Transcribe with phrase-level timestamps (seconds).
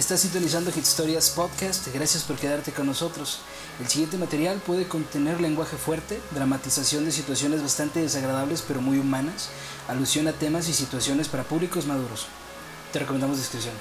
[0.00, 1.88] Estás sintonizando Hit Stories Podcast.
[1.92, 3.40] Gracias por quedarte con nosotros.
[3.78, 9.50] El siguiente material puede contener lenguaje fuerte, dramatización de situaciones bastante desagradables pero muy humanas,
[9.88, 12.28] alusión a temas y situaciones para públicos maduros.
[12.94, 13.74] Te recomendamos discreción.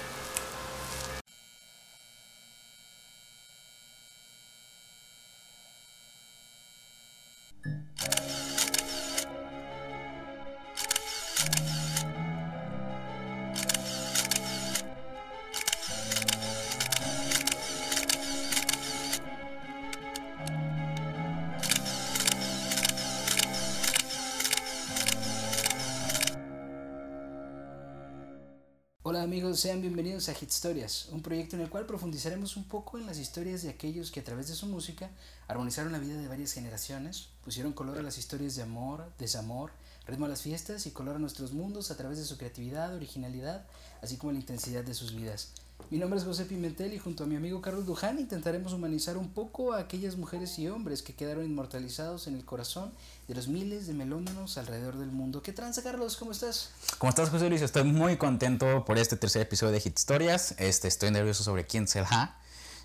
[30.19, 33.61] Bienvenidos a Hit Stories, un proyecto en el cual profundizaremos un poco en las historias
[33.61, 35.09] de aquellos que a través de su música
[35.47, 39.71] armonizaron la vida de varias generaciones, pusieron color a las historias de amor, desamor,
[40.09, 43.65] ritmo a las fiestas y color a nuestros mundos a través de su creatividad, originalidad,
[44.01, 45.53] así como la intensidad de sus vidas.
[45.91, 49.29] Mi nombre es José Pimentel y junto a mi amigo Carlos Duján intentaremos humanizar un
[49.29, 52.91] poco a aquellas mujeres y hombres que quedaron inmortalizados en el corazón
[53.27, 55.41] de los miles de melómanos alrededor del mundo.
[55.41, 56.15] ¿Qué tranza, Carlos?
[56.17, 56.69] ¿Cómo estás?
[56.99, 57.63] ¿Cómo estás, José Luis?
[57.63, 60.53] Estoy muy contento por este tercer episodio de Hit Historias.
[60.59, 62.37] Este, estoy nervioso sobre quién será,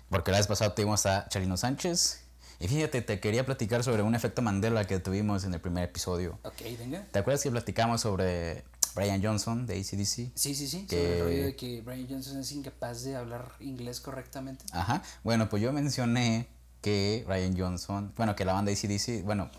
[0.09, 2.24] porque la vez pasada tuvimos a Charino Sánchez.
[2.59, 6.39] Y fíjate, te quería platicar sobre un efecto Mandela que tuvimos en el primer episodio.
[6.43, 7.05] Ok, venga.
[7.11, 8.63] ¿Te acuerdas que platicamos sobre
[8.95, 10.31] Brian Johnson de ACDC?
[10.35, 10.85] Sí, sí, sí.
[10.87, 14.63] Que- Sobre el rollo de que Brian Johnson es incapaz de hablar inglés correctamente.
[14.71, 15.03] Ajá.
[15.23, 16.47] Bueno, pues yo mencioné
[16.81, 19.49] que Brian Johnson, bueno, que la banda ACDC, bueno,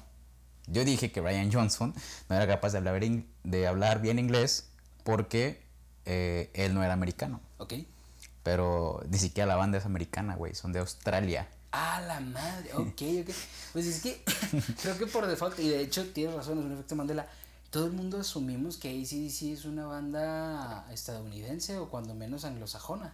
[0.69, 1.95] yo dije que Brian Johnson
[2.29, 4.69] no era capaz de hablar, in- de hablar bien inglés
[5.05, 5.63] porque
[6.07, 7.41] eh, él no era americano.
[7.59, 7.75] Ok.
[8.43, 11.49] Pero ni siquiera la banda es americana, güey, son de Australia.
[11.79, 12.73] Ah, la madre.
[12.73, 13.35] Ok, ok.
[13.75, 14.23] Pues es que
[14.83, 17.29] creo que por default, y de hecho tienes razón, es un efecto Mandela.
[17.71, 23.13] Todo el mundo asumimos que ACDC es una banda estadounidense o cuando menos anglosajona.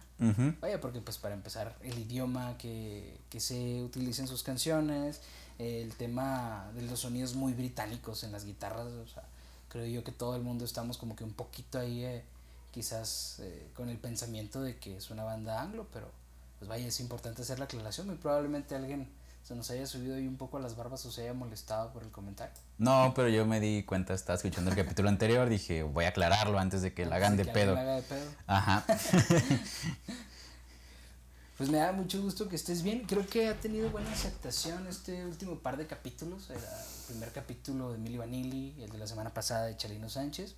[0.61, 5.19] Vaya, porque pues para empezar, el idioma que, que se utiliza en sus canciones,
[5.59, 9.23] el tema de los sonidos muy británicos en las guitarras, o sea,
[9.67, 12.23] creo yo que todo el mundo estamos como que un poquito ahí, eh,
[12.71, 16.09] quizás eh, con el pensamiento de que es una banda anglo, pero
[16.63, 19.09] pues vaya, es importante hacer la aclaración, muy probablemente alguien
[19.43, 22.03] se nos haya subido ahí un poco a las barbas o se haya molestado por
[22.03, 22.53] el comentario.
[22.77, 26.57] No, pero yo me di cuenta, estaba escuchando el capítulo anterior, dije, voy a aclararlo
[26.57, 27.75] antes de que la hagan de que pedo.
[27.77, 28.31] haga de pedo.
[28.47, 28.85] Ajá.
[31.55, 33.05] Pues me da mucho gusto que estés bien.
[33.05, 36.49] Creo que ha tenido buena aceptación este último par de capítulos.
[36.49, 40.55] Era el primer capítulo de Milli Vanilli, el de la semana pasada de Chalino Sánchez.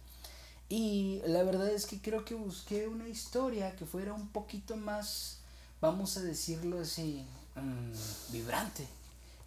[0.69, 5.41] Y la verdad es que creo que busqué una historia que fuera un poquito más,
[5.85, 7.25] vamos a decirlo así,
[7.55, 8.87] mm, vibrante.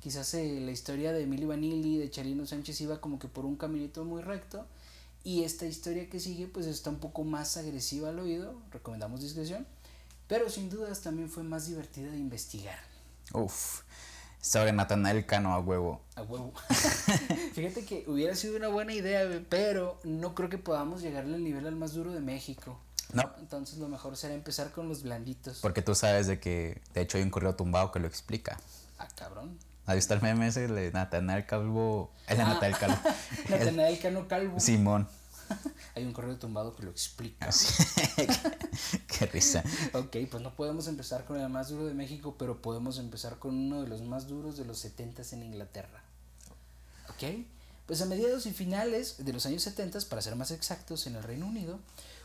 [0.01, 3.57] Quizás eh, la historia de Milli Vanilli, de Chalino Sánchez iba como que por un
[3.57, 4.65] caminito muy recto.
[5.25, 8.55] Y esta historia que sigue pues está un poco más agresiva al oído.
[8.71, 9.67] Recomendamos discreción.
[10.29, 12.79] Pero sin dudas también fue más divertida de investigar.
[13.33, 13.83] Uf.
[14.41, 16.01] Sobre Natanael Cano a huevo.
[16.15, 16.53] A huevo.
[17.55, 21.67] Fíjate que hubiera sido una buena idea, pero no creo que podamos llegarle al nivel
[21.67, 22.79] al más duro de México.
[23.13, 25.59] No, Entonces lo mejor será empezar con los blanditos.
[25.61, 28.59] porque tú sabes de que, de hecho, hay un correo tumbado que lo explica.
[28.99, 29.59] Ah, cabrón.
[29.87, 32.13] ¿Has visto el meme ese de Natanael Calvo?
[32.27, 32.49] Es de Ah.
[32.49, 32.99] Natanael Calvo.
[33.47, 34.61] El- Natanael Cano Calvo.
[34.61, 35.09] Simón.
[35.95, 37.47] Hay un correo tumbado que lo explica.
[37.49, 37.83] Así.
[39.07, 39.65] Qué risa.
[39.95, 43.55] Ok, pues no podemos empezar con el más duro de México, pero podemos empezar con
[43.57, 46.03] uno de los más duros de los 70 en Inglaterra.
[47.09, 47.47] Ok,
[47.87, 51.23] pues a mediados y finales de los años 70, para ser más exactos, en el
[51.23, 51.79] Reino Unido,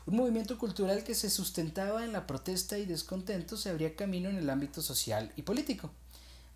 [0.06, 4.38] un movimiento cultural que se sustentaba en la protesta y descontento se abría camino en
[4.38, 5.92] el ámbito social y político,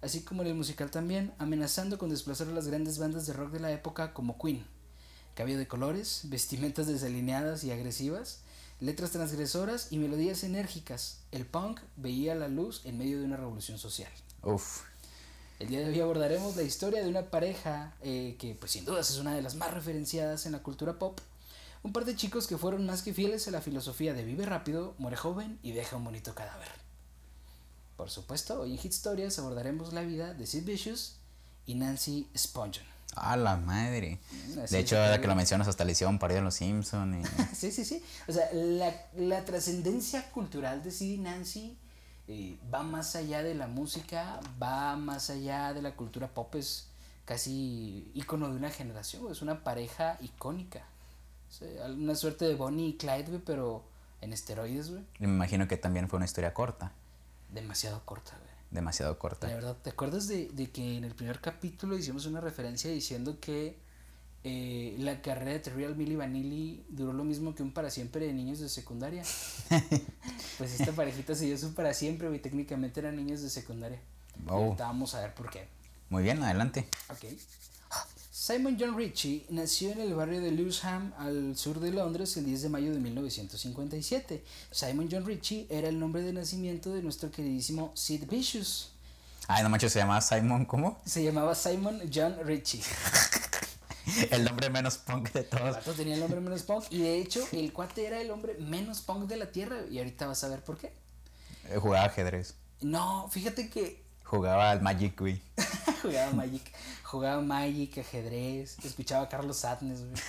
[0.02, 3.52] así como en el musical también, amenazando con desplazar a las grandes bandas de rock
[3.52, 4.66] de la época como Queen.
[5.36, 8.42] Cabello de colores, vestimentas desalineadas y agresivas,
[8.80, 11.20] letras transgresoras y melodías enérgicas.
[11.32, 14.12] El punk veía la luz en medio de una revolución social.
[14.44, 14.82] Uf.
[15.60, 19.10] El día de hoy abordaremos la historia de una pareja eh, que pues sin dudas
[19.10, 21.20] es una de las más referenciadas en la cultura pop.
[21.84, 24.96] Un par de chicos que fueron más que fieles a la filosofía de vive rápido,
[24.98, 26.68] muere joven y deja un bonito cadáver.
[27.96, 31.16] Por supuesto, hoy en Hit Stories abordaremos la vida de Sid Vicious
[31.66, 32.84] y Nancy Spungen.
[33.16, 34.20] A la madre.
[34.56, 36.56] Mm, así De hecho, ahora que- que lo mencionas, hasta le hicieron parido en Los
[36.56, 37.24] Simpson y...
[37.56, 38.04] Sí, sí, sí.
[38.28, 41.78] O sea, la, la trascendencia cultural de Sid y Nancy
[42.28, 46.88] eh, va más allá de la música, va más allá de la cultura pop, es
[47.26, 50.84] casi ícono de una generación, es una pareja icónica.
[51.96, 53.84] Una suerte de Bonnie y Clyde, güey, pero
[54.22, 55.04] en esteroides, güey.
[55.20, 56.92] y me imagino que también fue una historia corta.
[57.54, 58.52] Demasiado corta, güey.
[58.72, 59.48] Demasiado corta.
[59.48, 63.40] La verdad, ¿te acuerdas de, de que en el primer capítulo hicimos una referencia diciendo
[63.40, 63.78] que
[64.44, 68.34] eh, la carrera de Terry Milli Vanilli duró lo mismo que un para siempre de
[68.34, 69.24] niños de secundaria.
[70.58, 72.42] pues esta parejita se dio su para siempre, güey.
[72.42, 74.00] Técnicamente eran niños de secundaria.
[74.38, 74.54] Y Oh.
[74.66, 75.68] ahorita vamos a ver por qué.
[76.10, 76.88] Muy bien, adelante.
[77.10, 77.26] Ok.
[78.40, 82.62] Simon John Ritchie nació en el barrio de Lewisham, al sur de Londres, el 10
[82.62, 84.44] de mayo de 1957.
[84.70, 88.92] Simon John Ritchie era el nombre de nacimiento de nuestro queridísimo Sid Vicious.
[89.48, 91.02] Ay, no manches, se llama Simon, ¿cómo?
[91.04, 92.84] Se llamaba Simon John Ritchie.
[94.30, 95.76] El nombre menos punk de El todos.
[95.76, 99.02] vato tenía el nombre menos punk y de hecho el cuate era el hombre menos
[99.02, 100.94] punk de la tierra y ahorita vas a ver por qué.
[101.70, 102.54] Eh, Jugaba ajedrez.
[102.82, 105.42] No, fíjate que Jugaba al Magic, güey.
[106.02, 106.72] jugaba Magic,
[107.04, 110.14] jugaba Magic, ajedrez, escuchaba a Carlos Sadness, güey.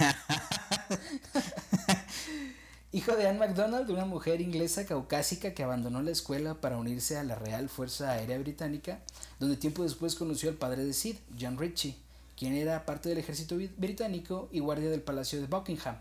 [2.92, 7.24] Hijo de Anne MacDonald, una mujer inglesa caucásica que abandonó la escuela para unirse a
[7.24, 9.00] la Real Fuerza Aérea Británica,
[9.38, 11.96] donde tiempo después conoció al padre de Sid, John Ritchie,
[12.36, 15.96] quien era parte del ejército bri- británico y guardia del Palacio de Buckingham.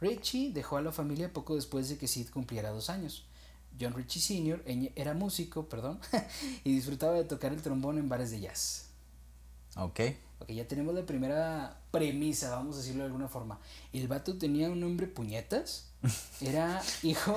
[0.00, 3.24] Ritchie dejó a la familia poco después de que Sid cumpliera dos años.
[3.80, 4.62] John Ritchie Sr.
[4.96, 6.00] era músico, perdón,
[6.64, 8.86] y disfrutaba de tocar el trombón en bares de jazz.
[9.76, 10.00] Ok.
[10.40, 13.58] Ok, ya tenemos la primera premisa, vamos a decirlo de alguna forma.
[13.92, 15.86] El vato tenía un nombre puñetas.
[16.40, 17.36] Era hijo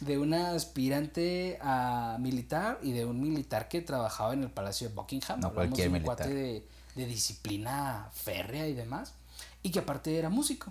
[0.00, 4.94] de una aspirante a militar y de un militar que trabajaba en el Palacio de
[4.94, 5.40] Buckingham.
[5.40, 6.16] No Hablamos cualquier un militar.
[6.16, 9.14] cuate de, de disciplina férrea y demás.
[9.62, 10.70] Y que aparte era músico.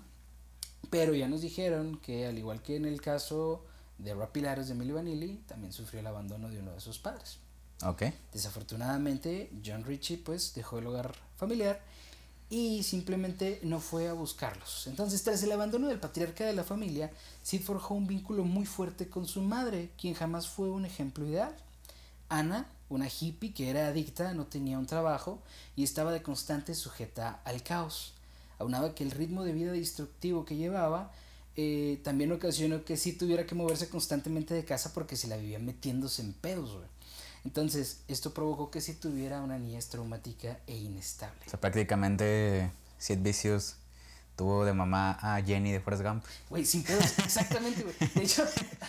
[0.92, 3.66] Pero ya nos dijeron que al igual que en el caso
[3.98, 7.38] de Rob Pilares de Milli Vanilli, también sufrió el abandono de uno de sus padres.
[7.84, 8.04] Ok.
[8.32, 11.82] Desafortunadamente, John Ritchie pues dejó el hogar familiar
[12.50, 14.88] y simplemente no fue a buscarlos.
[14.88, 17.12] Entonces, tras el abandono del patriarca de la familia,
[17.42, 21.56] Sid forjó un vínculo muy fuerte con su madre, quien jamás fue un ejemplo ideal.
[22.30, 25.42] Ana, una hippie que era adicta, no tenía un trabajo
[25.76, 28.14] y estaba de constante sujeta al caos.
[28.60, 31.12] Aunaba que el ritmo de vida destructivo que llevaba
[31.56, 35.60] eh, también ocasionó que sí tuviera que moverse constantemente de casa porque se la vivía
[35.60, 36.88] metiéndose en pedos, güey.
[37.46, 41.42] Entonces, esto provocó que sí tuviera una niñez traumática e inestable.
[41.46, 43.76] O sea, prácticamente Sid Vicious
[44.36, 46.24] tuvo de mamá a Jenny de Forrest Gump.
[46.50, 47.96] Güey, sin pedos, exactamente, güey.
[48.16, 48.46] De hecho,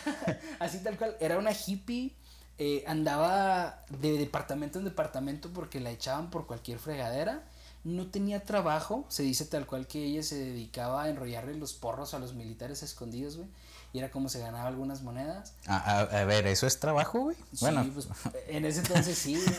[0.59, 2.15] así tal cual, era una hippie,
[2.59, 7.43] eh, andaba de departamento en departamento porque la echaban por cualquier fregadera.
[7.85, 12.15] No tenía trabajo, se dice tal cual que ella se dedicaba a enrollarle los porros
[12.15, 13.49] a los militares escondidos, güey.
[13.93, 15.53] Y era como se ganaba algunas monedas.
[15.67, 17.37] A, a- a ver, ¿eso es trabajo, güey?
[17.61, 18.09] Bueno, pues
[18.49, 19.57] en ese entonces sí, güey.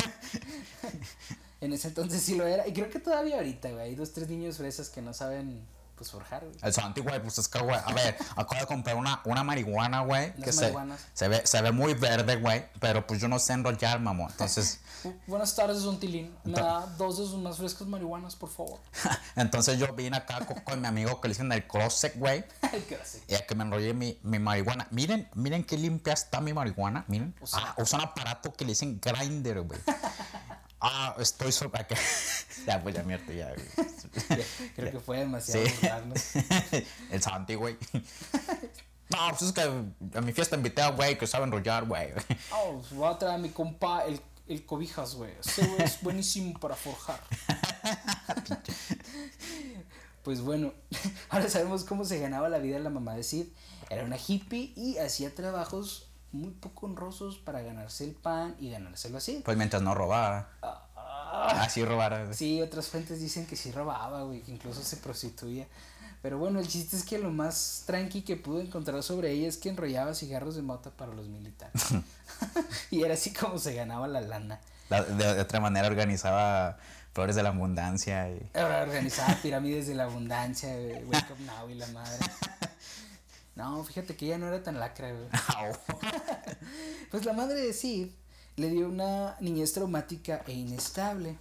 [1.62, 2.68] En ese entonces sí lo era.
[2.68, 3.83] Y creo que todavía ahorita, güey.
[3.86, 5.62] Hay dos, tres niños fresas que no saben,
[5.95, 6.56] pues, forjar, güey.
[6.62, 10.01] el Santi, güey, pues es que, güey, a ver, acabo de comprar una, una marihuana,
[10.01, 11.00] güey, que se, marihuanas.
[11.13, 14.30] se, ve, se ve muy verde, güey, pero pues yo no sé enrollar, mamón.
[14.31, 16.36] Entonces, Bu- Buenas tardes, don Tilín.
[16.44, 18.80] Me da dos de sus más frescas marihuanas, por favor.
[19.36, 22.44] entonces yo vine acá con, con mi amigo que le dicen el closet, güey,
[23.27, 24.88] y a que me enrollé mi, mi marihuana.
[24.92, 27.36] Miren, miren qué limpia está mi marihuana, miren.
[27.42, 29.80] Usa- Ah, usa un aparato que le dicen grinder, güey.
[30.88, 31.84] Ah, estoy sobre...
[31.88, 31.96] que-
[32.68, 33.88] ya, pues ya mierda, ya, güey.
[34.76, 36.86] Creo que fue demasiado Sí.
[37.12, 37.76] el Santi, güey.
[39.10, 42.10] No, pues es que a mi fiesta invité a güey que sabe enrollar, güey.
[42.52, 45.32] Oh, voy a traer a mi compa el, el cobijas, güey.
[45.40, 47.20] Ese güey es buenísimo para forjar.
[50.24, 50.74] Pues bueno,
[51.30, 53.48] ahora sabemos cómo se ganaba la vida la mamá de Sid.
[53.90, 59.18] Era una hippie y hacía trabajos muy poco honrosos para ganarse el pan y ganárselo
[59.20, 59.42] así.
[59.46, 60.50] Pues mientras no robara.
[61.44, 62.33] Así robara.
[62.33, 65.68] Sí, otras fuentes dicen que sí robaba, güey, que incluso se prostituía.
[66.21, 69.57] Pero bueno, el chiste es que lo más tranqui que pude encontrar sobre ella es
[69.57, 71.83] que enrollaba cigarros de mota para los militares.
[72.92, 74.59] y era así como se ganaba la lana.
[74.89, 76.77] La- de, de otra manera organizaba
[77.13, 78.49] Flores de la Abundancia y...
[78.57, 80.69] Organizaba pirámides de la abundancia,
[81.06, 82.18] Wake Up Now y la madre.
[83.56, 85.30] No, fíjate que ella no era tan lacra, güey.
[87.11, 88.09] Pues la madre de Sid
[88.57, 91.38] le dio una niñez traumática e inestable.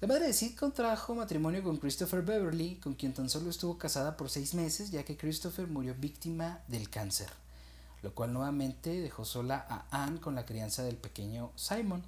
[0.00, 4.16] La madre de Sid contrajo matrimonio con Christopher Beverly, con quien tan solo estuvo casada
[4.16, 7.28] por seis meses, ya que Christopher murió víctima del cáncer,
[8.02, 12.02] lo cual nuevamente dejó sola a Anne con la crianza del pequeño Simon.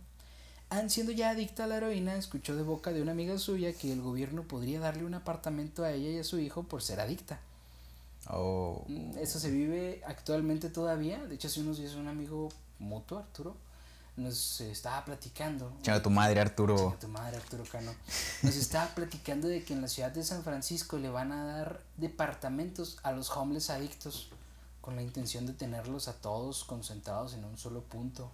[0.70, 3.92] Anne, siendo ya adicta a la heroína, escuchó de boca de una amiga suya que
[3.92, 7.38] el gobierno podría darle un apartamento a ella y a su hijo por ser adicta.
[8.28, 8.84] Oh.
[8.88, 11.24] Mm, Eso se vive actualmente todavía.
[11.26, 12.48] De hecho, hace unos días un amigo
[12.80, 13.54] mutuo, Arturo,
[14.16, 15.72] nos eh, estaba platicando.
[15.82, 16.76] Chinga tu madre, Arturo.
[16.76, 17.92] Chinga tu madre, Arturo Cano.
[18.42, 21.80] Nos estaba platicando de que en la ciudad de San Francisco le van a dar
[21.96, 24.30] departamentos a los homeless adictos
[24.80, 28.30] con la intención de tenerlos a todos concentrados en un solo punto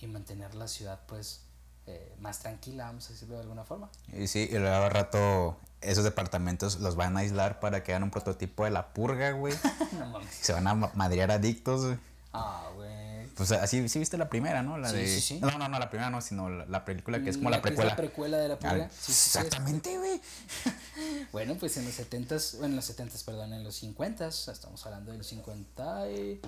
[0.00, 1.40] y mantener la ciudad, pues,
[1.86, 3.88] eh, más tranquila, vamos a decirlo de alguna forma.
[4.12, 8.04] Y sí, y luego al rato esos departamentos los van a aislar para que hagan
[8.04, 9.54] un prototipo de la purga, güey.
[9.98, 10.32] no mames.
[10.32, 11.98] Se van a ma- madrear adictos, güey.
[12.32, 13.01] Ah, güey.
[13.36, 14.78] Pues así, sí viste la primera, ¿no?
[14.78, 15.06] La Sí, de...
[15.08, 15.38] sí, sí.
[15.40, 17.62] No, no, no, la primera no, sino la, la película que es como la, es
[17.62, 17.90] precuela.
[17.90, 18.88] la precuela de la Ah.
[18.90, 20.20] Sí, sí, es- Exactamente, güey.
[21.32, 25.12] Bueno, pues en los 70s, bueno, en los 70s, perdón, en los 50s, estamos hablando
[25.12, 26.40] del 50 y-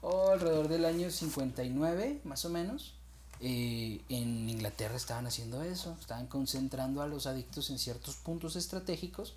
[0.00, 2.94] o alrededor del año 59, más o menos.
[3.40, 9.34] eh, en Inglaterra estaban haciendo eso, estaban concentrando a los adictos en ciertos puntos estratégicos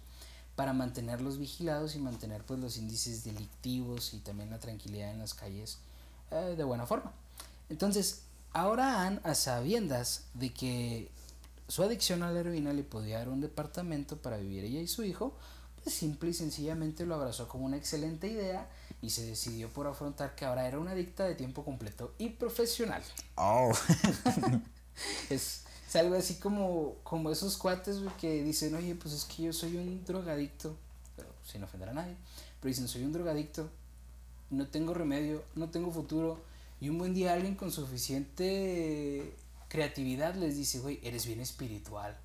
[0.56, 5.34] para mantenerlos vigilados y mantener pues los índices delictivos y también la tranquilidad en las
[5.34, 5.80] calles
[6.32, 7.12] eh, de buena forma.
[7.70, 11.12] Entonces, ahora Anne, a sabiendas de que
[11.68, 15.04] su adicción a la heroína le podía dar un departamento para vivir ella y su
[15.04, 15.36] hijo,
[15.84, 18.70] pues simple y sencillamente lo abrazó como una excelente idea
[19.02, 23.04] y se decidió por afrontar que ahora era una adicta de tiempo completo y profesional.
[23.36, 23.72] Oh.
[25.30, 29.54] Es, es algo así como, como esos cuates que dicen, oye, pues es que yo
[29.54, 30.76] soy un drogadicto,
[31.16, 32.16] pero sin ofender a nadie,
[32.60, 33.70] pero dicen, soy un drogadicto,
[34.50, 36.42] no tengo remedio, no tengo futuro,
[36.80, 39.34] y un buen día alguien con suficiente
[39.68, 42.18] creatividad les dice, güey, eres bien espiritual.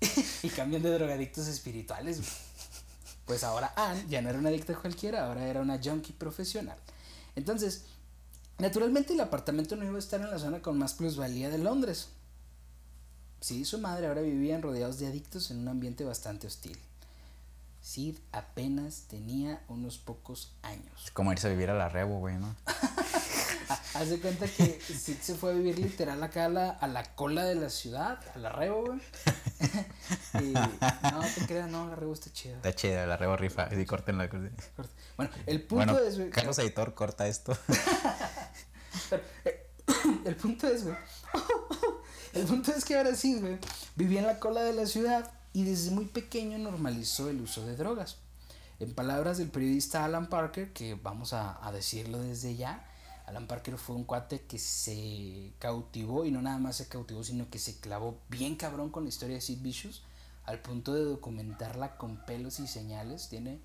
[0.42, 2.20] y cambian de drogadictos espirituales.
[3.24, 6.78] Pues ahora Anne ya no era una adicta cualquiera, ahora era una junkie profesional.
[7.36, 7.84] Entonces,
[8.58, 12.08] naturalmente el apartamento no iba a estar en la zona con más plusvalía de Londres.
[13.40, 16.78] Sí, su madre ahora vivían rodeados de adictos en un ambiente bastante hostil.
[17.88, 21.04] Sid apenas tenía unos pocos años.
[21.06, 22.54] Es como irse a vivir a la Rebo, güey, ¿no?
[23.70, 26.86] Ha- Haz de cuenta que Sid se fue a vivir literal acá a la, a
[26.86, 29.00] la cola de la ciudad, a la Rebo, güey.
[30.44, 32.56] y no te creas, no, la Rebo está chida.
[32.56, 33.62] Está chida, la Rebo rifa.
[33.62, 37.56] Así corten la Bueno, el punto Bueno, es, güey, Carlos Editor, corta esto.
[39.08, 39.66] Pero, eh,
[40.26, 40.96] el punto es, güey.
[42.34, 43.58] El punto es que ahora sí, güey.
[43.96, 47.76] Vivía en la cola de la ciudad y desde muy pequeño normalizó el uso de
[47.76, 48.16] drogas.
[48.80, 52.86] En palabras del periodista Alan Parker, que vamos a, decirlo desde ya,
[53.26, 57.50] Alan Parker fue un cuate que se cautivó y no nada más se cautivó, sino
[57.50, 60.02] que se clavó bien cabrón con la historia de Sid Vicious
[60.46, 63.28] al punto de documentarla con pelos y señales.
[63.28, 63.60] Tiene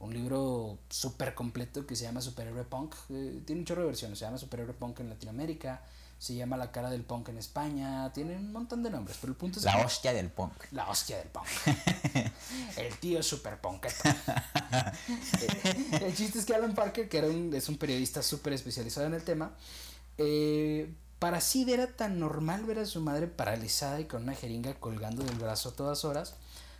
[0.00, 2.94] un libro súper completo que se llama Superhéroe Punk.
[3.10, 4.18] eh, tiene un chorro de versiones.
[4.18, 5.82] Se llama Superhéroe Punk en Latinoamérica.
[6.18, 8.10] Se llama La cara del punk en España.
[8.12, 9.18] Tiene un montón de nombres.
[9.20, 10.52] Pero el punto es La que- hostia del punk.
[10.72, 11.46] la hostia del punk.
[12.78, 13.58] el tío super.
[15.40, 19.06] Eh, el chiste es que Alan Parker, que era un, es un periodista súper especializado
[19.06, 19.52] en el tema,
[20.18, 24.74] eh, para Sid era tan normal ver a su madre paralizada y con una jeringa
[24.74, 26.34] colgando del brazo a todas horas,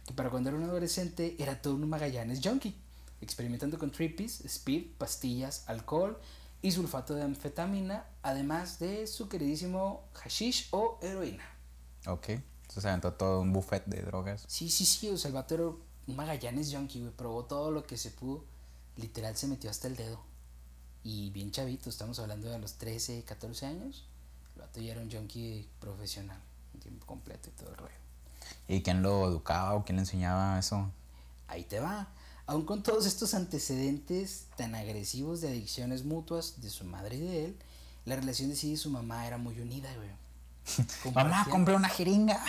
[0.06, 2.74] que para cuando era un adolescente era todo un Magallanes junkie,
[3.20, 6.18] experimentando con trippies, speed, pastillas, alcohol
[6.62, 11.44] y sulfato de anfetamina, además de su queridísimo hashish o heroína.
[12.06, 12.30] Ok.
[12.30, 14.44] Entonces se aventó todo un buffet de drogas.
[14.48, 17.84] Sí, sí, sí, o sea, el vato era un Magallanes junkie, güey, probó todo lo
[17.84, 18.44] que se pudo,
[18.96, 20.20] literal se metió hasta el dedo.
[21.04, 24.04] Y bien chavito, estamos hablando de a los 13, 14 años,
[24.54, 26.40] el vato ya era un junkie profesional,
[26.75, 27.94] en tiempo completo y todo el rollo.
[28.68, 30.90] ¿Y quién lo educaba o quién le enseñaba eso?
[31.48, 32.08] Ahí te va.
[32.46, 37.44] Aún con todos estos antecedentes tan agresivos de adicciones mutuas de su madre y de
[37.46, 37.56] él,
[38.04, 40.10] la relación de sí y su mamá era muy unida, güey.
[41.14, 42.44] Mamá, compré una jeringa.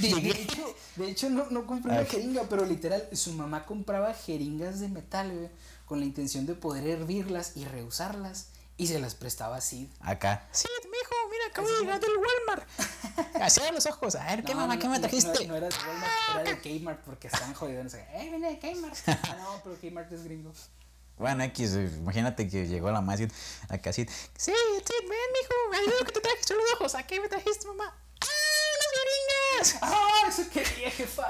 [0.00, 4.14] De, de hecho, de hecho no, no compré una jeringa, pero literal, su mamá compraba
[4.14, 5.48] jeringas de metal, güey,
[5.84, 8.48] con la intención de poder hervirlas y reusarlas,
[8.82, 9.88] y se las prestaba así.
[10.00, 10.48] Acá.
[10.50, 12.68] Sí, mijo, mira, acabo de llegar del Walmart.
[13.40, 14.16] Así los ojos.
[14.16, 15.46] A ver, ¿qué No, mamá, no, qué me trajiste?
[15.46, 17.94] No, no era de Walmart, era de Kmart, porque estaban jodidos.
[17.94, 18.96] ¡Eh, viene de Kmart!
[19.06, 20.52] Ah, no, pero Kmart es gringo.
[21.16, 23.20] Bueno, X, eh, imagínate que llegó la más
[23.68, 24.04] acá así.
[24.36, 26.96] Sí, sí, ven, mijo, ahí lo que te traje son los ojos.
[26.96, 27.84] ¿A qué me trajiste, mamá?
[28.20, 28.26] ¡Ah,
[28.74, 29.78] unas jeringas!
[29.82, 31.28] ¡Ah, eso quería, jefa!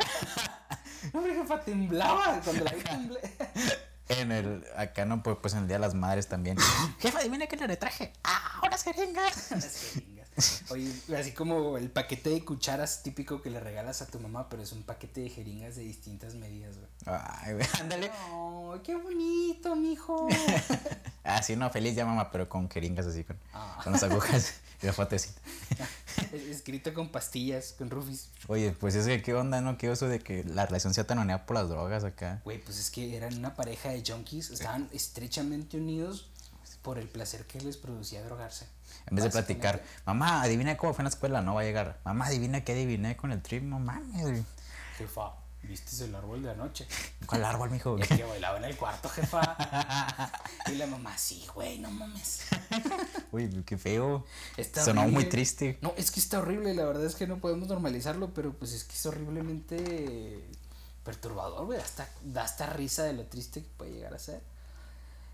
[1.12, 3.20] No, jefa, temblaba cuando la vi temblé.
[4.18, 6.56] En el, acá no, pues, pues en el Día de las Madres también.
[7.00, 8.12] Jefa, adivina qué le traje.
[8.24, 9.50] ¡Ah, unas jeringas!
[9.50, 10.21] Las jeringas.
[10.70, 14.62] Oye, así como el paquete de cucharas típico que le regalas a tu mamá, pero
[14.62, 16.88] es un paquete de jeringas de distintas medidas, güey.
[17.06, 18.10] Ay, güey, ándale.
[18.32, 20.28] ¡Oh, qué bonito, mijo!
[21.24, 23.80] Ah, sí, no, feliz ya, mamá, pero con jeringas así, con, Ah.
[23.84, 25.40] con las agujas y la fotecita.
[26.32, 28.28] Escrito con pastillas, con rufis.
[28.48, 29.78] Oye, pues es que qué onda, ¿no?
[29.78, 32.40] Qué oso de que la relación sea tan unida por las drogas acá.
[32.44, 36.28] Güey, pues es que eran una pareja de junkies, estaban estrechamente unidos
[36.82, 38.66] por el placer que les producía drogarse.
[39.06, 41.98] En vez de platicar, mamá, adivina cómo fue en la escuela, no va a llegar.
[42.04, 44.44] Mamá, adivina qué adiviné con el trip, no mames.
[44.98, 46.86] Jefa, ¿Viste el árbol de anoche?
[47.24, 47.96] ¿Cuál árbol, mijo?
[47.96, 49.56] El que bailaba en el cuarto, jefa.
[50.66, 52.46] y la mamá, sí, güey, no mames.
[53.32, 54.26] Uy, qué feo.
[54.56, 55.78] Está Sonó muy triste.
[55.80, 58.82] No, es que está horrible, la verdad es que no podemos normalizarlo, pero pues es
[58.82, 60.44] que es horriblemente
[61.04, 61.78] perturbador, güey.
[61.78, 64.42] Hasta, da hasta risa de lo triste que puede llegar a ser.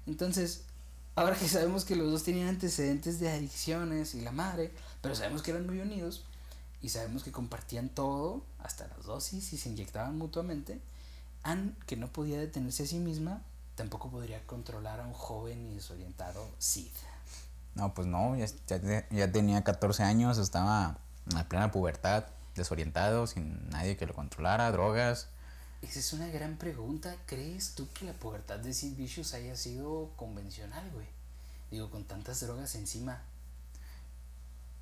[0.07, 0.64] Entonces,
[1.18, 4.72] ahora que sabemos que los dos tenían antecedentes de adicciones y la madre,
[5.02, 6.25] pero sabemos que eran muy unidos
[6.80, 10.80] y sabemos que compartían todo, hasta las dosis y se inyectaban mutuamente,
[11.42, 13.42] Anne, que no podía detenerse a sí misma,
[13.75, 16.92] tampoco podría controlar a un joven y desorientado Sid.
[17.75, 20.98] No, pues no, ya, tenía 14 años, estaba
[21.30, 25.28] en plena pubertad, desorientado, sin nadie que lo controlara, drogas.
[25.82, 27.16] Esa es una gran pregunta.
[27.26, 31.06] ¿Crees tú que la pubertad de Sid Vicious haya sido convencional, güey?
[31.70, 33.23] Digo, con tantas drogas encima.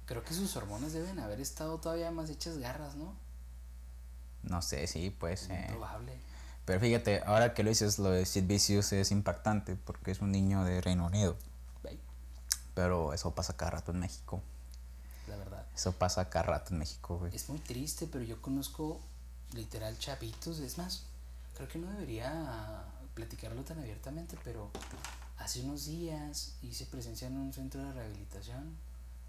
[0.07, 3.15] Creo que sus hormonas deben haber estado todavía más hechas garras, ¿no?
[4.45, 5.49] No sé, sí, pues.
[5.50, 6.17] Eh, probable.
[6.65, 10.33] Pero fíjate, ahora que lo dices, lo de Sid Vicious es impactante porque es un
[10.33, 11.37] niño de Reino Unido.
[12.75, 14.43] Pero eso pasa cada rato en México.
[15.29, 15.67] la verdad.
[15.75, 17.35] Eso pasa cada rato en México, güey.
[17.35, 19.00] Es muy triste, pero yo conozco
[19.53, 20.59] literal chavitos.
[20.61, 21.05] Es más,
[21.57, 22.85] creo que no debería
[23.15, 24.71] platicarlo tan abiertamente, pero
[25.38, 28.76] hace unos días hice presencia en un centro de rehabilitación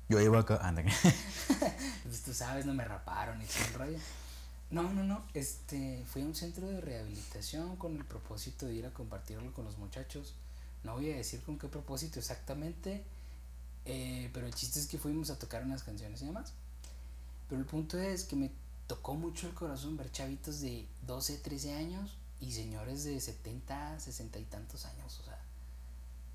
[0.09, 0.59] Yo iba acá.
[0.61, 0.83] Anda.
[2.03, 3.97] Pues tú sabes, no me raparon y todo rollo.
[4.69, 5.23] No, no, no.
[5.33, 9.65] Este, fui a un centro de rehabilitación con el propósito de ir a compartirlo con
[9.65, 10.35] los muchachos.
[10.83, 13.03] No voy a decir con qué propósito exactamente,
[13.85, 16.53] eh, pero el chiste es que fuimos a tocar unas canciones y demás.
[17.49, 18.51] Pero el punto es que me
[18.87, 24.39] tocó mucho el corazón ver chavitos de 12, 13 años y señores de 70, 60
[24.39, 25.19] y tantos años.
[25.19, 25.39] O sea,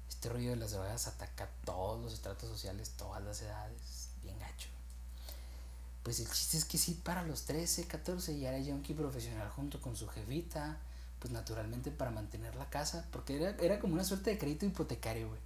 [0.09, 4.69] este rollo de las drogas ataca todos los estratos sociales, todas las edades, bien gacho.
[6.03, 9.81] Pues el chiste es que sí, para los 13, 14 ya era junkie profesional junto
[9.81, 10.79] con su jefita,
[11.21, 15.29] pues naturalmente para mantener la casa, porque era, era como una suerte de crédito hipotecario,
[15.29, 15.41] güey.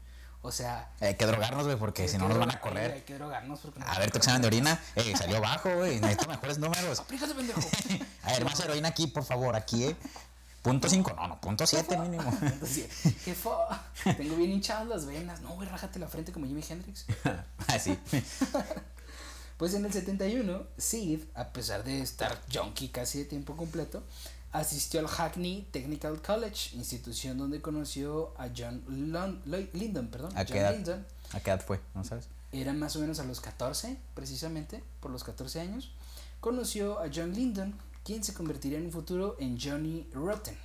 [0.46, 0.88] O sea...
[1.00, 2.92] Hay que drogarnos, güey, porque si no nos van a correr.
[2.92, 4.80] Hay que drogarnos porque A ver tu examen de orina.
[4.94, 5.98] Eh, salió bajo, güey.
[5.98, 7.00] Necesito mejores números.
[7.00, 7.60] Aplícate, pendejo.
[8.22, 9.56] A ver, más heroína aquí, por favor.
[9.56, 9.96] Aquí, eh.
[10.62, 11.14] Punto 5.
[11.16, 12.30] No, no, punto 7 mínimo.
[13.24, 15.40] Jefa, tengo bien hinchadas las venas.
[15.40, 17.06] No, güey, rájate la frente como Jimi Hendrix.
[17.66, 17.98] Así.
[19.56, 24.04] Pues en el 71, Sid, a pesar de estar junkie casi de tiempo completo,
[24.58, 29.42] asistió al Hackney Technical College, institución donde conoció a John Lon-
[29.72, 30.74] Lyndon, perdón, ¿A John qué edad?
[30.74, 31.06] Lyndon.
[31.32, 31.80] ¿A qué edad fue?
[31.94, 32.28] ¿No sabes?
[32.52, 35.90] Era más o menos a los 14, precisamente, por los 14 años.
[36.40, 40.56] Conoció a John Lyndon, quien se convertiría en un futuro en Johnny Rotten.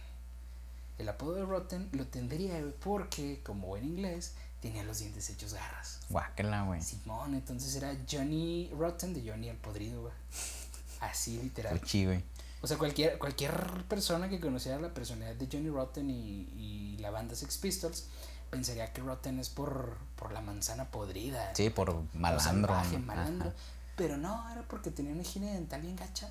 [0.97, 5.99] El apodo de Rotten lo tendría porque, como buen inglés, tenía los dientes hechos garras.
[6.09, 6.81] Guácala, güey.
[6.81, 10.13] Simón, entonces era Johnny Rotten de Johnny el podrido, güey.
[10.99, 11.79] Así literal.
[11.79, 12.23] Fuchi, güey.
[12.61, 17.09] O sea, cualquier, cualquier persona que conociera la personalidad de Johnny Rotten y, y la
[17.09, 18.05] banda Sex Pistols
[18.51, 21.55] pensaría que Rotten es por, por la manzana podrida.
[21.55, 22.43] Sí, por malandro.
[22.43, 23.49] salvaje, malandro.
[23.49, 23.57] Ajá.
[23.95, 26.29] Pero no, era porque tenía una higiene dental bien gacha.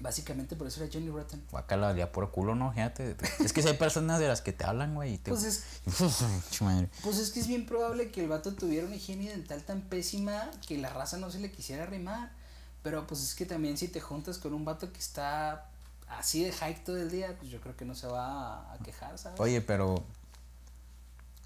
[0.00, 1.44] Básicamente por eso era Johnny Rotten.
[1.50, 2.72] Guácala, ya por culo, ¿no?
[2.72, 3.16] Fíjate.
[3.40, 5.18] Es que si hay personas de las que te hablan, güey.
[5.18, 5.30] Te...
[5.30, 5.64] Pues es,
[7.02, 10.50] pues es que es bien probable que el vato tuviera una higiene dental tan pésima
[10.66, 12.32] que la raza no se le quisiera arrimar.
[12.82, 15.68] Pero pues es que también si te juntas con un vato que está
[16.08, 19.18] así de hype todo el día, pues yo creo que no se va a, quejar,
[19.18, 19.38] ¿sabes?
[19.40, 20.04] Oye, pero.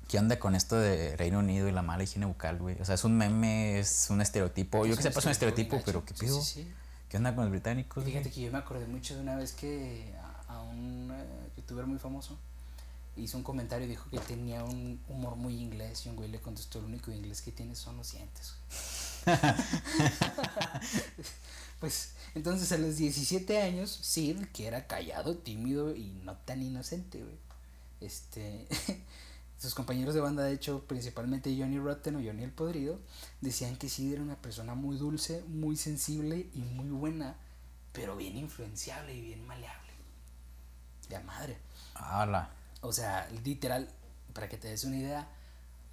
[0.08, 2.80] ¿Qué onda con esto de Reino Unido y la mala higiene bucal, güey?
[2.80, 4.86] O sea, es un meme, es un estereotipo.
[4.86, 6.04] Yo que sepa, es un estereotipo, pero.
[6.04, 6.40] ¿qué pido?
[6.40, 6.72] sí, sí.
[7.08, 8.02] ¿Qué onda con los británicos?
[8.02, 8.12] güey?
[8.12, 10.14] Fíjate que yo me acordé mucho de una vez que
[10.48, 12.38] a, a un eh, youtuber muy famoso
[13.16, 16.40] hizo un comentario y dijo que tenía un humor muy inglés y un güey le
[16.40, 18.54] contestó, el único inglés que tienes son los dientes.
[21.80, 27.22] pues entonces a los 17 años, Sid, que era callado, tímido y no tan inocente,
[27.22, 27.36] güey.
[28.00, 28.66] Este,
[29.58, 33.00] sus compañeros de banda, de hecho, principalmente Johnny Rotten o Johnny el Podrido,
[33.40, 37.36] decían que Sid era una persona muy dulce, muy sensible y muy buena,
[37.92, 39.92] pero bien influenciable y bien maleable.
[41.08, 41.56] De madre.
[41.94, 42.50] Ala.
[42.82, 43.88] O sea, literal,
[44.34, 45.28] para que te des una idea,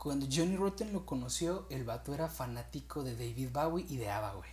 [0.03, 4.33] cuando Johnny Rotten lo conoció, el vato era fanático de David Bowie y de ABBA,
[4.33, 4.49] güey.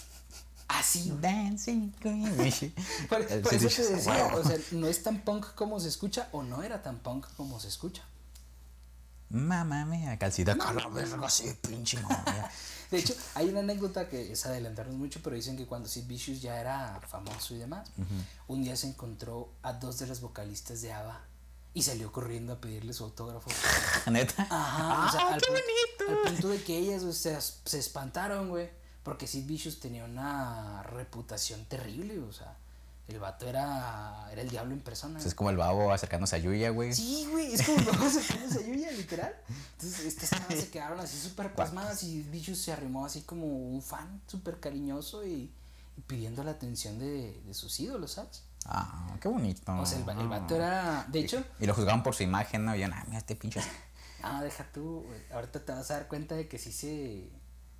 [0.68, 1.12] Así.
[1.20, 1.90] Dancing.
[3.08, 4.40] Por, por eso te decía, wow.
[4.40, 7.60] o sea, no es tan punk como se escucha o no era tan punk como
[7.60, 8.02] se escucha.
[9.28, 12.50] Mamá mía, calcita la verga, sí, pinche mamá.
[12.90, 16.40] De hecho, hay una anécdota que es adelantarnos mucho, pero dicen que cuando Sid Vicious
[16.40, 17.90] ya era famoso y demás,
[18.46, 21.20] un día se encontró a dos de las vocalistas de ABBA
[21.74, 23.50] y salió corriendo a pedirle su autógrafo.
[24.10, 24.46] Neta.
[24.50, 26.26] Ajá, o sea, Ah, al, qué bonito.
[26.26, 28.70] al punto de que ellas o sea, se espantaron, güey,
[29.02, 32.56] porque Sid Vicious tenía una reputación terrible, o sea,
[33.08, 35.14] El vato era, era el diablo en persona.
[35.14, 36.92] Pues es como el babo acercándose a Yuya, güey.
[36.92, 39.34] Sí, güey, es como vamos a Yuya, literal.
[39.72, 43.80] Entonces, estas chavas se quedaron así súper pasmadas y Bichus se arrimó así como un
[43.82, 45.50] fan súper cariñoso y,
[45.96, 48.42] y, pidiendo la atención de, de, sus ídolos, ¿sabes?
[48.68, 49.72] Ah, qué bonito.
[49.74, 51.42] O sea, el, el vato era, de hecho...
[51.58, 52.76] Y, y, lo juzgaban por su imagen, ¿no?
[52.76, 53.60] Y yo, ah, mira este pinche...
[54.22, 55.20] Ah, deja tú, güey.
[55.32, 57.30] Ahorita te vas a dar cuenta de que sí se,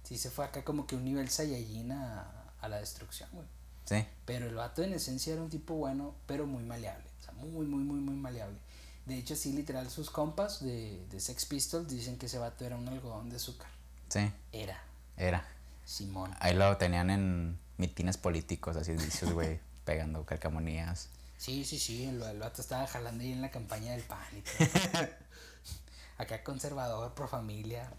[0.05, 3.47] sí se fue acá como que un nivel Saiyajin a, a la destrucción, güey.
[3.85, 4.07] Sí.
[4.25, 7.05] Pero el vato en esencia era un tipo bueno, pero muy maleable.
[7.19, 8.59] O sea, muy, muy, muy, muy maleable.
[9.05, 12.77] De hecho, sí, literal, sus compas de, de Sex Pistols dicen que ese vato era
[12.77, 13.69] un algodón de azúcar.
[14.09, 14.31] Sí.
[14.53, 14.81] Era.
[15.17, 15.45] Era.
[15.85, 16.31] Simón.
[16.39, 21.09] Ahí lo tenían en mitines políticos, así vicios, güey, pegando calcamonías.
[21.39, 24.43] Sí, sí, sí, el, el, vato estaba jalando ahí en la campaña del PAN y
[24.43, 25.09] todo.
[26.19, 27.91] Acá conservador, pro familia.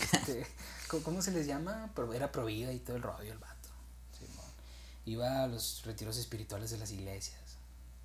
[0.00, 0.46] Este,
[1.04, 1.90] ¿Cómo se les llama?
[2.14, 3.68] Era pro vida y todo el rollo el vato
[5.04, 7.38] iba a los retiros espirituales de las iglesias.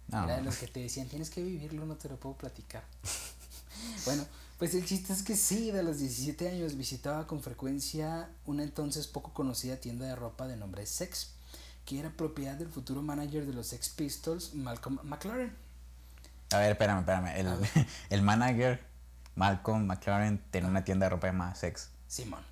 [0.09, 0.25] No.
[0.25, 2.83] Era de los que te decían, tienes que vivirlo, no te lo puedo platicar.
[4.05, 4.25] bueno,
[4.59, 9.07] pues el chiste es que sí, de los 17 años visitaba con frecuencia una entonces
[9.07, 11.31] poco conocida tienda de ropa de nombre Sex,
[11.91, 15.53] que era propiedad del futuro manager de los Sex Pistols, Malcolm McLaren.
[16.51, 17.37] A ver, espérame, espérame.
[17.37, 18.81] El, el manager,
[19.35, 21.89] Malcolm McLaren, tenía una tienda de ropa llamada Sex.
[22.07, 22.45] Simón.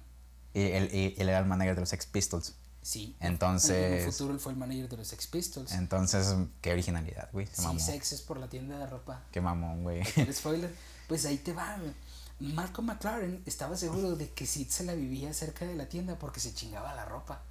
[0.54, 2.54] Y él, y él era el manager de los Sex Pistols.
[2.82, 3.16] Sí.
[3.22, 3.78] Entonces.
[3.78, 5.72] En el futuro él fue el manager de los Sex Pistols.
[5.72, 7.48] Entonces, qué originalidad, güey.
[7.48, 7.80] Sí, mamó.
[7.80, 9.24] Sex es por la tienda de ropa.
[9.32, 10.04] Qué mamón, güey.
[10.18, 10.76] El spoiler.
[11.08, 11.94] Pues ahí te va, güey.
[12.42, 16.42] Malcolm McLaren estaba seguro de que Sid se la vivía cerca de la tienda porque
[16.42, 17.42] se chingaba la ropa.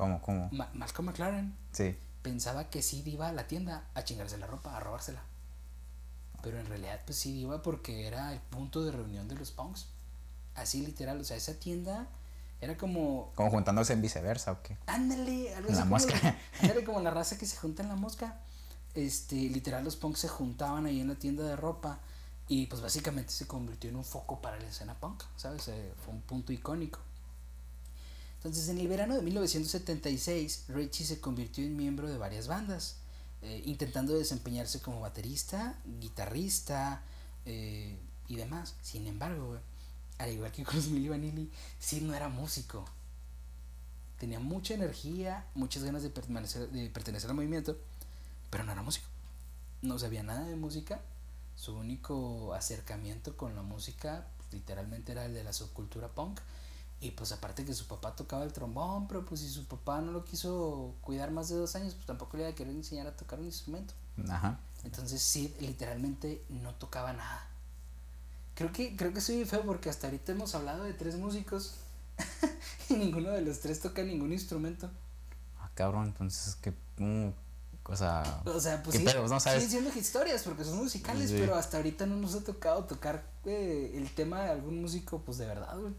[0.00, 0.48] ¿Cómo, cómo?
[0.50, 1.54] Ma Malcolm McLaren.
[1.72, 1.94] Sí.
[2.22, 5.20] Pensaba que Sid iba a la tienda a chingarse la ropa, a robársela.
[6.42, 9.88] Pero en realidad, pues Sid iba porque era el punto de reunión de los punks.
[10.54, 12.06] Así literal, o sea, esa tienda
[12.62, 13.30] era como.
[13.34, 14.78] Como juntándose en viceversa o qué.
[14.86, 16.18] Ándale, algo La así mosca.
[16.18, 18.40] Como, ándale, como la raza que se junta en la mosca.
[18.94, 21.98] Este, literal, los punks se juntaban ahí en la tienda de ropa.
[22.48, 25.68] Y pues básicamente se convirtió en un foco para la escena punk, ¿sabes?
[25.68, 27.00] Eh, fue un punto icónico.
[28.40, 32.96] Entonces, en el verano de 1976, Richie se convirtió en miembro de varias bandas,
[33.42, 37.02] eh, intentando desempeñarse como baterista, guitarrista
[37.44, 37.98] eh,
[38.28, 38.76] y demás.
[38.80, 39.58] Sin embargo,
[40.16, 42.86] al igual que con Milli Vanilli, sí no era músico.
[44.18, 47.76] Tenía mucha energía, muchas ganas de pertenecer, de pertenecer al movimiento,
[48.48, 49.06] pero no era músico.
[49.82, 51.02] No sabía nada de música.
[51.56, 56.40] Su único acercamiento con la música, pues, literalmente, era el de la subcultura punk.
[57.02, 60.12] Y pues aparte que su papá tocaba el trombón, pero pues si su papá no
[60.12, 63.16] lo quiso cuidar más de dos años, pues tampoco le iba a querer enseñar a
[63.16, 63.94] tocar un instrumento.
[64.28, 64.58] Ajá.
[64.84, 67.46] Entonces sí, literalmente no tocaba nada.
[68.54, 71.76] Creo que, creo que soy feo porque hasta ahorita hemos hablado de tres músicos
[72.90, 74.90] y ninguno de los tres toca ningún instrumento.
[75.58, 77.30] Ah, cabrón, entonces que mm,
[77.82, 78.42] cosa.
[78.44, 79.26] O sea, pues ¿Qué sí, pedo?
[79.26, 79.64] ¿No sabes?
[79.64, 81.36] siguen siendo historias porque son musicales, Sí.
[81.38, 85.38] pero hasta ahorita no nos ha tocado tocar eh, el tema de algún músico, pues
[85.38, 85.94] de verdad, güey.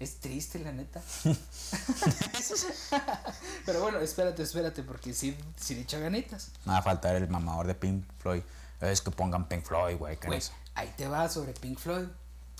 [0.00, 1.00] Es triste, la neta.
[3.66, 6.50] pero bueno, espérate, espérate, porque sí, sí le echa ganitas.
[6.64, 8.42] Nada va a faltar el mamador de Pink Floyd.
[8.80, 10.18] Es que pongan Pink Floyd, güey.
[10.18, 10.52] ¿qué Güey, es?
[10.74, 12.06] ahí te va sobre Pink Floyd.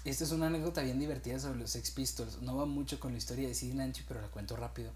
[0.04, 2.42] Esta es una anécdota bien divertida sobre los Sex Pistols.
[2.42, 4.92] No va mucho con la historia de Sid Nancy, pero la cuento rápido.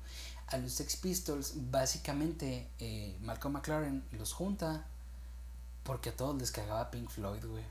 [0.48, 4.86] A los Sex Pistols, básicamente, eh, Malcolm McLaren los junta
[5.82, 7.64] porque a todos les cagaba Pink Floyd, güey.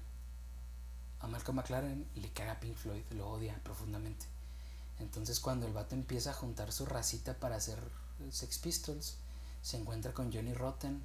[1.19, 4.25] A Malcolm McLaren le caga Pink Floyd, lo odia profundamente.
[5.03, 7.77] Entonces, cuando el vato empieza a juntar su racita para hacer
[8.31, 9.15] Sex Pistols,
[9.61, 11.01] se encuentra con Johnny Rotten.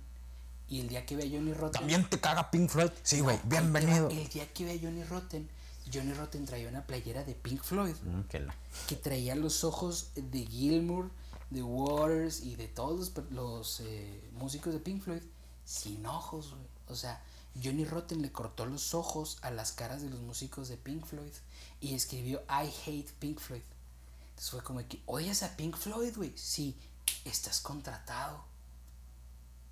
[0.70, 1.80] Y el día que ve a Johnny Rotten.
[1.80, 2.90] ¿También te caga Pink Floyd?
[3.02, 3.36] Sí, güey.
[3.38, 4.08] No, bienvenido.
[4.10, 5.48] El día que ve a Johnny Rotten,
[5.92, 8.54] Johnny Rotten traía una playera de Pink Floyd Mm, que la-
[8.86, 11.10] que traía los ojos de Gilmour,
[11.50, 15.22] de Waters y de todos los, los, eh, músicos de Pink Floyd
[15.64, 16.66] sin ojos, güey.
[16.88, 17.22] O sea,
[17.64, 21.32] Johnny Rotten le cortó los ojos a las caras de los músicos de Pink Floyd
[21.80, 23.62] y escribió I hate Pink Floyd.
[24.38, 26.32] Entonces fue como que, ¿odias a Pink Floyd, güey?
[26.36, 26.78] Sí,
[27.24, 28.44] estás contratado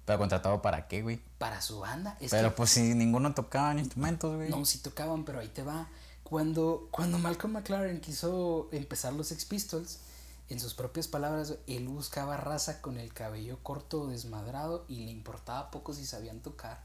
[0.05, 1.21] Pero contratado para qué, güey.
[1.39, 2.17] para su banda.
[2.21, 4.51] Es Pero que- pues si ninguno tocaba instrumentos, güey.
[4.51, 5.89] No, sí tocaban, pero ahí te va.
[6.25, 10.01] Cuando, cuando Malcolm McLaren quiso empezar los Sex Pistols,
[10.49, 15.13] en sus propias palabras, él buscaba raza con el cabello corto o desmadrado y le
[15.13, 16.83] importaba poco si sabían tocar.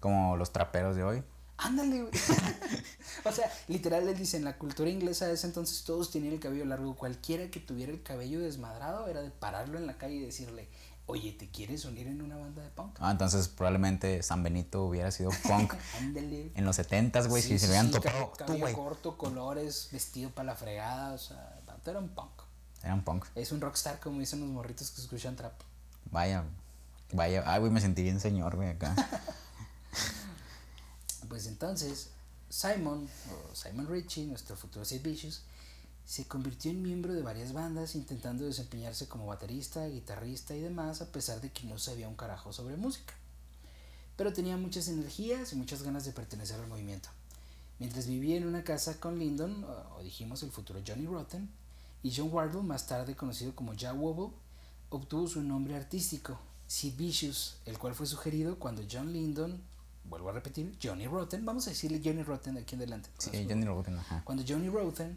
[0.00, 1.22] Como los traperos de hoy.
[1.62, 2.12] Ándale, güey.
[3.24, 6.40] o sea, literal, él dice, en la cultura inglesa de ese entonces todos tenían el
[6.40, 6.96] cabello largo.
[6.96, 10.68] Cualquiera que tuviera el cabello desmadrado era de pararlo en la calle y decirle,
[11.06, 12.96] oye, ¿te quieres unir en una banda de punk?
[13.00, 16.50] Ah, entonces probablemente San Benito hubiera sido punk Ándale.
[16.54, 17.42] en los 70s, güey.
[17.42, 21.12] Sí, si se sí, hubieran sí, tocado cabello- tú, corto, colores, vestido para la fregada,
[21.12, 22.30] o sea, vato era un punk.
[22.82, 23.26] Eran punk.
[23.34, 25.52] Es un rockstar como dicen los morritos que escuchan trap.
[26.10, 26.44] Vaya.
[27.12, 28.94] Vaya, ay, güey, me sentí bien señor, güey, acá.
[31.30, 32.08] Pues entonces,
[32.48, 35.42] Simon, o Simon Ritchie, nuestro futuro Sid Vicious,
[36.04, 41.12] se convirtió en miembro de varias bandas intentando desempeñarse como baterista, guitarrista y demás, a
[41.12, 43.14] pesar de que no sabía un carajo sobre música.
[44.16, 47.10] Pero tenía muchas energías y muchas ganas de pertenecer al movimiento.
[47.78, 49.64] Mientras vivía en una casa con Lyndon,
[49.96, 51.48] o dijimos el futuro Johnny Rotten,
[52.02, 54.34] y John Wardle, más tarde conocido como Ja Wobble,
[54.88, 59.69] obtuvo su nombre artístico, Sid Vicious, el cual fue sugerido cuando John Lyndon,
[60.10, 63.08] vuelvo a repetir, Johnny Rotten, vamos a decirle Johnny Rotten aquí en adelante.
[63.16, 64.22] Sí, Johnny Rotten, ajá.
[64.24, 65.16] Cuando Johnny Rotten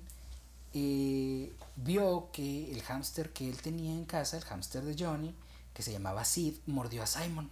[0.74, 5.36] eh, vio que el hámster que él tenía en casa, el hámster de Johnny,
[5.74, 7.50] que se llamaba Sid, mordió a Simon.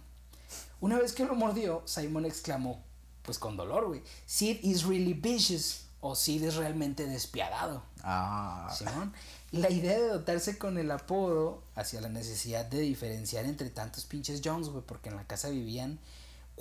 [0.80, 2.80] Una vez que lo mordió, Simon exclamó,
[3.22, 7.82] pues con dolor, güey, Sid is really vicious, o Sid es realmente despiadado.
[8.02, 8.72] Ah.
[8.76, 9.12] Simón.
[9.52, 14.40] La idea de dotarse con el apodo hacia la necesidad de diferenciar entre tantos pinches
[14.44, 15.98] Jones, güey, porque en la casa vivían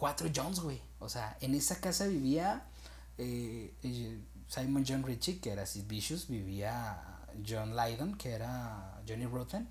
[0.02, 0.82] cuatro Jones, güey.
[0.98, 2.64] O sea, en esa casa vivía
[3.20, 3.72] eh,
[4.48, 7.00] Simon John Ritchie, que era Sid Vicious, vivía
[7.48, 9.68] John Lydon, que era Johnny Rotten,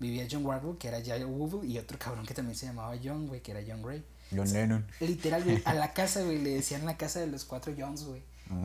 [0.00, 3.28] vivía John Wardle, que era Jay Wooble, y otro cabrón que también se llamaba John,
[3.28, 4.02] güey, que era John Ray.
[4.34, 4.86] John Lennon.
[5.00, 8.22] Literal, güey, a la casa, güey, le decían la casa de los cuatro Jones, güey.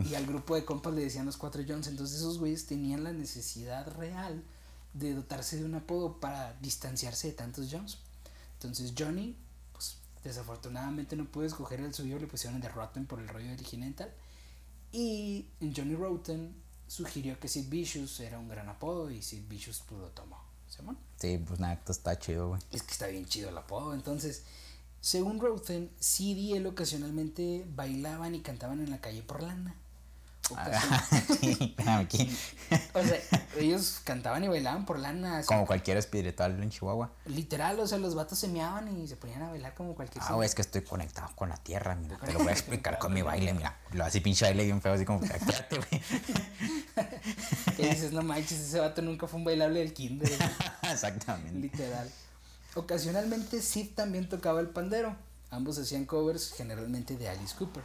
[0.10, 1.88] Y al grupo de compas le decían los cuatro Jones.
[1.88, 4.44] Entonces esos güeyes tenían la necesidad real
[4.94, 7.98] de dotarse de un apodo para distanciarse de tantos Jones.
[8.54, 9.36] Entonces Johnny,
[10.24, 14.14] desafortunadamente no pudo escoger el suyo, le pusieron el de Rotten por el rollo original.
[14.92, 16.56] Y Johnny Rotten
[16.88, 20.38] sugirió que Sid Vicious era un gran apodo y Sid Vicious pues lo tomó.
[20.68, 20.98] ¿Simón?
[21.18, 22.62] Sí, pues nada, esto está chido, güey.
[22.72, 23.94] Es que está bien chido el apodo.
[23.94, 24.44] Entonces,
[25.02, 29.76] según Roten, Sid y él ocasionalmente bailaban y cantaban en la calle por lana.
[31.40, 32.38] Sí, aquí.
[32.94, 33.20] O sea,
[33.58, 35.44] ellos cantaban y bailaban por lana.
[35.46, 37.12] Como cualquier espiritual en Chihuahua.
[37.26, 40.38] Literal, o sea, los vatos se meaban y se ponían a bailar como cualquier Ah,
[40.44, 42.18] es que estoy conectado con la tierra, mira.
[42.18, 43.78] Te lo voy a explicar con mi baile, mira.
[43.92, 46.02] Lo así pinche baile bien feo, así como, espérate, güey.
[47.76, 50.32] Que dices, no manches, ese vato nunca fue un bailable del kinder.
[50.84, 51.60] Exactamente.
[51.60, 52.10] Literal.
[52.76, 55.16] Ocasionalmente Sid también tocaba el pandero.
[55.50, 57.84] Ambos hacían covers generalmente de Alice Cooper.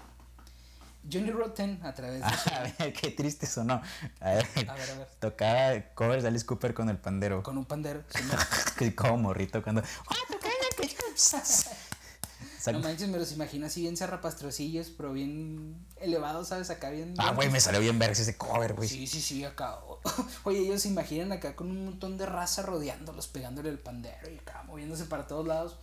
[1.10, 3.80] Johnny Rotten, a través de su- A ver, qué triste sonó.
[4.20, 5.08] A ver, A ver, a ver.
[5.20, 7.42] tocaba covers de Alice Cooper con el pandero.
[7.42, 8.02] con un pandero.
[8.78, 9.82] sí, como morrito cuando.
[12.72, 16.68] No manches, me los imagino así bien zarrapastrosillos, pero bien elevados, ¿sabes?
[16.70, 17.14] Acá bien.
[17.16, 18.88] Ah, güey, me salió bien ver ese cover, güey.
[18.88, 19.78] Sí, sí, sí, acá.
[20.42, 24.38] Oye, ellos se imaginan acá con un montón de raza rodeándolos, pegándole el pandero y
[24.38, 25.76] acá moviéndose para todos lados.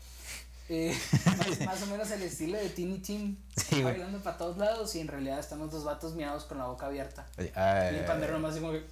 [0.70, 0.98] Eh,
[1.38, 3.38] más, más o menos el estilo de Teeny Team.
[3.56, 6.68] Sí, bailando para todos lados y en realidad están los dos vatos miados con la
[6.68, 7.28] boca abierta.
[7.38, 8.86] Y ah, el pandero nomás como que.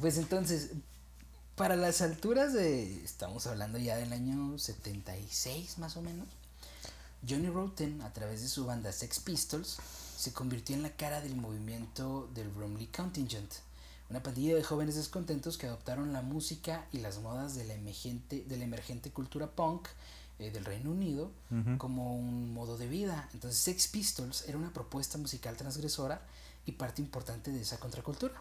[0.00, 0.72] pues entonces,
[1.56, 3.02] para las alturas de.
[3.02, 6.28] Estamos hablando ya del año 76 más o menos.
[7.26, 9.78] Johnny Rotten, a través de su banda Sex Pistols,
[10.16, 13.52] se convirtió en la cara del movimiento del Bromley Contingent,
[14.12, 18.44] una pandilla de jóvenes descontentos que adoptaron la música y las modas de la emergente,
[18.46, 19.88] de la emergente cultura punk
[20.38, 21.30] eh, del Reino Unido
[21.78, 23.30] como un modo de vida.
[23.32, 26.20] Entonces Sex Pistols era una propuesta musical transgresora
[26.66, 28.34] y parte importante de esa contracultura.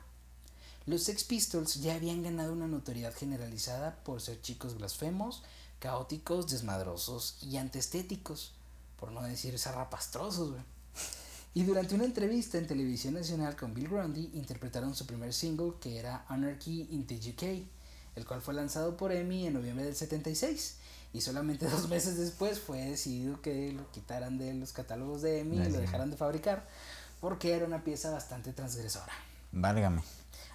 [0.87, 5.41] Los Sex Pistols ya habían ganado una notoriedad generalizada por ser chicos blasfemos,
[5.79, 8.51] caóticos, desmadrosos y antiestéticos,
[8.99, 10.63] por no decir zarrapastrosos, güey.
[11.53, 15.97] Y durante una entrevista en televisión nacional con Bill Grundy, interpretaron su primer single que
[15.97, 17.65] era Anarchy in the UK,
[18.15, 20.77] el cual fue lanzado por EMI en noviembre del 76.
[21.13, 25.57] Y solamente dos meses después fue decidido que lo quitaran de los catálogos de EMI
[25.57, 26.65] y lo dejaran de fabricar,
[27.19, 29.11] porque era una pieza bastante transgresora.
[29.51, 30.01] Válgame.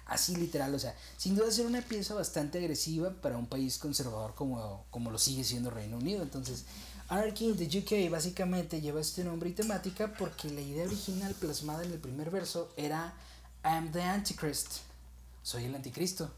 [0.07, 4.33] Así literal, o sea, sin duda ser una pieza bastante agresiva para un país conservador
[4.35, 6.23] como, como lo sigue siendo Reino Unido.
[6.23, 6.63] Entonces,
[7.09, 11.83] Anarchy in the UK básicamente lleva este nombre y temática porque la idea original plasmada
[11.83, 13.13] en el primer verso era
[13.63, 14.79] I'm the Antichrist,
[15.41, 16.29] soy el anticristo.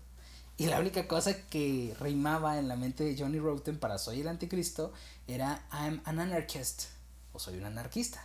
[0.57, 4.27] Y la única cosa que rimaba en la mente de Johnny Rotten para soy el
[4.27, 4.91] anticristo
[5.25, 6.83] era I'm an anarchist,
[7.31, 8.21] o soy un anarquista.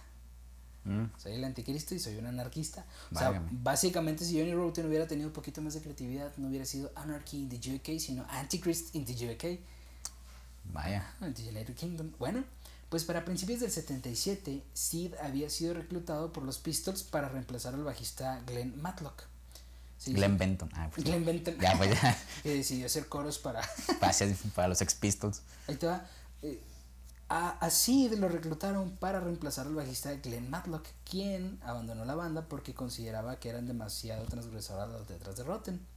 [0.84, 1.04] Mm.
[1.16, 2.84] Soy el anticristo y soy un anarquista.
[3.12, 6.66] O sea, básicamente si Johnny Rotten hubiera tenido un poquito más de creatividad, no hubiera
[6.66, 9.60] sido Anarchy in the UK, sino Antichrist in the UK,
[10.72, 11.14] Vaya.
[11.20, 12.12] United Kingdom.
[12.18, 12.44] Bueno,
[12.88, 17.84] pues para principios del 77, Sid había sido reclutado por los Pistols para reemplazar al
[17.84, 19.24] bajista Glenn Matlock.
[19.98, 20.70] Sí, Glenn Benton.
[20.74, 21.58] Ah, pues, Glenn Benton.
[21.58, 22.18] Ya, pues ya.
[22.42, 23.62] que decidió hacer coros para
[24.00, 24.14] Para,
[24.54, 25.42] para los Ex Pistols.
[25.66, 26.06] Ahí te va.
[26.42, 26.60] Eh,
[27.28, 32.46] a, a Sid lo reclutaron para reemplazar al bajista Glenn Matlock, quien abandonó la banda
[32.48, 35.93] porque consideraba que eran demasiado transgresoras las letras de Rotten.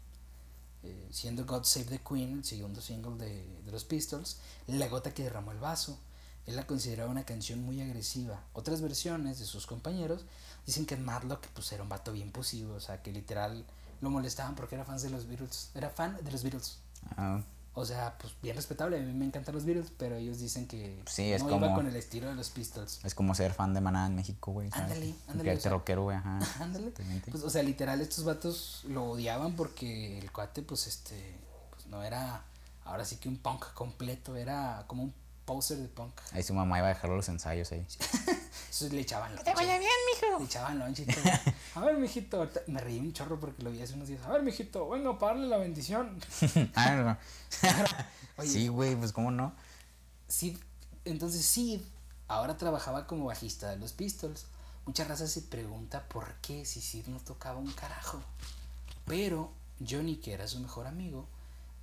[0.84, 4.38] Eh, siendo God Save the Queen, el segundo single de, de los Pistols,
[4.68, 6.00] La gota que derramó el vaso.
[6.46, 8.42] Él la consideraba una canción muy agresiva.
[8.54, 10.26] Otras versiones de sus compañeros
[10.66, 13.66] dicen que Matlock pues, era un vato bien posible, o sea, que literal
[14.00, 15.72] lo molestaban porque era fan de los Beatles.
[15.76, 16.78] Era fan de los Beatles.
[17.18, 17.42] Ah,
[17.80, 18.98] O sea, pues bien respetable.
[18.98, 21.76] A mí me encantan los Beatles, pero ellos dicen que Sí, es no como- iba
[21.76, 23.00] con el estilo de los Pistols.
[23.06, 24.70] es como ser fan de Maná en México, güey.
[24.72, 26.40] Ándale, ándale, Que o sea- rockero, güey, ajá.
[26.64, 26.92] Ándale.
[27.30, 32.02] Pues, o sea, literal, estos vatos lo odiaban porque el cuate, pues, este, pues no
[32.02, 32.44] era,
[32.84, 35.14] ahora sí que un punk completo, era como un
[35.48, 36.12] poser de punk.
[36.34, 37.80] Ahí su mamá iba a dejar los ensayos ahí.
[37.80, 39.46] Entonces le echaban lonche.
[39.46, 40.40] Te vaya bien, mijo.
[40.40, 41.24] Le echaban lonche y todo.
[41.76, 44.22] A ver, mijito, me reí un chorro porque lo vi hace unos días.
[44.26, 46.20] A ver, mijito, venga para darle la bendición.
[46.76, 47.18] Ah, no.
[48.38, 48.50] Oye.
[48.50, 49.56] Sí, güey, pues cómo no.
[50.28, 50.58] Sid,
[51.06, 51.82] entonces Sid
[52.28, 54.46] ahora trabajaba como bajista de los Pistols.
[54.86, 58.22] Mucha raza se pregunta por qué si Sid no tocaba un carajo.
[59.06, 61.28] Pero Johnny, que era su mejor amigo,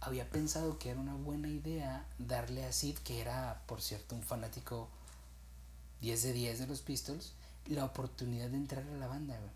[0.05, 4.23] había pensado que era una buena idea darle a Sid, que era, por cierto, un
[4.23, 4.89] fanático
[6.03, 7.33] 10 de 10 de los Pistols,
[7.67, 9.51] la oportunidad de entrar a la banda, güey.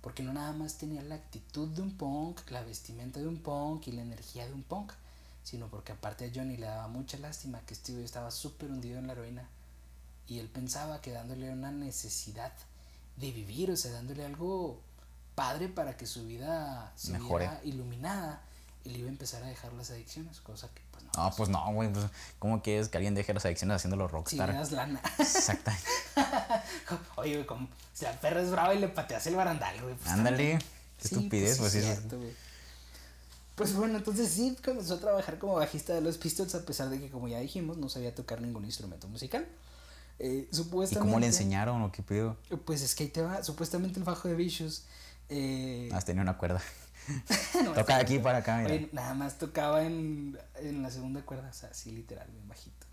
[0.00, 3.86] Porque no nada más tenía la actitud de un punk, la vestimenta de un punk
[3.86, 4.92] y la energía de un punk,
[5.44, 9.06] sino porque aparte a Johnny le daba mucha lástima que güey estaba súper hundido en
[9.06, 9.48] la heroína.
[10.26, 12.52] Y él pensaba que dándole una necesidad
[13.16, 14.80] de vivir, o sea, dándole algo
[15.36, 18.42] padre para que su vida se viera iluminada,
[18.84, 21.10] él iba a empezar a dejar las adicciones, cosa que pues no.
[21.16, 21.92] No, pues no, güey.
[21.92, 22.06] Pues,
[22.38, 24.48] ¿Cómo quieres que alguien deje las adicciones haciéndolo si rockstar?
[24.50, 25.00] le das lana.
[25.18, 25.70] Exacto.
[27.16, 29.94] Oye, güey, como si la perra es brava y le pateas el barandal, güey.
[29.94, 30.58] pues, Ándale.
[31.00, 31.78] Qué Sí, estupidez, pues sí.
[31.78, 32.32] es cierto, güey.
[33.54, 36.98] Pues bueno, entonces sí comenzó a trabajar como bajista de los Pistols a pesar de
[36.98, 39.46] que, como ya dijimos, no sabía tocar ningún instrumento musical.
[40.18, 41.06] Eh, ¿Y supuestamente.
[41.08, 42.36] cómo le enseñaron o qué pido?
[42.64, 43.42] Pues es que ahí te va.
[43.44, 44.84] Supuestamente el bajo de Vicious.
[45.28, 46.62] Eh, Has tenido una cuerda.
[47.64, 48.62] no, Toca está- aquí para acá.
[48.64, 52.86] Oye, nada más tocaba en, en la segunda cuerda, o sea, así literal, bien bajito.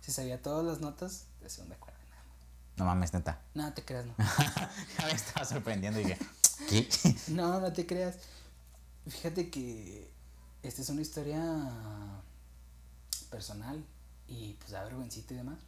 [0.00, 2.36] Se sabía todas las notas de segunda cuerda, nada más.
[2.76, 3.40] No mames, neta.
[3.54, 4.14] No, te creas, no.
[4.98, 6.18] Ya me estaba sorprendiendo y dije,
[6.68, 6.88] ¿qué?
[7.28, 8.16] No, no te creas.
[9.06, 10.10] Fíjate que
[10.62, 11.40] esta es una historia
[13.30, 13.84] personal
[14.26, 15.58] y pues da vergüencita y demás.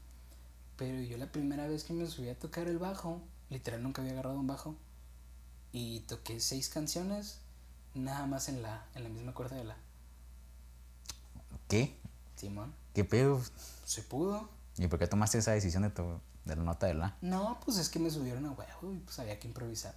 [0.76, 4.12] Pero yo la primera vez que me subí a tocar el bajo, literal nunca había
[4.14, 4.76] agarrado un bajo.
[5.72, 7.38] Y toqué seis canciones,
[7.94, 9.76] nada más en la, en la misma cuerda de la.
[11.68, 11.96] ¿Qué?
[12.36, 13.40] Simón, ¿Qué pedo?
[13.84, 14.48] se pudo.
[14.78, 16.02] ¿Y por qué tomaste esa decisión de, tu,
[16.44, 17.16] de la nota de la?
[17.20, 19.94] No, pues es que me subieron a huevo y pues había que improvisar.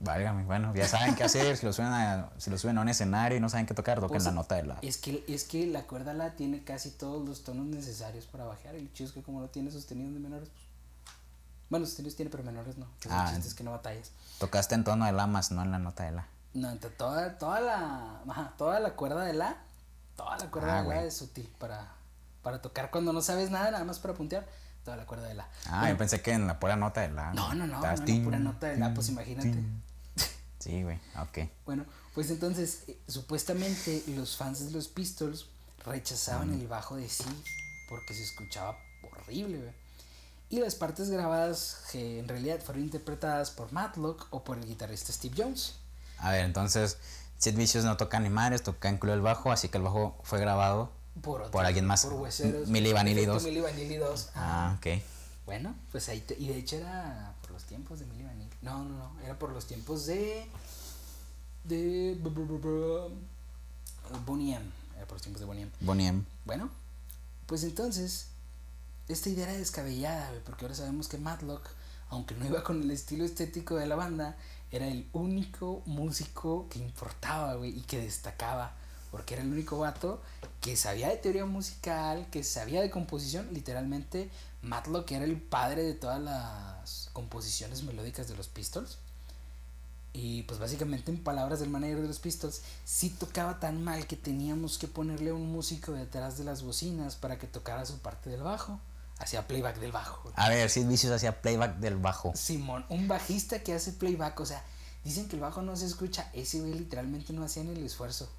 [0.00, 1.56] Válgame, bueno, ya saben qué hacer.
[1.56, 3.98] Si lo suben a, si lo suben a un escenario y no saben qué tocar,
[3.98, 4.78] toquen Pues, la nota de la.
[4.82, 8.74] Es que, es que la cuerda la tiene casi todos los tonos necesarios para bajar.
[8.76, 10.64] El chido es que como no tiene sostenidos de menores, pues.
[11.70, 12.86] Bueno, sostenidos tiene, pero menores no.
[13.00, 14.12] Que Ah, el chiste es que no batallas.
[14.38, 16.28] Tocaste en tono de la más, no en la nota de la.
[16.54, 18.52] No, toda, toda la.
[18.56, 19.56] Toda la cuerda de la.
[20.16, 21.86] Toda la cuerda Ah, de la es útil para,
[22.42, 24.46] para tocar cuando no sabes nada, nada más para puntear.
[24.84, 25.48] Toda la cuerda de la.
[25.66, 27.32] Ah, Bueno, yo pensé que en la pura nota de la.
[27.34, 29.50] no, no, no, tin, la pura nota de la, pues imagínate.
[29.52, 29.82] tin.
[30.58, 31.48] Sí, güey, ok.
[31.66, 31.84] Bueno,
[32.14, 35.46] pues entonces, eh, supuestamente los fans de los Pistols
[35.84, 37.26] rechazaban el bajo de Sid
[37.88, 39.72] porque se escuchaba horrible, güey.
[40.50, 45.12] Y las partes grabadas que en realidad fueron interpretadas por Matlock o por el guitarrista
[45.12, 45.76] Steve Jones.
[46.18, 46.98] A ver, entonces,
[47.38, 50.40] Sid Vicious no toca ni madres, toca incluye el bajo, así que el bajo fue
[50.40, 50.90] grabado.
[51.22, 52.04] Por, otro- Por alguien más.
[52.04, 52.68] Por hueseros.
[52.68, 53.42] Milli Vanilli Efecto 2.
[53.44, 54.30] Milli Vanilli 2.
[54.34, 54.86] Ah, ok.
[55.46, 56.20] Bueno, pues ahí.
[56.20, 58.50] te- y de hecho era por los tiempos de Milli Vanilli.
[58.62, 59.20] No, no, no.
[59.24, 60.48] Era por los tiempos de.
[61.64, 62.12] De.
[62.12, 62.20] M.
[64.96, 65.72] Era por los tiempos de Boney M.
[65.80, 66.24] Boniem.
[66.44, 66.70] Bueno,
[67.46, 68.26] pues entonces,
[69.08, 71.66] esta idea era descabellada, porque ahora sabemos que Matlock,
[72.10, 74.36] aunque no iba con el estilo estético de la banda,
[74.70, 78.72] era el único músico que importaba, güey, y que destacaba,
[79.10, 80.20] porque era el único vato
[80.60, 84.30] que sabía de teoría musical, que sabía de composición, literalmente
[84.62, 88.98] Matlock era el padre de todas las composiciones melódicas de los Pistols.
[90.12, 94.16] Y pues básicamente en palabras del manager de los Pistols, sí tocaba tan mal que
[94.16, 98.42] teníamos que ponerle un músico detrás de las bocinas para que tocara su parte del
[98.42, 98.80] bajo.
[99.18, 100.32] Hacía playback del bajo.
[100.36, 102.32] A ver, Sid Vicious hacía playback del bajo.
[102.36, 104.62] Simón, un bajista que hace playback, o sea,
[105.04, 108.30] dicen que el bajo no se escucha, ese güey literalmente no hacía ni el esfuerzo.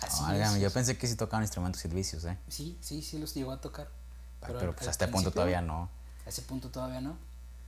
[0.00, 0.60] Así es.
[0.60, 2.38] yo pensé que sí tocaban instrumentos Sid Vicious, eh.
[2.48, 3.88] Sí, sí, sí los llegó a tocar.
[4.42, 5.88] Ah, Pero, pues hasta este punto todavía no.
[6.26, 7.16] A ese punto todavía no.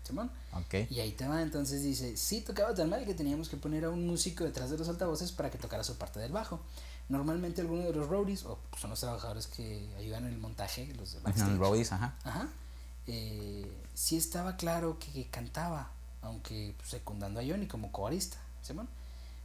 [0.03, 0.30] Simón.
[0.53, 0.91] Ok.
[0.91, 3.91] Y ahí te va, entonces dice, sí tocaba tan mal que teníamos que poner a
[3.91, 6.61] un músico detrás de los altavoces para que tocara su parte del bajo.
[7.09, 10.92] Normalmente alguno de los roadies, o pues, son los trabajadores que ayudan en el montaje,
[10.98, 12.16] los de backstage, Roadies, ajá.
[12.24, 12.48] Ajá.
[13.07, 15.90] Eh, sí estaba claro que, que cantaba,
[16.22, 18.38] aunque pues, secundando a Johnny como corista.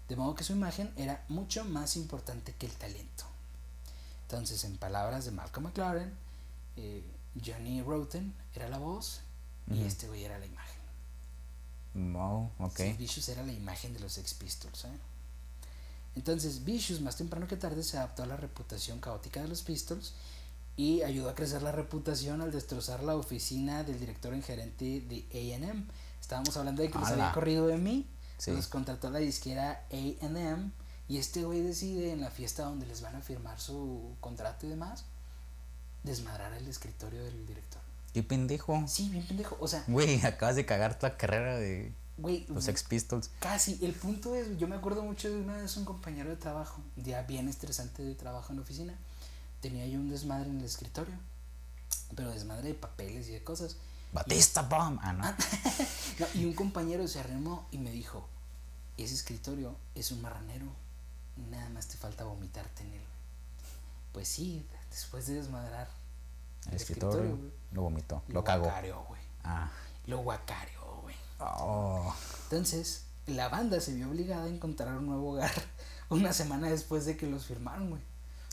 [0.07, 3.25] De modo que su imagen era mucho más importante que el talento.
[4.23, 6.13] Entonces, en palabras de Malcolm McLaren,
[6.77, 7.03] eh,
[7.45, 9.21] Johnny Roten era la voz
[9.69, 10.81] y este güey era la imagen.
[11.93, 12.77] Wow, ok.
[12.77, 14.85] Sí, Vicious era la imagen de los Sex Pistols.
[14.85, 14.89] ¿eh?
[16.15, 20.13] Entonces, Vicious, más temprano que tarde, se adaptó a la reputación caótica de los Pistols
[20.75, 25.55] y ayudó a crecer la reputación al destrozar la oficina del director en gerente de
[25.55, 25.87] AM.
[26.19, 27.23] Estábamos hablando de que les ¡Hala!
[27.25, 28.07] había corrido de mí,
[28.37, 28.51] Sí.
[28.51, 30.71] los contrató la disquera AM
[31.07, 34.69] y este güey decide en la fiesta donde les van a firmar su contrato y
[34.69, 35.05] demás,
[36.03, 37.81] desmadrar el escritorio del director.
[38.13, 38.83] ¿Qué pendejo?
[38.87, 39.57] Sí, bien pendejo.
[39.59, 43.29] O sea, Güey, acabas de cagar la carrera de güey, los Sex Pistols.
[43.39, 46.81] Casi, el punto es, yo me acuerdo mucho de una vez un compañero de trabajo,
[46.95, 48.93] un día bien estresante de trabajo en la oficina,
[49.61, 51.15] tenía yo un desmadre en el escritorio,
[52.15, 53.77] pero desmadre de papeles y de cosas.
[54.13, 54.99] Batista Bomb.
[55.01, 55.23] Ah, no.
[56.19, 58.27] No, y un compañero se arrimó y me dijo,
[58.97, 60.67] ese escritorio es un marranero,
[61.49, 63.01] nada más te falta vomitarte en él.
[64.11, 65.89] Pues sí, después de desmadrar
[66.67, 68.21] El escritorio güey, lo vomitó.
[68.27, 68.65] lo Lo cagó.
[68.65, 69.21] guacareó, güey.
[69.43, 69.71] Ah.
[70.05, 70.80] Lo guacareó, güey.
[71.43, 72.15] Oh.
[72.43, 75.51] Entonces, la banda se vio obligada a encontrar un nuevo hogar
[76.09, 78.01] una semana después de que los firmaron, güey.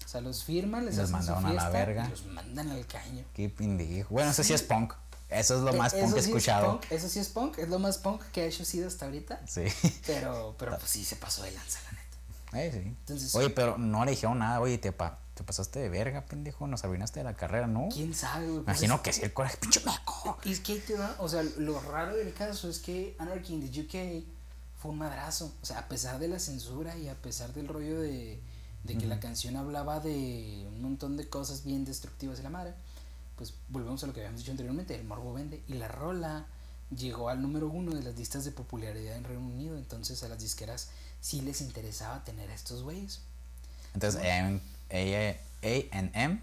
[0.05, 2.07] O sea, los firman, les Los hacen su mandaron a la verga.
[2.07, 3.25] y los mandan al caño.
[3.35, 4.09] Qué pendejo.
[4.15, 4.95] Bueno, eso sí es punk.
[5.29, 6.81] Eso es lo más Eh, punk que he sí es escuchado.
[6.81, 9.41] punk, eso sí es punk, es lo más punk que ha hecho Sid hasta ahorita.
[9.47, 9.65] Sí.
[10.07, 12.59] Pero, pero pues sí se pasó de lanza, la neta.
[12.67, 12.89] Eh, sí.
[12.89, 14.61] Entonces- Oye, pero no le dijeron nada.
[14.61, 16.67] Oye, te, pa- te pasaste de verga, pendejo.
[16.67, 17.89] Nos arruinaste de la carrera, ¿no?
[17.93, 18.65] ¿Quién sabe, güey?
[18.65, 20.37] Pues Imagino es- que sí, el coraje, pinche meco.
[20.45, 23.71] Y es que te va, o sea, lo raro del caso es que Anarchy in
[23.71, 24.25] the UK
[24.81, 25.53] fue un madrazo.
[25.63, 28.41] O sea, a pesar de la censura y a pesar del rollo de,
[28.83, 32.75] de que la canción hablaba de un montón de cosas bien destructivas de la madre,
[33.37, 35.63] pues volvemos a lo que habíamos dicho anteriormente, el morbo vende.
[35.69, 36.47] Y la rola
[36.97, 40.41] llegó al número uno de las listas de popularidad en Reino Unido, entonces a las
[40.41, 40.89] disqueras
[41.21, 43.21] sí les interesaba tener a estos güeyes.
[43.95, 44.61] Entonces, AM,
[44.91, 46.41] AM,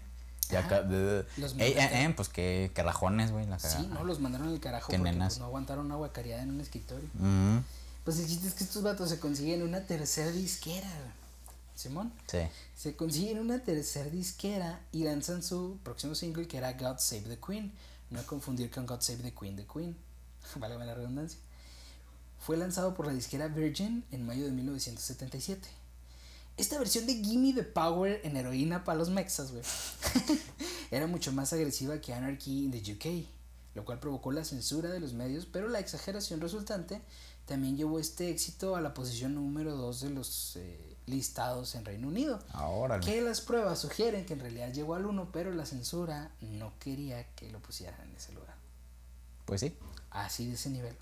[1.30, 3.86] AM, pues que carajones, güey, la Sí.
[3.88, 4.04] ¿no?
[4.04, 7.08] Los mandaron al carajo porque pues, no aguantaron una guacareada en un escritorio.
[8.04, 10.88] Pues el chiste es que estos vatos se consiguen una tercera disquera.
[11.74, 12.12] Simón.
[12.26, 12.38] Sí.
[12.74, 17.38] Se consiguen una tercera disquera y lanzan su próximo single que era God Save the
[17.38, 17.72] Queen.
[18.10, 19.96] No confundir con God Save the Queen, The Queen.
[20.56, 21.38] Vale la redundancia.
[22.38, 25.68] Fue lanzado por la disquera Virgin en mayo de 1977.
[26.56, 29.62] Esta versión de Gimme the Power en heroína para los mexas, güey.
[30.90, 33.26] Era mucho más agresiva que Anarchy in the UK,
[33.74, 37.02] lo cual provocó la censura de los medios, pero la exageración resultante
[37.44, 42.08] también llevó este éxito a la posición número 2 de los eh, listados en Reino
[42.08, 42.42] Unido.
[42.52, 43.00] Ahora.
[43.00, 47.26] Que las pruebas sugieren que en realidad llegó al 1, pero la censura no quería
[47.34, 48.54] que lo pusieran en ese lugar.
[49.44, 49.76] Pues sí.
[50.10, 50.96] Así de ese nivel.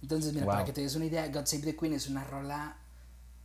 [0.00, 0.54] Entonces, mira, Wow.
[0.54, 2.76] para que te des una idea, God Save the Queen es una rola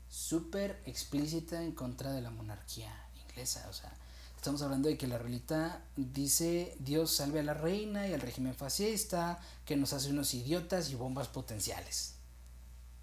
[0.10, 2.94] súper explícita en contra de la monarquía
[3.24, 3.68] inglesa.
[3.70, 3.94] O sea,
[4.36, 8.56] estamos hablando de que la rolita dice Dios salve a la reina y al régimen
[8.56, 12.16] fascista, que nos hace unos idiotas y bombas potenciales.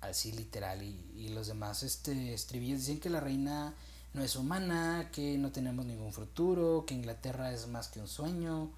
[0.00, 0.82] Así literal.
[0.82, 3.74] Y, y los demás este, estribillos dicen que la reina
[4.14, 8.70] no es humana, que no tenemos ningún futuro, que Inglaterra es más que un sueño,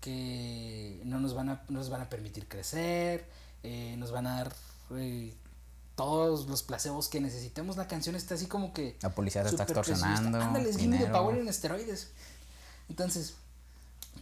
[0.00, 3.28] que no nos van a, no nos van a permitir crecer,
[3.62, 4.54] eh, nos van a dar
[4.96, 5.34] eh,
[5.98, 7.76] todos los placebos que necesitemos.
[7.76, 8.96] La canción está así como que...
[9.02, 10.40] La policía te está extorsionando.
[10.40, 11.10] Ándale, es dinero.
[11.10, 12.06] Power en esteroides.
[12.88, 13.34] Entonces,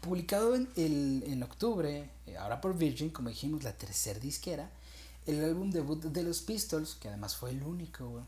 [0.01, 4.71] publicado en, el, en octubre, eh, ahora por Virgin, como dijimos, la tercer disquera,
[5.27, 8.25] el álbum debut de los Pistols, que además fue el único, güey.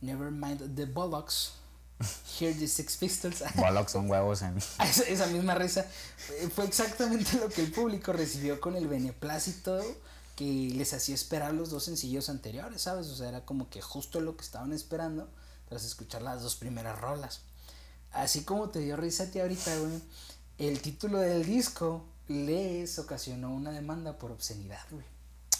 [0.00, 1.54] Nevermind the Bollocks.
[2.38, 3.42] Here the Six Pistols.
[3.56, 4.56] Bollocks son huevos en.
[4.78, 5.84] esa, esa misma risa.
[6.38, 9.82] eh, Fue exactamente lo que el público recibió con el beneplácito
[10.40, 13.08] que les hacía esperar los dos sencillos anteriores, ¿sabes?
[13.08, 15.28] O sea, era como que justo lo que estaban esperando
[15.68, 17.42] tras escuchar las dos primeras rolas.
[18.10, 20.00] Así como te dio risa a ti ahorita, güey,
[20.56, 25.04] el título del disco les ocasionó una demanda por obscenidad, güey.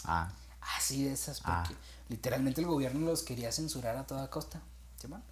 [0.04, 0.32] Ah.
[0.78, 1.64] Así de esas, Ah.
[1.68, 1.78] porque
[2.08, 4.62] literalmente el gobierno los quería censurar a toda costa.
[4.98, 5.22] ¿sí, man?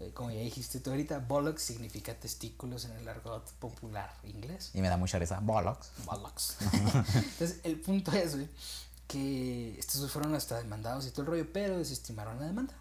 [0.00, 4.70] Eh, Como ya dijiste tú ahorita, bollocks significa testículos en el argot popular inglés.
[4.74, 5.38] Y me da mucha risa.
[5.40, 5.90] Bollocks.
[6.04, 6.56] Bollocks.
[7.14, 8.48] Entonces, el punto es, güey,
[9.08, 12.74] que estos fueron hasta demandados y todo el rollo, pero desestimaron la demanda.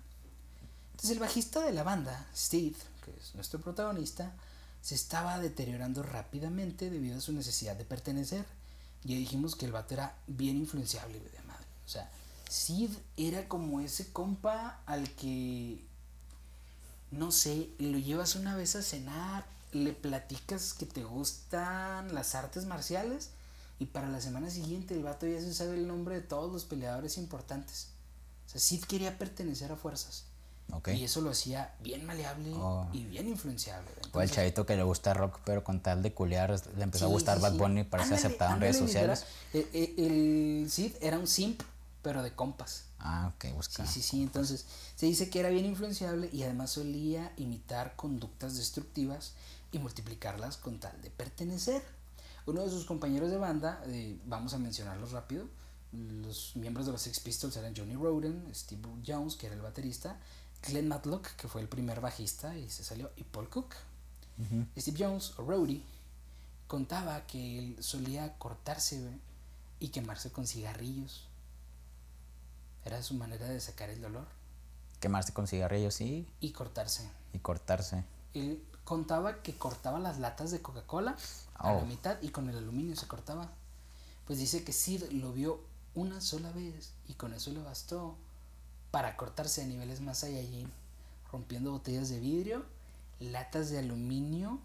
[0.91, 4.33] Entonces, el bajista de la banda, Steve, que es nuestro protagonista,
[4.81, 8.45] se estaba deteriorando rápidamente debido a su necesidad de pertenecer.
[9.03, 11.65] Ya dijimos que el vato era bien influenciable, de madre.
[11.85, 12.09] O sea,
[12.49, 15.83] Sid era como ese compa al que,
[17.11, 22.65] no sé, lo llevas una vez a cenar, le platicas que te gustan las artes
[22.65, 23.31] marciales
[23.79, 26.65] y para la semana siguiente el vato ya se sabe el nombre de todos los
[26.65, 27.89] peleadores importantes.
[28.45, 30.25] sea, Sid quería pertenecer a fuerzas.
[30.71, 30.89] Ok.
[30.89, 32.87] Y eso lo hacía bien maleable Oh.
[32.91, 33.89] y bien influenciable.
[34.13, 37.07] O el chavito que le gusta rock, pero con tal de culiar le empezó a
[37.07, 37.53] sí, gustar sí, Bad.
[37.53, 39.25] Bunny para ser Ándale, aceptado en redes sociales.
[39.53, 39.93] Eh, eh,
[40.63, 41.61] el Sid era un simp,
[42.01, 42.85] pero de compas.
[42.99, 43.85] Ah, ok, busca.
[43.85, 44.23] Sí, sí, sí.
[44.23, 44.65] Entonces,
[44.95, 49.33] se dice que era bien influenciable y además solía imitar conductas destructivas
[49.71, 51.83] y multiplicarlas con tal de pertenecer.
[52.45, 55.47] Uno de sus compañeros de banda, eh, vamos a mencionarlos rápido,
[55.91, 60.19] los miembros de los Sex Pistols eran Johnny Roden, Steve Jones, que era el baterista,
[60.67, 63.75] Glenn Matlock, que fue el primer bajista y se salió, y Paul Cook.
[64.77, 65.81] Steve Jones, o Rowdy,
[66.67, 69.01] contaba que él solía cortarse
[69.79, 71.27] y quemarse con cigarrillos.
[72.83, 74.27] Era su manera de sacar el dolor
[74.99, 77.09] Quemarse con cigarrillos, sí, y cortarse.
[77.33, 78.03] y cortarse.
[78.33, 81.17] Él contaba que cortaba las latas de Coca-Cola
[81.55, 81.85] a la Oh.
[81.85, 83.49] mitad y con el aluminio se cortaba.
[84.25, 85.59] Pues dice que Sid lo vio
[85.93, 88.15] una sola vez y con eso le bastó
[88.91, 90.65] para cortarse a niveles más allá allí,
[91.31, 92.63] rompiendo botellas de vidrio,
[93.19, 94.59] latas de aluminio,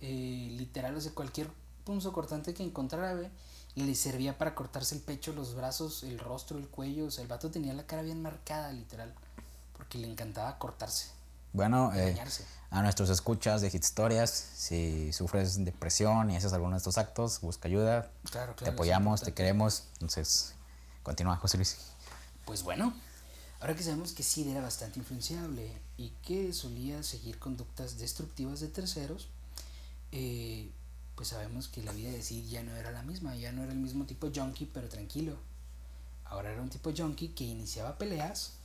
[0.00, 1.48] eh, literal, o sea, cualquier
[1.84, 3.30] punzo cortante que encontrara,
[3.74, 7.22] y le servía para cortarse el pecho, los brazos, el rostro, el cuello, o sea,
[7.22, 9.14] el vato tenía la cara bien marcada, literal,
[9.76, 11.10] porque le encantaba cortarse,
[11.52, 12.16] Bueno, eh.
[12.70, 17.40] A nuestros escuchas de Hit Historias, si sufres depresión y haces alguno de estos actos,
[17.40, 18.10] busca ayuda.
[18.30, 19.84] Claro, te claro, apoyamos, te queremos.
[19.94, 20.54] Entonces,
[21.02, 21.78] continúa, José Luis.
[22.44, 22.92] Pues bueno,
[23.60, 28.68] ahora que sabemos que Sid era bastante influenciable y que solía seguir conductas destructivas de
[28.68, 29.28] terceros,
[30.12, 30.70] eh,
[31.14, 33.72] pues sabemos que la vida de Sid ya no era la misma, ya no era
[33.72, 35.36] el mismo tipo junkie, pero tranquilo.
[36.26, 38.57] Ahora era un tipo junkie que iniciaba peleas,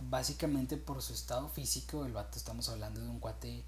[0.00, 2.04] básicamente por su estado físico.
[2.04, 3.64] El vato, estamos hablando de un cuate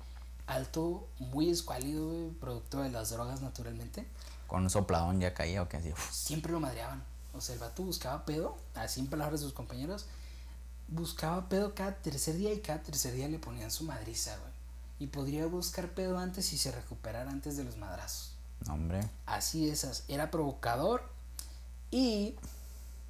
[0.47, 4.07] alto, muy escuálido, güey, producto de las drogas naturalmente.
[4.47, 5.93] Con un sopladón ya caía o qué así.
[6.11, 7.03] siempre lo madreaban.
[7.35, 10.07] O sea, el vato buscaba pedo, así en palabras de sus compañeros,
[10.89, 14.53] buscaba pedo cada tercer día y cada tercer día le ponían su madriza, güey.
[14.99, 18.33] Y podría buscar pedo antes y se recuperara antes de los madrazos.
[18.71, 19.11] Hombre.
[19.27, 21.03] Así esas, era provocador
[21.91, 22.37] y,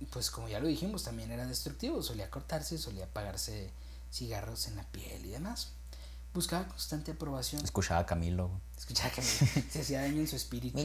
[0.05, 2.03] pues como ya lo dijimos, también era destructivo.
[2.03, 3.71] Solía cortarse, solía apagarse
[4.13, 5.71] cigarros en la piel y demás.
[6.35, 7.65] Buscaba constante aprobación.
[7.65, 8.51] Escuchaba a Camilo.
[8.77, 9.21] Escuchaba que
[9.55, 10.77] me- se hacía daño en su espíritu.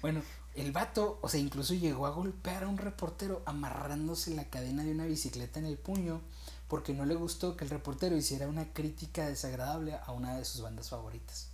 [0.00, 0.22] Bueno,
[0.54, 4.92] el vato, o sea, incluso llegó a golpear a un reportero amarrándose la cadena de
[4.92, 6.20] una bicicleta en el puño
[6.68, 10.60] porque no le gustó que el reportero hiciera una crítica desagradable a una de sus
[10.60, 11.48] bandas favoritas.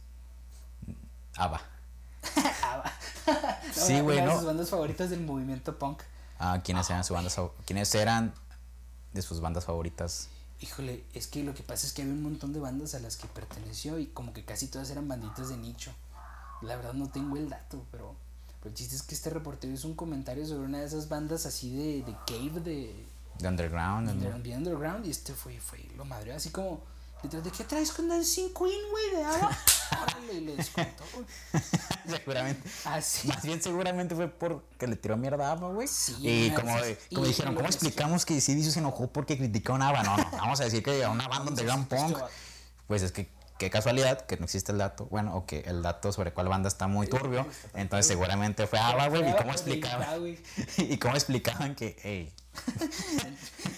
[1.37, 1.61] Ava.
[3.25, 3.61] Ah.
[3.73, 4.35] Sí, güey, no.
[4.37, 6.03] sus bandas favoritas del movimiento punk.
[6.39, 8.35] Ah, ¿quiénes eran sus bandas ¿Quiénes eran
[9.13, 10.29] de sus bandas favoritas?
[10.61, 13.17] Híjole, es que lo que pasa es que había un montón de bandas a las
[13.17, 15.93] que perteneció y como que casi todas eran banditas de nicho.
[16.63, 18.15] La verdad no tengo el dato, pero,
[18.61, 21.47] pero el chiste es que este reportero hizo un comentario sobre una de esas bandas
[21.47, 23.07] así de, de cave, de,
[23.39, 24.11] De Underground.
[24.43, 26.81] de underground y este fue, fue lo madre, así como,
[27.23, 29.59] detrás de qué traes con Dancing Queen, güey, de agua.
[30.03, 31.27] Órale, le descontó, güey.
[32.19, 32.69] Seguramente.
[32.85, 33.29] Así.
[33.29, 35.87] Más bien seguramente fue porque le tiró mierda a Ava, güey.
[35.87, 36.73] Sí, y como,
[37.13, 40.03] como Y dijeron, ¿cómo explicamos que CD se enojó porque criticó a una Ava?
[40.03, 42.19] No, no, vamos a decir que a una banda de Este Punk.
[42.87, 45.07] Pues es que qué casualidad que no existe el dato.
[45.07, 47.47] Bueno, o que el dato sobre cuál banda está muy turbio.
[47.75, 49.29] Entonces seguramente fue Ava, güey.
[49.29, 50.21] ¿Y cómo explicaban?
[50.21, 50.39] güey.
[50.79, 52.33] ¿Y cómo explicaban que, hey,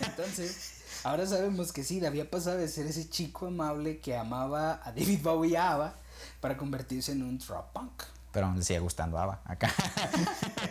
[0.00, 4.90] Entonces, ahora sabemos que sí, había pasado de ser ese chico amable que amaba a
[4.92, 5.94] David Bowie y a ABBA
[6.40, 8.02] para convertirse en un trap punk.
[8.32, 9.72] pero le sigue gustando Ava acá.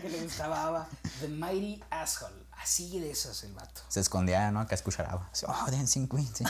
[0.02, 0.88] que le gustaba ABBA.
[1.22, 2.44] The Mighty Asshole.
[2.52, 3.82] Así de esos el vato.
[3.90, 4.60] Se escondía, ¿no?
[4.62, 5.30] Acá escuchar Ava.
[5.32, 6.44] Así, Oh, Dancing Queen, sí.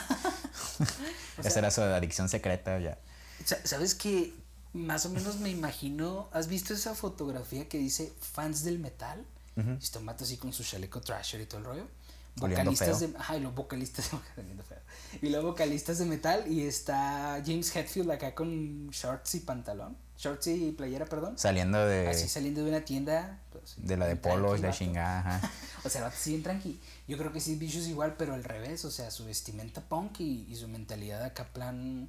[1.44, 2.98] Esa era su adicción secreta ya.
[3.46, 4.34] Sa- ¿Sabes que
[4.74, 6.30] Más o menos me imagino.
[6.34, 9.24] ¿Has visto esa fotografía que dice fans del metal?
[9.56, 11.88] Y está un vato así con su chaleco trasher y todo el rollo.
[12.36, 13.14] Vocalistas feo.
[13.32, 13.40] de.
[13.40, 14.64] Los vocalistas de.
[14.64, 14.78] feo.
[15.22, 16.52] Y los vocalistas de metal.
[16.52, 19.96] Y está James Hetfield acá con shorts y pantalón.
[20.18, 21.38] Shorts y playera, perdón.
[21.38, 23.40] Saliendo de, Así saliendo de una tienda.
[23.52, 24.76] pues, de la de polos, vato.
[24.76, 25.20] chingada.
[25.20, 25.52] ajá.
[25.86, 26.80] O sea, sí bien tranqui.
[27.10, 28.86] Yo creo que sí, Vicious igual, pero al revés.
[28.86, 32.08] O sea, su vestimenta punk y, y su mentalidad acá plan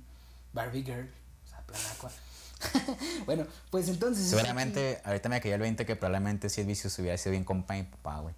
[0.53, 1.11] Barbie Girl.
[1.45, 2.11] O sea, plan aqua.
[3.27, 4.29] bueno, pues entonces.
[4.31, 7.43] Seguramente, ahorita me cayó el 20 que probablemente si el vicio se hubiera sido bien
[7.45, 8.35] compa y papá, güey.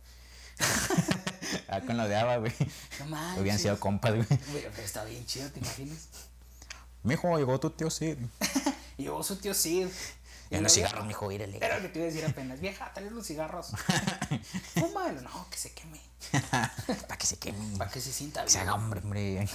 [1.69, 2.53] Ah, con lo de Ava, güey.
[3.01, 3.41] No manches.
[3.41, 4.27] Hubieran sido compas, güey.
[4.51, 6.09] Güey, pero está bien chido, ¿te imaginas?
[7.03, 8.17] Mijo, llegó tu tío Sid.
[8.97, 9.89] Llegó su tío Sid.
[10.49, 11.59] En Y los vieja- cigarros, mijo, írele.
[11.59, 12.61] Era lo que te iba a decir apenas.
[12.61, 13.73] Vieja, trae los cigarros.
[14.75, 15.21] Fúmalo.
[15.21, 16.01] No, que se queme.
[16.87, 17.77] Para que se queme.
[17.77, 18.69] Para que se sienta Que se bien.
[18.69, 19.49] haga hombre, hombre.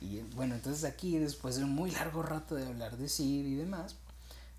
[0.00, 3.54] Y bueno, entonces aquí, después de un muy largo rato de hablar de Sid y
[3.56, 3.96] demás,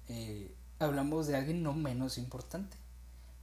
[0.09, 2.77] eh, hablamos de alguien no menos importante.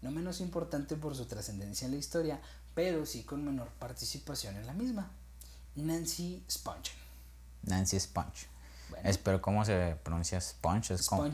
[0.03, 2.41] No menos importante por su trascendencia en la historia,
[2.77, 5.11] pero sí con menor participación en la misma.
[5.77, 6.93] Nancy Spungen.
[7.63, 8.47] Nancy Sponge.
[8.91, 9.09] Bueno.
[9.09, 10.93] Espero, ¿cómo se pronuncia Sponge?
[10.95, 11.29] Es como...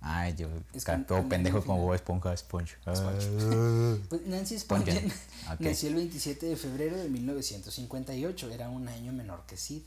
[0.00, 1.82] Ay, yo Es con- todo con pendejo como.
[1.82, 2.76] Bob Esponja, Sponge.
[2.82, 4.00] Sponge.
[4.10, 5.12] Pues Nancy Spungen Spungen.
[5.52, 5.60] Ok.
[5.60, 8.50] nació el 27 de febrero de 1958.
[8.50, 9.82] Era un año menor que Sid.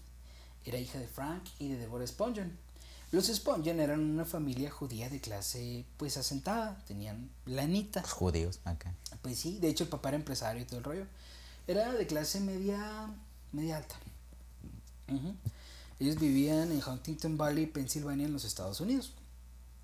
[0.66, 2.58] Era hija de Frank y de Deborah Spungen.
[3.12, 6.82] Los Spungen eran una familia judía de clase pues asentada.
[6.88, 8.02] Tenían lanita.
[8.04, 8.94] Judíos, acá.
[9.22, 11.06] Pues sí, de hecho el papá era empresario y todo el rollo.
[11.68, 13.10] Era de clase media,
[13.52, 13.96] media alta.
[15.10, 15.36] Ujú.
[16.00, 19.14] Ellos vivían en Huntington Valley, Pensilvania, en los Estados Unidos.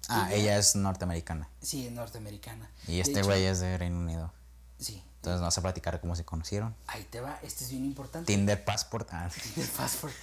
[0.10, 1.50] Ah, Ella- ella es norteamericana.
[1.62, 2.72] Sí, es norteamericana.
[2.88, 4.32] Y De este güey es de Reino Unido.
[4.80, 6.74] Sí, Entonces vamos a platicar cómo se conocieron.
[6.88, 8.32] ahí te va, este es bien importante.
[8.32, 9.10] Tinder Passport.
[9.12, 10.16] Ah, fast forward.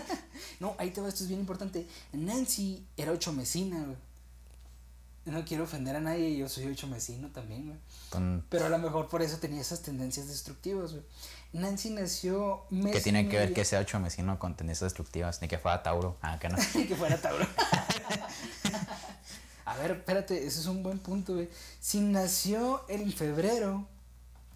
[0.60, 1.86] no, ahí te va, esto es bien importante.
[2.12, 3.96] Nancy era ocho mesina, güey.
[5.26, 7.78] No quiero ofender a nadie, yo soy ocho mesino también, güey.
[8.48, 11.04] Pero a lo mejor por eso tenía esas tendencias destructivas, güey.
[11.52, 15.40] Nancy nació mes ¿Qué tiene que ver que sea ocho vecino con tendencias destructivas?
[15.42, 16.16] Ni que fuera Tauro.
[16.22, 16.56] Ah, que no.
[16.72, 17.46] que fuera Tauro.
[19.64, 21.48] a ver, espérate, ese es un buen punto, güey.
[21.78, 23.86] Si nació en febrero,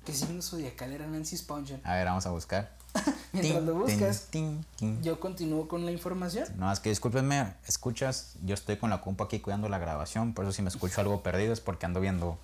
[0.04, 1.80] ¿qué signo zodiacal era Nancy Spungen?
[1.84, 2.70] A ver, vamos a buscar.
[3.32, 4.64] Mientras lo buscas, tin.
[5.02, 6.46] yo continúo con la información.
[6.56, 10.44] No, es que discúlpenme, escuchas, yo estoy con la compa aquí cuidando la grabación, por
[10.44, 12.38] eso si me escucho algo perdido es porque ando viendo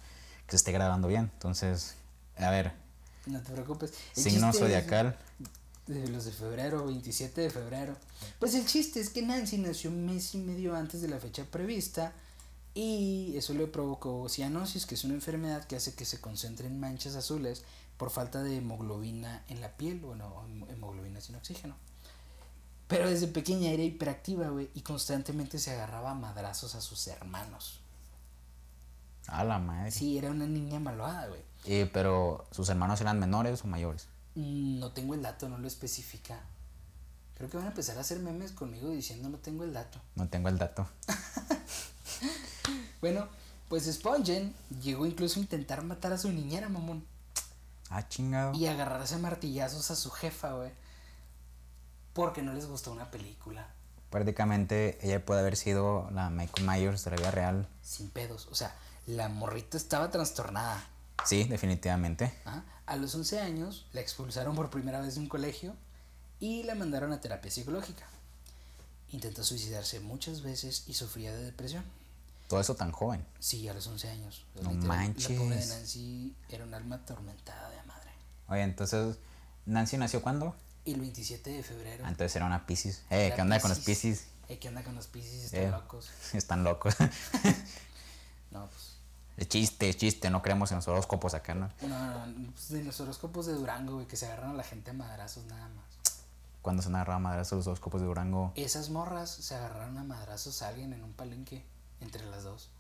[0.47, 1.31] que se esté grabando bien.
[1.35, 1.95] Entonces,
[2.37, 2.73] a ver,
[3.27, 3.93] No te preocupes.
[4.17, 5.17] El signo zodiacal,
[5.87, 7.95] De los de febrero, 27 de febrero.
[8.41, 11.45] Pues el chiste es que Nancy nació un mes y medio antes de la fecha
[11.45, 12.13] prevista
[12.75, 17.15] y eso le provocó cianosis, que es una enfermedad que hace que se concentren manchas
[17.17, 17.65] azules
[17.97, 21.75] por falta de hemoglobina en la piel, bueno, hem- hemoglobina sin oxígeno.
[22.89, 27.81] Pero desde pequeña era hiperactiva, güey, y constantemente se agarraba a madrazos a sus hermanos.
[29.27, 29.93] a la madre.
[29.93, 31.43] Sí, era una niña malvada, güey.
[31.65, 34.09] Y, pero, ¿sus hermanos eran menores o mayores?
[34.35, 36.41] Mm, No tengo el dato, no lo especifica.
[37.37, 40.01] Creo que van a empezar a hacer memes conmigo diciendo no tengo el dato.
[40.17, 40.89] No tengo el dato.
[43.01, 43.29] Bueno,
[43.69, 47.05] pues Spungen llegó incluso a intentar matar a su niñera, mamón.
[47.89, 48.55] Ah, chingado.
[48.55, 50.71] Y agarrarse a martillazos a su jefa, güey.
[52.13, 53.69] Porque no les gustó una película.
[54.11, 57.69] Prácticamente ella puede haber sido la Michael Myers de la vida real.
[57.83, 58.49] Sin pedos.
[58.51, 58.75] O sea,
[59.07, 60.85] la morrita estaba trastornada.
[61.25, 62.35] Sí, definitivamente.
[62.45, 62.65] Ajá.
[62.87, 65.77] A los 11 años la expulsaron por primera vez de un colegio
[66.41, 68.05] y la mandaron a terapia psicológica.
[69.13, 71.85] Intentó suicidarse muchas veces y sufría de depresión.
[72.51, 73.25] Todo eso tan joven.
[73.39, 74.45] Sí, a los 11 años.
[74.61, 75.69] No Literal, La pobre de manches.
[75.69, 78.11] Nancy era un alma atormentada de madre.
[78.49, 79.19] Oye, entonces,
[79.67, 80.57] ¿Nancy nació cuándo?
[80.85, 82.03] El 27 de febrero.
[82.05, 83.03] Ah, Entonces era una Pisces.
[83.09, 84.19] Eh, Era ¿qué onda con los Piscis.
[84.23, 84.29] Pisces?
[84.49, 85.45] Eh, ¿Qué onda con los Piscis?
[85.45, 85.71] Están Eh.
[85.71, 86.11] locos.
[86.35, 86.97] Están locos.
[88.51, 88.97] No, pues.
[89.37, 91.71] Es chiste, es chiste, no creemos en los horóscopos acá, ¿no?
[91.83, 94.91] No, no, pues de los horóscopos de Durango, güey, que se agarran a la gente
[94.91, 95.85] a madrazos nada más.
[96.63, 98.53] Cuando se narraba madrazos los horóscopos de Durango.
[98.57, 101.65] Esas morras se agarraron a madrazos a alguien en un palenque
[102.01, 102.71] entre las dos.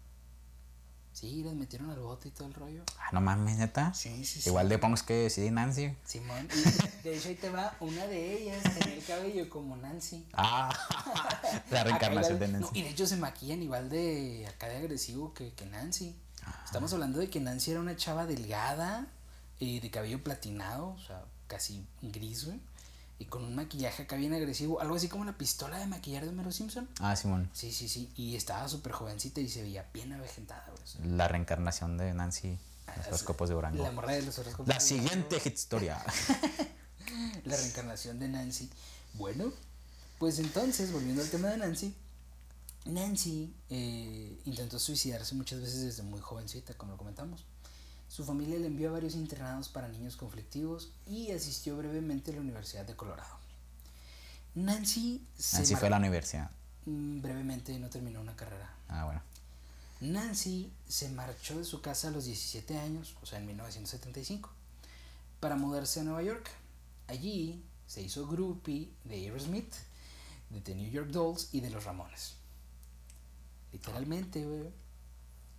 [1.12, 2.84] Sí, las metieron al bote y todo el rollo.
[2.98, 3.92] Ah, no mames, neta.
[3.92, 4.48] Sí, sí, sí.
[4.48, 5.94] Igual de punks que sí, Nancy.
[6.04, 6.48] Simón.
[7.00, 10.24] Y de hecho ahí te va una de ellas, tenía el cabello como Nancy.
[10.32, 10.70] Ah,
[11.70, 12.78] la reencarnación igual- de no, Nancy.
[12.78, 16.16] y de hecho se maquillan igual de acá de agresivo que, que Nancy.
[16.44, 16.62] Ah.
[16.64, 19.08] Estamos hablando de que Nancy era una chava delgada,
[19.58, 22.60] eh, de cabello platinado, o sea, casi gris, güey.
[23.20, 26.30] Y con un maquillaje acá bien agresivo, algo así como la pistola de maquillar de
[26.30, 26.88] Homero Simpson.
[27.00, 27.50] Ah, Simón.
[27.52, 28.10] Sí, sí, sí.
[28.16, 31.16] Y estaba súper jovencita y se veía bien avejentada, güey.
[31.16, 32.58] La reencarnación de Nancy.
[32.96, 33.82] Los horóscopos de Durango.
[33.82, 34.66] La morra de los horóscopos.
[34.66, 36.02] La de siguiente historia.
[37.44, 38.70] la reencarnación de Nancy.
[39.12, 39.52] Bueno,
[40.18, 41.94] pues entonces, volviendo al tema de Nancy,
[42.86, 47.44] Nancy eh, intentó suicidarse muchas veces desde muy jovencita, como lo comentamos.
[48.10, 52.40] Su familia le envió a varios internados para niños conflictivos y asistió brevemente a la
[52.40, 53.36] Universidad de Colorado.
[54.56, 56.50] Nancy se Nancy fue a la universidad.
[56.86, 58.68] Mm, brevemente no terminó una carrera.
[58.88, 59.22] Ah, bueno.
[60.00, 64.50] Nancy se marchó de su casa a los 17 años, o sea, en 1975,
[65.38, 66.50] para mudarse a Nueva York.
[67.06, 69.72] Allí se hizo groupie de Aerosmith,
[70.48, 72.34] de The New York Dolls y de los Ramones.
[73.70, 74.72] Literalmente, güey,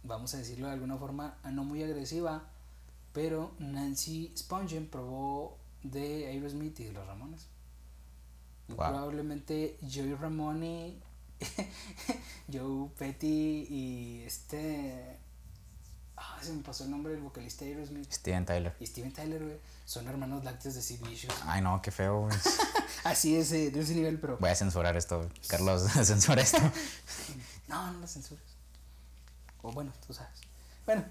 [0.03, 2.43] vamos a decirlo de alguna forma ah, no muy agresiva,
[3.13, 7.47] pero Nancy Spungen probó de Aerosmith y de los Ramones.
[8.69, 8.77] Wow.
[8.77, 10.95] Probablemente Joey Ramone,
[12.51, 15.17] Joe Petty y este.
[16.15, 18.11] Ah, se me pasó el nombre del vocalista de Aerosmith.
[18.11, 18.75] Steven Tyler.
[18.79, 19.57] Y Steven Tyler, güey.
[19.85, 21.33] Son hermanos lácteos de Sid Vicious.
[21.45, 22.21] Ay, no, qué feo.
[22.21, 22.37] güey.
[23.03, 24.37] Así ese, de ese nivel, pero.
[24.37, 25.27] Voy a censurar esto.
[25.47, 26.59] Carlos, censura esto.
[27.67, 28.60] No, no lo censures.
[29.61, 30.39] O bueno, tú sabes.
[30.85, 31.05] Bueno,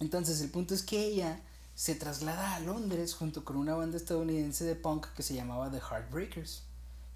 [0.00, 1.40] entonces el punto es que ella
[1.74, 5.78] se traslada a Londres junto con una banda estadounidense de punk que se llamaba The
[5.78, 6.62] Heartbreakers,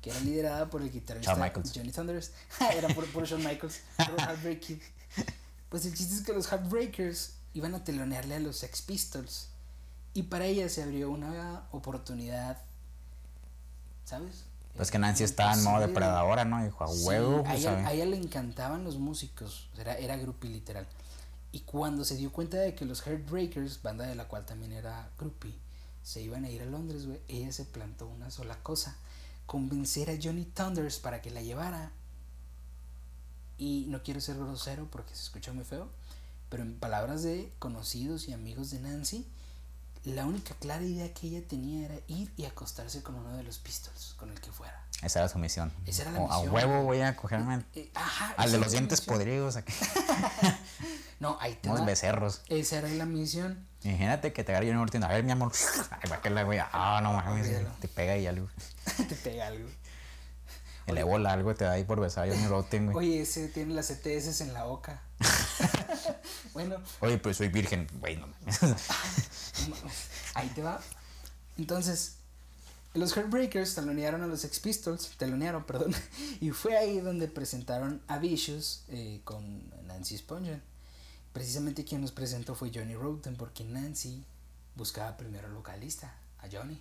[0.00, 1.34] que era liderada por el guitarrista.
[1.74, 2.32] Johnny Thunders.
[2.74, 4.78] era por, por Shawn Michaels, por Heartbreak Kid.
[5.68, 9.48] Pues el chiste es que los Heartbreakers iban a telonearle a los Sex Pistols
[10.14, 12.62] y para ella se abrió una oportunidad,
[14.06, 14.45] ¿sabes?
[14.76, 16.62] Pues que Nancy estaba en modo depredadora, ¿no?
[16.62, 20.16] Dijo, a Sí, huevo, a, pues ella, a ella le encantaban los músicos, era, era
[20.16, 20.86] groupie literal.
[21.52, 25.10] Y cuando se dio cuenta de que los Heartbreakers, banda de la cual también era
[25.18, 25.54] groupie,
[26.02, 28.96] se iban a ir a Londres, güey, ella se plantó una sola cosa,
[29.46, 31.92] convencer a Johnny Thunders para que la llevara.
[33.58, 35.88] Y no quiero ser grosero porque se escucha muy feo,
[36.50, 39.26] pero en palabras de conocidos y amigos de Nancy,
[40.12, 43.58] la única clara idea que ella tenía era ir y acostarse con uno de los
[43.58, 44.82] Pistols, con el que fuera.
[45.02, 45.72] Esa era su misión.
[45.84, 46.48] Esa era la misión.
[46.48, 49.14] A huevo voy a cogerme Eh, ajá, al de los dientes misión.
[49.16, 49.72] podridos, aquí,
[51.20, 51.86] No, ahí te unos va.
[51.86, 52.42] becerros.
[52.48, 53.66] Esa era la misión.
[53.82, 55.02] Imagínate que te agarre Johnny Ortiz.
[55.02, 55.52] A ver, mi amor.
[55.90, 56.58] Ay, va que la güey.
[56.60, 57.48] Ah, no mames.
[57.80, 58.48] Te pega y algo.
[59.08, 59.68] te pega algo.
[60.86, 63.08] El ébola, algo te da ahí por besar a Johnny Rotten, güey.
[63.08, 65.02] Oye, ese tiene las ETS en la boca.
[66.52, 67.88] bueno, Oye, pues soy virgen.
[67.98, 68.28] Güey, no
[70.34, 70.80] ahí te va.
[71.58, 72.18] Entonces,
[72.94, 75.94] los Heartbreakers telonearon a los Sex Pistols, telonearon, perdón,
[76.40, 80.62] y fue ahí donde presentaron a Vicious eh, con Nancy Spungen.
[81.32, 84.24] Precisamente quien nos presentó fue Johnny Rotten, porque Nancy
[84.76, 86.80] buscaba primero al vocalista, a Johnny.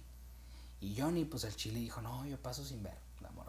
[0.80, 3.05] Y Johnny, pues al chile dijo, no, yo paso sin ver.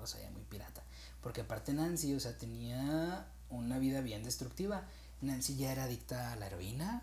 [0.06, 0.82] Se veía muy pirata.
[1.22, 4.84] Porque aparte Nancy, o sea, tenía una vida bien destructiva.
[5.20, 7.02] Nancy ya era adicta a la heroína.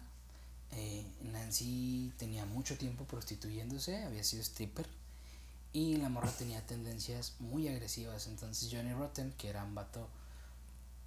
[0.72, 4.88] eh, Nancy tenía mucho tiempo prostituyéndose, había sido stripper.
[5.72, 8.28] Y la morra tenía tendencias muy agresivas.
[8.28, 10.08] Entonces Johnny Rotten, que era un vato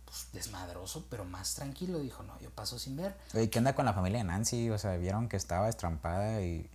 [0.04, 3.16] pues, desmadroso, pero más tranquilo, dijo, no, yo paso sin ver.
[3.34, 4.70] Oye, ¿qué onda con la familia de Nancy?
[4.70, 6.68] O sea, vieron que estaba estrampada y,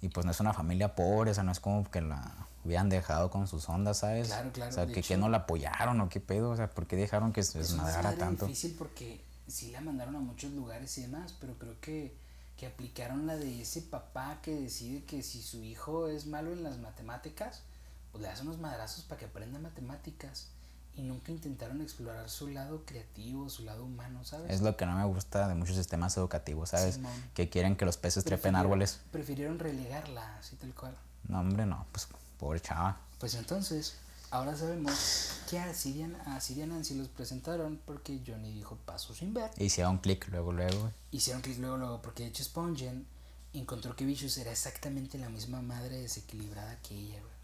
[0.00, 2.88] y pues no es una familia pobre, o sea, no es como que la hubieran
[2.88, 4.28] dejado con sus ondas, ¿sabes?
[4.28, 6.70] Claro, claro, O sea, que, hecho- que no la apoyaron o qué pedo, o sea,
[6.70, 8.46] ¿por qué dejaron que se Es desmadrara tanto?
[8.46, 12.14] difícil porque sí la mandaron a muchos lugares y demás, pero creo que,
[12.56, 16.62] que aplicaron la de ese papá que decide que si su hijo es malo en
[16.62, 17.62] las matemáticas,
[18.12, 20.48] pues le hace unos madrazos para que aprenda matemáticas.
[20.96, 24.50] Y nunca intentaron explorar su lado creativo, su lado humano, ¿sabes?
[24.50, 26.98] Es lo que no me gusta de muchos sistemas educativos, ¿sabes?
[27.34, 28.98] Que quieren que los peces trepen árboles.
[29.12, 30.96] Prefirieron relegarla, así tal cual.
[31.28, 32.08] No, hombre, no, pues
[32.38, 33.00] pobre chava.
[33.18, 33.94] Pues entonces,
[34.30, 39.34] ahora sabemos que a Sirian, a Sirian Nancy los presentaron porque Johnny dijo paso sin
[39.34, 39.50] ver.
[39.56, 40.92] Y hicieron clic luego, luego.
[41.10, 43.06] Hicieron clic luego, luego, porque de hecho Spongen
[43.52, 47.38] encontró que Vicious era exactamente la misma madre desequilibrada que ella, güey.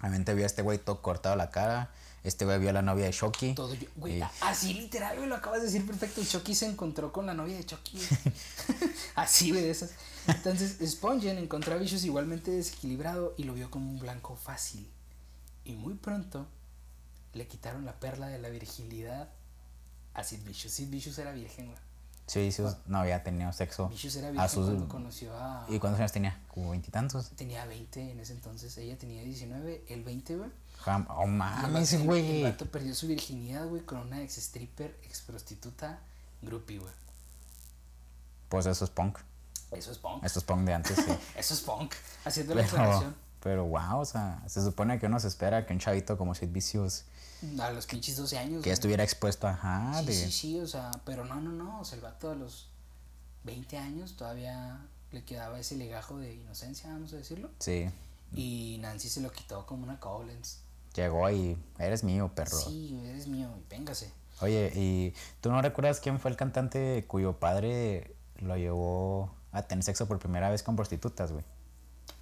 [0.00, 1.90] Obviamente vio a este güey todo cortado la cara.
[2.22, 3.54] Este güey vio a la novia de Shoki.
[3.54, 6.22] Todo yo, güey, Y- a- así literal, güey, lo acabas de decir perfecto.
[6.24, 7.98] Chucky se encontró con la novia de Chucky.
[7.98, 8.34] güey.
[9.16, 9.90] así, güey, de esas.
[10.28, 14.88] Entonces, Spongen encontró a Vicious igualmente desequilibrado y lo vio como un blanco fácil.
[15.64, 16.46] Y muy pronto
[17.34, 19.28] le quitaron la perla de la virginidad
[20.14, 20.72] a Sid Vicious.
[20.72, 21.78] Sid Vicious era virgen, güey.
[22.26, 23.88] Sí, sí, no había tenido sexo.
[23.88, 24.66] Vicious era a virgen sus...
[24.66, 25.64] cuando conoció a...
[25.68, 26.38] ¿Y cuántos años tenía?
[26.48, 27.30] Como veintitantos.
[27.30, 30.50] Tenía 20 en ese entonces, ella tenía 19, el 20, güey.
[31.08, 32.42] Oh mames, vato- El güey.
[32.42, 36.00] vato perdió su virginidad, güey, con una ex stripper, ex prostituta,
[36.42, 36.92] groupie, güey.
[38.50, 39.18] Pues eso es punk.
[39.72, 40.24] Eso es punk.
[40.24, 41.12] Eso es punk de antes, sí.
[41.36, 41.94] Eso es punk.
[42.24, 43.14] Haciendo la aclaración.
[43.40, 46.48] pero wow, o sea, se supone que uno se espera que un chavito como Sid
[46.50, 47.04] Vicious
[47.60, 48.62] A los pinches 12 años.
[48.62, 51.80] que estuviera expuesto a ajá, Sí, de sí, sí, o sea, pero no, no, no.
[51.80, 52.68] O sea, el vato a los
[53.44, 54.80] 20 años todavía
[55.12, 57.50] le quedaba ese legajo de inocencia, vamos a decirlo.
[57.58, 57.88] sí,
[58.34, 60.60] Y Nancy se lo quitó como una Collins.
[60.94, 62.58] llegó y eres mío, perro.
[62.58, 64.12] Sí, eres mío, y véngase.
[64.40, 69.82] Oye, ¿y tú no recuerdas quién fue el cantante cuyo padre lo llevó a tener
[69.84, 71.44] sexo por primera vez con prostitutas, güey?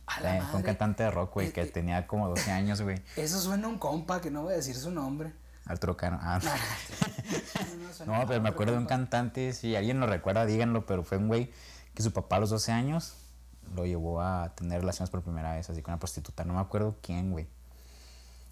[0.07, 1.67] A la Fue un cantante de rock, güey, Eh, que eh.
[1.67, 3.03] tenía como 12 años, güey.
[3.17, 5.33] Eso suena a un compa que no voy a decir su nombre.
[5.65, 6.19] Arturo Cano.
[6.23, 10.87] Ah, No, no, No, pero me acuerdo de un cantante, si alguien lo recuerda, díganlo,
[10.87, 11.51] pero fue un güey
[11.95, 13.15] que su papá a los 12 años
[13.75, 16.45] lo llevó a tener relaciones por primera vez, así con una prostituta.
[16.45, 17.49] No me acuerdo quién, güey.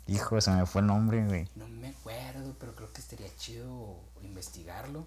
[0.06, 1.48] Hijo, se me fue el nombre, güey.
[1.54, 5.06] No me acuerdo, pero creo que estaría chido investigarlo.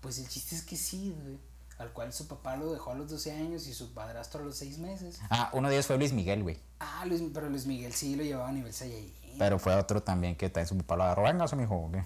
[0.00, 1.38] Pues el chiste es que sí, güey.
[1.78, 4.56] Al cual su papá lo dejó a los 12 años y su padrastro a los
[4.56, 5.18] 6 meses.
[5.28, 6.58] Ah, uno de ellos fue Luis Miguel, güey.
[6.78, 9.38] Ah, Luis, pero Luis Miguel sí lo llevaba a nivel Saiyajin.
[9.38, 11.22] Pero fue otro también que también su papá lo agarró.
[11.24, 12.02] Venga, mi hijo, güey.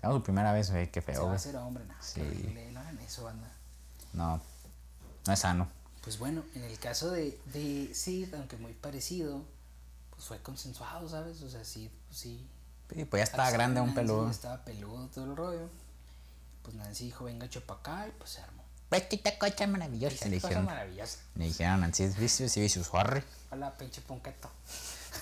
[0.00, 1.94] Tengo su primera vez, güey, qué Se feo, va a hacer hombre, no.
[2.00, 2.20] Sí.
[2.20, 3.50] horrible, No hagan eso, banda.
[4.12, 4.40] No,
[5.26, 5.68] no es sano.
[6.02, 9.42] Pues bueno, en el caso de, de Sid, aunque muy parecido,
[10.10, 11.40] pues fue consensuado, ¿sabes?
[11.42, 12.46] O sea, Sid, pues sí.
[12.92, 14.28] Sí, pues ya estaba Axel grande, un peludo.
[14.28, 15.68] Estaba peludo todo el rollo.
[16.62, 18.61] Pues Nancy dijo, venga, chopa acá, y pues se armó.
[18.92, 20.64] Pues esta cosa maravillosa, le cosa dijeron.
[20.66, 21.18] maravillosa.
[21.36, 23.22] Le dijeron Nancy Vicious y Vicious Horry.
[23.50, 24.50] Hola, pinche ponqueto.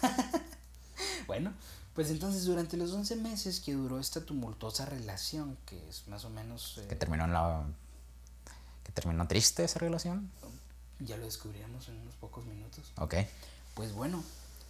[1.28, 1.52] bueno,
[1.94, 6.30] pues entonces durante los 11 meses que duró esta tumultuosa relación, que es más o
[6.30, 6.78] menos...
[6.78, 7.64] eh, Que terminó en la.
[8.82, 10.30] Que terminó triste esa relación.
[10.98, 12.92] ya lo descubriremos en unos pocos minutos.
[12.96, 13.14] Ok.
[13.74, 14.22] Pues bueno,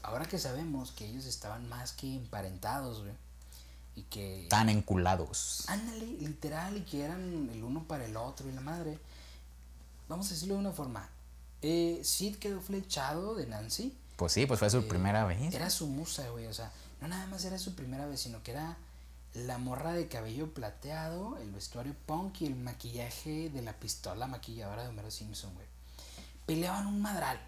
[0.03, 3.15] ahora que sabemos que ellos estaban más que emparentados, güey,
[3.97, 4.47] y que...
[4.49, 5.65] Tan enculados.
[5.69, 8.99] Ándale, literal, y que eran el uno para el otro y la madre.
[10.09, 11.09] Vamos a decirlo de una forma.
[11.63, 13.95] Eh, Sid quedó flechado de Nancy.
[14.17, 15.55] Pues sí, pues fue su Eh, primera vez.
[15.55, 16.47] Era su musa, güey.
[16.47, 16.71] O sea,
[17.01, 18.77] no nada más era su primera vez, sino que era
[19.35, 24.83] la morra de cabello plateado, el vestuario punk y el maquillaje de la pistola maquilladora
[24.83, 25.67] de Homero Simpson, güey.
[26.47, 27.41] Peleaban un madral.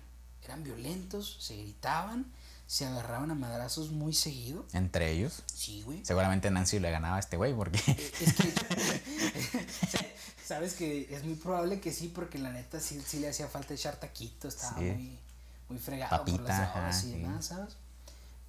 [0.45, 2.26] Eran violentos, se gritaban,
[2.67, 4.67] se agarraban a madrazos muy seguido.
[4.73, 5.43] Entre ellos.
[5.55, 6.05] Sí, güey.
[6.05, 7.79] Seguramente Nancy le ganaba a este güey porque.
[7.79, 8.55] Es que,
[10.47, 13.75] sabes que es muy probable que sí, porque la neta sí, sí le hacía falta
[13.75, 14.85] echar taquito, estaba Sí.
[14.85, 15.19] muy,
[15.69, 17.19] muy fregado por Papita, las drogas ajá, y sí.
[17.19, 17.77] demás, ¿sabes?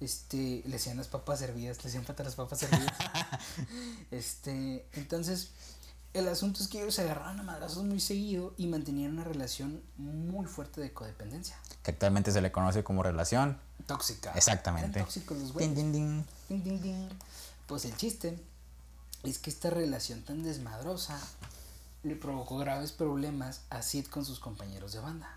[0.00, 2.92] Este, le hacían las papas hervidas, le hacían falta las papas hervidas.
[4.10, 5.50] este, entonces,
[6.12, 9.82] el asunto es que ellos se agarraban a madrazos muy seguido y mantenían una relación
[9.96, 11.56] muy fuerte de codependencia.
[11.82, 13.58] que actualmente se le conoce como relación.
[13.86, 14.32] Tóxica.
[14.32, 14.90] Exactamente.
[14.90, 15.76] Eran tóxicos los Ding, güeyes.
[15.76, 16.24] ding, ding.
[16.48, 17.08] Ding, ding, ding.
[17.66, 18.38] Pues el chiste
[19.22, 21.20] es que esta relación tan desmadrosa
[22.02, 25.30] le provocó graves problemas a Sid con sus compañeros de banda,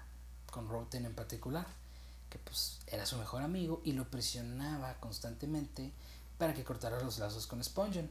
[0.52, 1.66] con Roten en particular,
[2.30, 5.94] que pues era su mejor amigo y lo presionaba constantemente
[6.38, 8.10] para que cortara los lazos con Spongeon.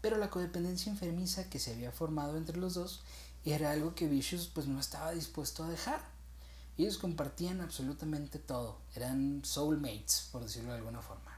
[0.00, 3.02] Pero la codependencia enfermiza que se había formado entre los dos
[3.44, 6.00] era algo que Vicious pues no estaba dispuesto a dejar.
[6.82, 11.30] Ellos compartían absolutamente todo, eran soulmates, por decirlo de alguna forma.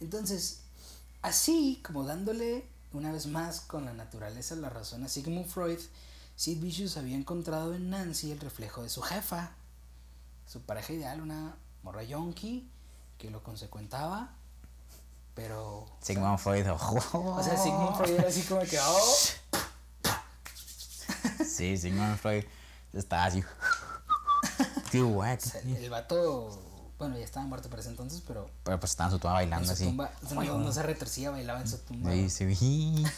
[0.00, 0.62] Entonces,
[1.22, 5.78] así como dándole una vez más con la naturaleza la razón a Sigmund Freud,
[6.34, 9.52] Sid Vicious había encontrado en Nancy el reflejo de su jefa,
[10.44, 11.54] su pareja ideal, una
[11.84, 12.68] morra yonki
[13.18, 14.32] que lo consecuentaba,
[15.36, 15.86] pero...
[16.00, 16.66] Sigmund Freud.
[16.68, 18.76] O sea, Sigmund Freud era así como que...
[18.80, 19.16] Oh,
[21.46, 22.44] Sí, Sigmund Freud
[22.92, 23.44] estaba así.
[24.90, 25.38] Qué guay.
[25.64, 26.62] el vato,
[26.98, 29.50] bueno, ya estaba muerto para ese entonces, pero Pero pues estaba en su tumba en
[29.50, 29.84] bailando así.
[29.84, 32.12] tumba no, no se retorcía, bailaba en su tumba.
[32.12, 33.04] Sí, sí.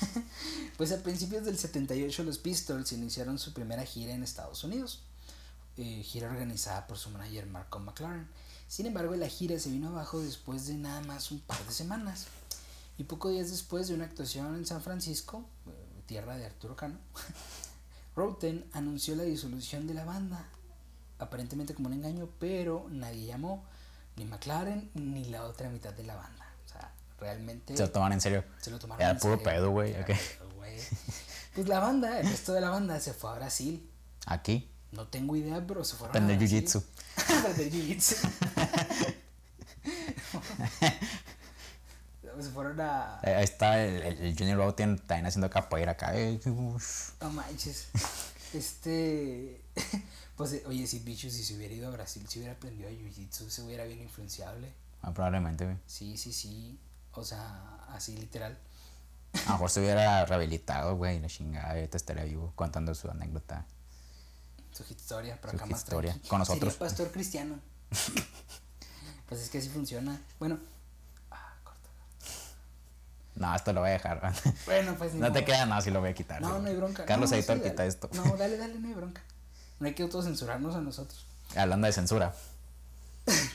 [0.77, 5.03] Pues a principios del 78 los Pistols iniciaron su primera gira en Estados Unidos,
[5.77, 8.29] eh, gira organizada por su manager Marco McLaren.
[8.69, 12.27] Sin embargo, la gira se vino abajo después de nada más un par de semanas.
[12.97, 16.99] Y pocos días después de una actuación en San Francisco, eh, tierra de Arturo Cano,
[18.15, 20.45] Roten anunció la disolución de la banda,
[21.19, 23.65] aparentemente como un engaño, pero nadie llamó
[24.17, 26.47] ni McLaren ni la otra mitad de la banda.
[26.65, 28.45] O sea, realmente Se lo toman en serio.
[28.61, 29.51] se lo tomaron Era en puro serio.
[29.51, 30.07] pedo, güey, Era ok.
[30.07, 30.79] pedo, güey.
[31.55, 33.91] Pues la banda, el resto de la banda se fue a Brasil.
[34.27, 34.71] Aquí.
[34.93, 36.65] No tengo idea, pero se fueron Aprender a Brasil.
[36.65, 36.85] jiu-jitsu.
[37.41, 38.15] Aprender jiu-jitsu.
[42.41, 43.19] se fueron a...
[43.21, 46.13] Ahí está el, el, Junior Rotten también haciendo capoeira acá.
[46.45, 47.89] No manches.
[48.55, 49.63] Este...
[50.39, 52.93] Pues, eh, oye, si Bichos si se hubiera ido a Brasil, si hubiera aprendido a
[52.93, 54.73] jiu-jitsu, se hubiera bien influenciable.
[55.03, 55.77] Ah, probablemente, güey.
[55.89, 56.79] Sí, sí, sí.
[57.11, 58.57] O sea, así literal.
[59.33, 61.71] A lo mejor se hubiera rehabilitado, güey, la chingada.
[61.71, 63.67] Ahorita estaría vivo contando su anécdota.
[64.71, 66.29] Su historia, pero Su acá más historia, tranqui.
[66.29, 66.73] con nosotros.
[66.75, 67.59] Sería pastor cristiano.
[69.29, 70.23] pues es que así funciona.
[70.39, 70.61] Bueno.
[73.39, 74.33] No, esto lo voy a dejar.
[74.67, 76.41] Bueno, pues ni No te queda nada si lo voy a quitar.
[76.41, 77.05] No, no hay bronca.
[77.05, 78.11] Carlos no, Editor sí, quita esto.
[78.13, 79.23] No, dale, dale, no hay bronca.
[79.79, 81.25] No hay que autocensurarnos a nosotros.
[81.57, 82.35] Hablando de censura.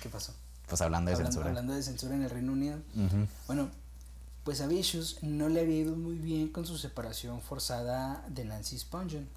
[0.02, 0.34] ¿Qué pasó?
[0.68, 1.50] Pues hablando de hablando, censura.
[1.50, 2.78] hablando de censura en el Reino Unido.
[3.48, 3.70] Bueno,
[4.44, 8.78] pues a Vicious no le había ido muy bien con su separación forzada de Nancy
[8.78, 9.28] Spungen.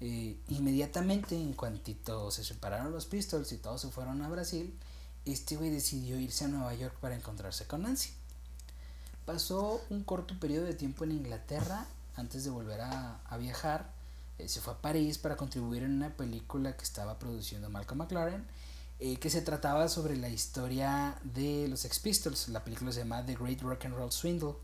[0.00, 4.76] Eh, inmediatamente, en cuantito se separaron los Pistols y todos se fueron a Brasil,
[5.24, 8.10] este güey decidió irse a Nueva York para encontrarse con Nancy.
[9.24, 13.92] Pasó un corto periodo de tiempo en Inglaterra antes de volver a, a viajar.
[14.38, 18.44] Eh, se fue a París para contribuir en una película que estaba produciendo Malcolm McLaren,
[18.98, 22.48] eh, que se trataba sobre la historia de los Sex Pistols.
[22.48, 24.54] La película se llama The Great Rock and Roll Swindle.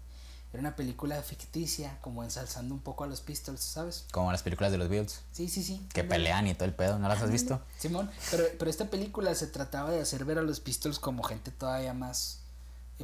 [0.51, 4.07] Era una película ficticia, como ensalzando un poco a los Pistols, ¿sabes?
[4.13, 5.21] Como las películas de los Beatles.
[5.31, 5.87] Sí, sí, sí.
[5.93, 6.99] Que pelean y todo el pedo.
[6.99, 7.61] ¿No las has visto?
[7.79, 11.51] Simón, pero, pero esta película se trataba de hacer ver a los Pistols como gente
[11.51, 12.38] todavía más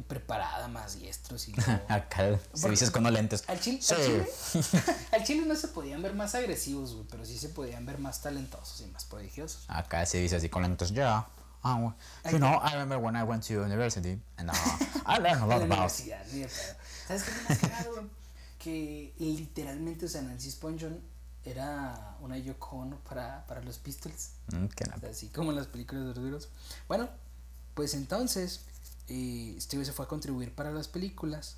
[0.03, 1.79] preparada, más diestros y todo.
[1.89, 3.43] Acá, servicios con los lentes.
[3.47, 3.93] Al chile, Sí.
[3.93, 4.27] al, chile,
[5.13, 8.21] al chile no se podían ver más agresivos, güey, pero sí se podían ver más
[8.21, 9.65] talentosos y más prodigiosos.
[9.67, 10.91] Acá se dice así con lentes.
[10.91, 11.27] Yeah.
[11.67, 11.95] Ah, well,
[12.31, 14.53] you know, I remember when I went to university and uh,
[15.05, 15.89] I learned a lot about.
[15.89, 18.03] ¿Sabes qué es más cagado,
[18.59, 21.01] que literalmente, o sea, Nancy Spungen
[21.43, 24.31] era una Yoko Ono para, para los Pistols.
[24.51, 26.49] Mm, O sea, así como en las películas de los duros.
[26.87, 27.09] Bueno,
[27.73, 28.61] pues entonces
[29.07, 31.57] eh, Steve se fue a contribuir para las películas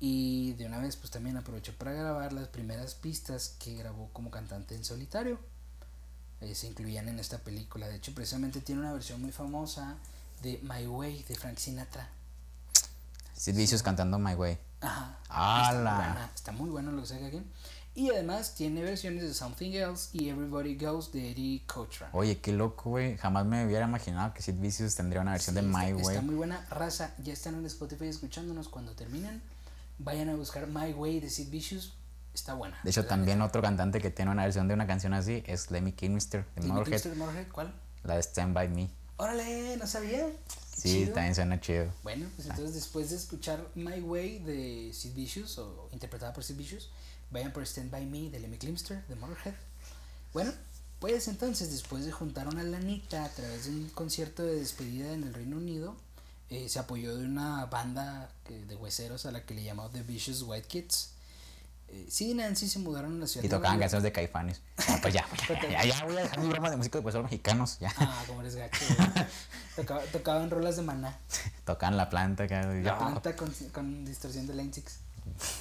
[0.00, 4.30] y de una vez pues también aprovechó para grabar las primeras pistas que grabó como
[4.30, 5.38] cantante en solitario.
[6.40, 7.88] Eh, se incluían en esta película.
[7.88, 9.96] De hecho, precisamente tiene una versión muy famosa
[10.42, 12.08] de My Way de Frank Sinatra.
[13.34, 14.58] Sid Vicious cantando My Way.
[14.80, 15.18] Ajá.
[15.22, 17.42] Está buena, está muy bueno lo que saca aquí.
[17.98, 22.08] Y además tiene versiones de Something Else y Everybody Goes de Eddie Cochran.
[22.12, 23.16] Oye, qué loco, güey.
[23.16, 26.14] Jamás me hubiera imaginado que Sid Vicious tendría una versión Sí, de está, My Way.
[26.14, 27.12] Está muy buena raza.
[27.24, 29.42] Ya están en Spotify escuchándonos cuando terminen.
[29.98, 31.92] Vayan a buscar My Way de Sid Vicious.
[32.32, 32.78] Está buena.
[32.84, 35.90] De hecho, también otro cantante que tiene una versión de una canción así es Lemmy
[35.90, 36.74] Kilmister de neta.
[36.74, 37.02] Motorhead.
[37.02, 37.48] ¿Tuviste Motorhead?
[37.50, 37.74] ¿Cuál?
[38.04, 38.90] La de Stand By Me.
[39.16, 40.24] Órale, no sabía.
[40.78, 41.14] Sí, chido.
[41.14, 41.92] también suena chido.
[42.02, 46.56] Bueno, pues entonces después de escuchar My Way de Sid Vicious o interpretada por Sid
[46.56, 46.90] Vicious,
[47.30, 49.54] vayan por Stand By Me de Lemmy Klimster de Motorhead.
[50.32, 50.52] Bueno,
[51.00, 55.24] pues entonces después de juntar una lanita a través de un concierto de despedida en
[55.24, 55.96] el Reino Unido,
[56.50, 60.42] eh, se apoyó de una banda de hueseros a la que le llamó The Vicious
[60.42, 61.10] White Kids.
[61.90, 63.92] Eh, y Nancy se mudaron a la ciudad Y de tocaban Nueva York.
[63.92, 64.60] canciones de caifanes.
[64.88, 67.04] Ah, pues ya, pues ya, ya, ya, voy a dejar mi broma de música de
[67.04, 67.78] huesos mexicanos.
[67.80, 67.92] Ya.
[67.98, 68.78] Ah, como eres gacho.
[69.76, 71.18] Tocaba- tocaban rolas de maná.
[71.64, 72.98] Tocaban la planta y La ya.
[72.98, 74.98] planta con, con distorsión de Line 6.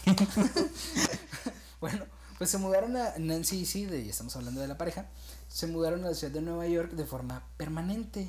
[1.82, 2.06] bueno,
[2.38, 5.06] pues se mudaron a Nancy y Sid, y estamos hablando de la pareja,
[5.50, 8.28] se mudaron a la ciudad de Nueva York de forma permanente.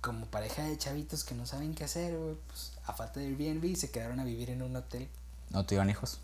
[0.00, 2.16] Como pareja de chavitos que no saben qué hacer,
[2.48, 5.08] pues a falta de Airbnb se quedaron a vivir en un hotel.
[5.50, 6.18] ¿No tuvieron hijos?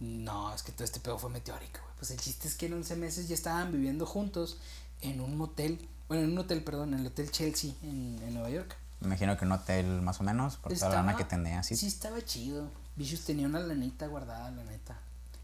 [0.00, 1.94] No, es que todo este pedo fue meteórico, güey.
[1.98, 4.58] Pues el chiste es que en 11 meses ya estaban viviendo juntos
[5.00, 8.50] en un motel, bueno, en un hotel, perdón, en el Hotel Chelsea en, en Nueva
[8.50, 8.76] York.
[9.00, 11.60] Me imagino que un hotel más o menos, por toda la lana Estaba- que tenía
[11.60, 11.76] así.
[11.76, 12.68] Sí, estaba chido.
[12.96, 14.98] Vicious tenía una lanita guardada, la neta.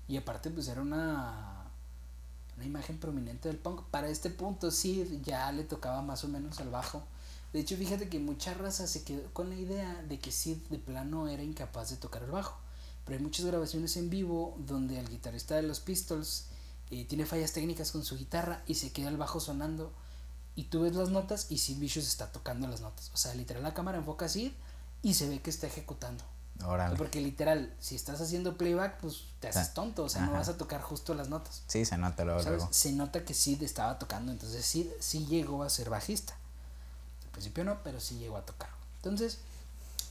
[0.09, 1.65] Y aparte, pues era una,
[2.57, 3.83] una imagen prominente del punk.
[3.91, 7.03] Para este punto, sí, ya le tocaba más o menos al bajo.
[7.53, 10.79] De hecho, fíjate que mucha raza se quedó con la idea de que Sid de
[10.79, 12.57] plano era incapaz de tocar el bajo.
[13.05, 16.47] Pero hay muchas grabaciones en vivo donde el guitarrista de los Pistols
[16.91, 19.93] eh, tiene fallas técnicas con su guitarra y se queda el bajo sonando.
[20.55, 23.11] Y tú ves las notas y Sid Vicious está tocando las notas.
[23.15, 24.53] O sea, literal la cámara enfoca a Sid
[25.03, 26.23] y se ve que está ejecutando.
[26.97, 30.49] Porque literal, si estás haciendo playback, pues te haces Ah, tonto, o sea, no vas
[30.49, 31.63] a tocar justo las notas.
[31.67, 32.69] Sí, se nota luego, luego.
[32.71, 36.35] Se nota que Sid estaba tocando, entonces Sid sí llegó a ser bajista.
[37.25, 38.69] Al principio no, pero sí llegó a tocar.
[38.97, 39.39] Entonces,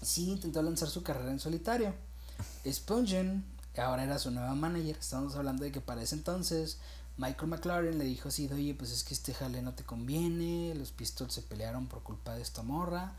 [0.01, 1.93] Sid intentó lanzar su carrera en solitario.
[2.69, 3.43] Spungen
[3.77, 4.97] ahora era su nueva manager.
[4.99, 6.77] Estamos hablando de que para ese entonces
[7.17, 10.73] Michael McLaren le dijo a Sid, oye, pues es que este jale no te conviene,
[10.75, 13.13] los Pistols se pelearon por culpa de esta morra,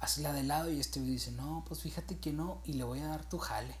[0.00, 3.06] hazla de lado y este dice, no, pues fíjate que no, y le voy a
[3.06, 3.74] dar tu jale.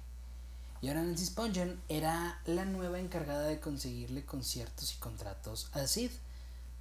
[0.82, 6.10] Y ahora Nancy Spungen era la nueva encargada de conseguirle conciertos y contratos a Sid,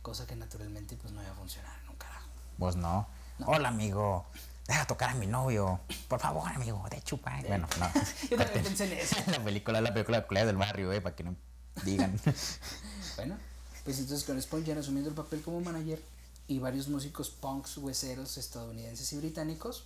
[0.01, 2.27] cosa que naturalmente pues no iba a funcionar en un carajo.
[2.57, 3.07] Pues no.
[3.39, 3.47] No.
[3.47, 4.25] Hola, amigo.
[4.69, 5.79] Deja tocar a mi novio.
[6.07, 7.43] Por favor, amigo, de chupar.
[7.47, 7.91] Bueno, no.
[8.29, 9.15] Yo también pensé en eso.
[9.25, 11.35] la película la película de culeas del barrio, eh, para que no
[11.83, 12.19] digan.
[13.15, 13.35] Bueno,
[13.83, 16.01] pues entonces con Spungen asumiendo el papel como manager
[16.47, 19.83] y varios músicos punks hueseros estadounidenses y británicos,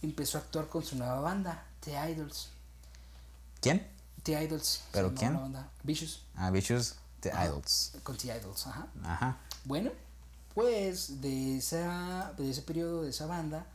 [0.00, 2.50] empezó a actuar con su nueva banda, The Idols.
[3.60, 3.84] ¿Quién?
[4.22, 4.82] The Idols.
[4.92, 5.34] ¿Pero quién?
[5.34, 5.70] banda.
[5.82, 6.22] Vicious.
[6.36, 7.46] Ah, Vicious The Ajá.
[7.46, 7.92] Idols.
[8.04, 8.86] Con The Idols, ajá.
[9.02, 9.38] Ajá.
[9.64, 9.90] Bueno,
[10.54, 13.66] pues de, esa, de ese periodo de esa banda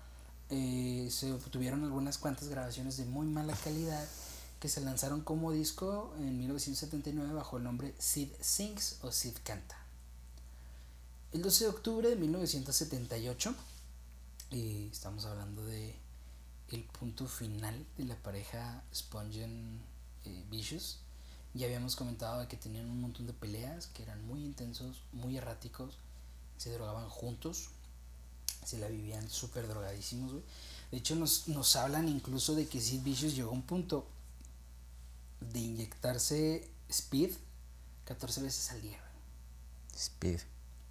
[0.49, 4.05] eh, se obtuvieron algunas cuantas grabaciones de muy mala calidad
[4.59, 9.77] que se lanzaron como disco en 1979 bajo el nombre Sid Sings o Sid Canta.
[11.33, 13.55] El 12 de octubre de 1978,
[14.51, 15.95] y estamos hablando de
[16.69, 19.81] el punto final de la pareja Spungen
[20.25, 20.99] eh, Vicious.
[21.53, 25.97] Ya habíamos comentado que tenían un montón de peleas que eran muy intensos, muy erráticos,
[26.57, 27.69] se drogaban juntos,
[28.65, 30.43] se la vivían súper drogadísimos, güey.
[30.91, 34.07] De hecho, nos, nos hablan incluso de que Sid Vicious llegó a un punto
[35.39, 37.31] de inyectarse speed
[38.05, 39.13] 14 veces al día, güey.
[39.95, 40.41] Speed.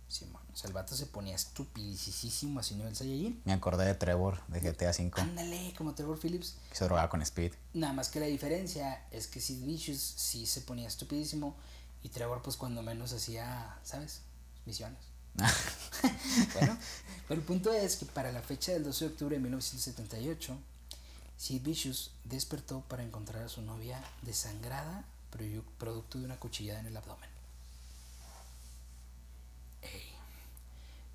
[0.09, 0.43] Simón.
[0.53, 3.41] O sea, el vato se ponía estupidísimo así nivel Saiyajin.
[3.47, 5.11] Me acordé de Trevor de GTA V.
[5.23, 6.57] Ándale, como Trevor Phillips.
[6.69, 7.53] Que se drogaba con Speed.
[7.73, 11.57] Nada más que la diferencia es que Sid Vicious sí se ponía estupidísimo
[12.03, 14.21] y Trevor pues cuando menos hacía, ¿sabes?
[14.67, 15.12] Misiones.
[16.55, 16.77] bueno,
[17.29, 20.57] pero el punto es que para la fecha del 12 de octubre de 1978,
[21.37, 26.87] Sid Vicious despertó para encontrar a su novia desangrada produ- producto de una cuchillada en
[26.87, 27.31] el abdomen.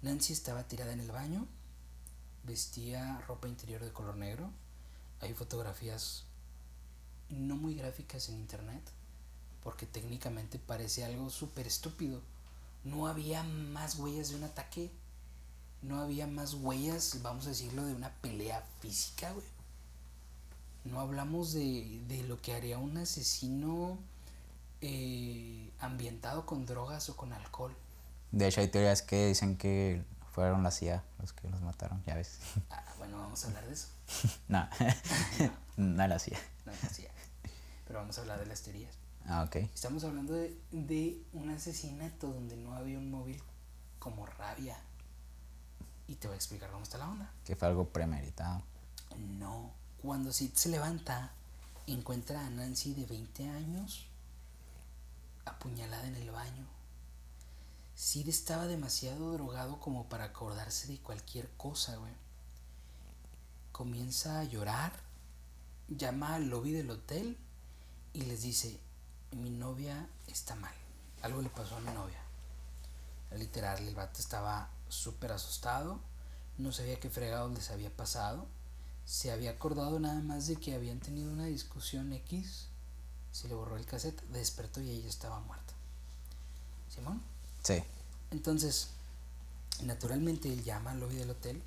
[0.02, 1.46] Nancy estaba tirada en el baño,
[2.46, 4.52] vestía ropa interior de color negro.
[5.22, 6.24] Hay fotografías
[7.30, 8.82] no muy gráficas en internet,
[9.64, 12.22] porque técnicamente parece algo súper estúpido.
[12.90, 14.92] No había más huellas de un ataque,
[15.82, 19.46] no había más huellas, vamos a decirlo, de una pelea física, güey.
[20.86, 23.98] No hablamos de, de lo que haría un asesino
[24.82, 27.76] eh, ambientado con drogas o con alcohol.
[28.32, 32.16] De hecho, hay teorías que dicen que fueron la CIA los que los mataron, ya
[32.16, 32.40] ves.
[32.70, 33.88] Ah, bueno, vamos a hablar de eso.
[34.48, 34.70] no,
[35.78, 36.40] no la CIA.
[36.66, 37.08] No, no, sí,
[37.88, 38.94] Pero vamos a hablar de las teorías.
[39.28, 39.58] Ah, ok.
[39.74, 43.42] Estamos hablando de, de un asesinato donde no había un móvil
[44.00, 44.78] como rabia.
[46.08, 47.30] Y te voy a explicar cómo está la onda.
[47.44, 48.64] Que fue algo premeditado.
[49.18, 49.72] No.
[50.02, 51.34] Cuando Sid se levanta,
[51.88, 54.08] encuentra a Nancy de 20 años
[55.46, 56.66] apuñalada en el baño.
[57.96, 62.14] Sid estaba demasiado drogado como para acordarse de cualquier cosa, güey.
[63.74, 64.94] Comienza a llorar,
[65.90, 67.38] llama al lobby del hotel
[68.14, 68.80] y les dice,
[69.32, 70.74] mi novia está mal.
[71.22, 72.20] Algo le pasó a mi novia.
[73.36, 76.00] Literal, el vato estaba súper asustado,
[76.58, 78.48] no sabía qué fregado les había pasado,
[79.06, 82.68] se había acordado nada más de que habían tenido una discusión X,
[83.32, 85.74] se le borró el cassette, despertó y ella estaba muerta.
[86.94, 87.22] ¿Simón?
[87.64, 87.84] Sí.
[88.32, 88.90] Entonces,
[89.84, 91.62] naturalmente él llama al lobby del hotel,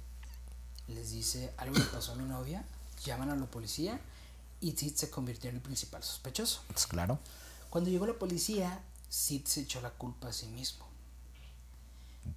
[0.89, 2.65] les dice algo le pasó a mi novia,
[3.05, 4.01] llaman a la policía
[4.61, 6.63] y Sid se convirtió en el principal sospechoso.
[6.69, 7.19] Pues claro.
[7.71, 10.87] Cuando llegó la policía, Sid se echó la culpa a sí mismo.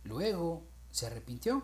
[0.03, 1.63] Luego se arrepintió,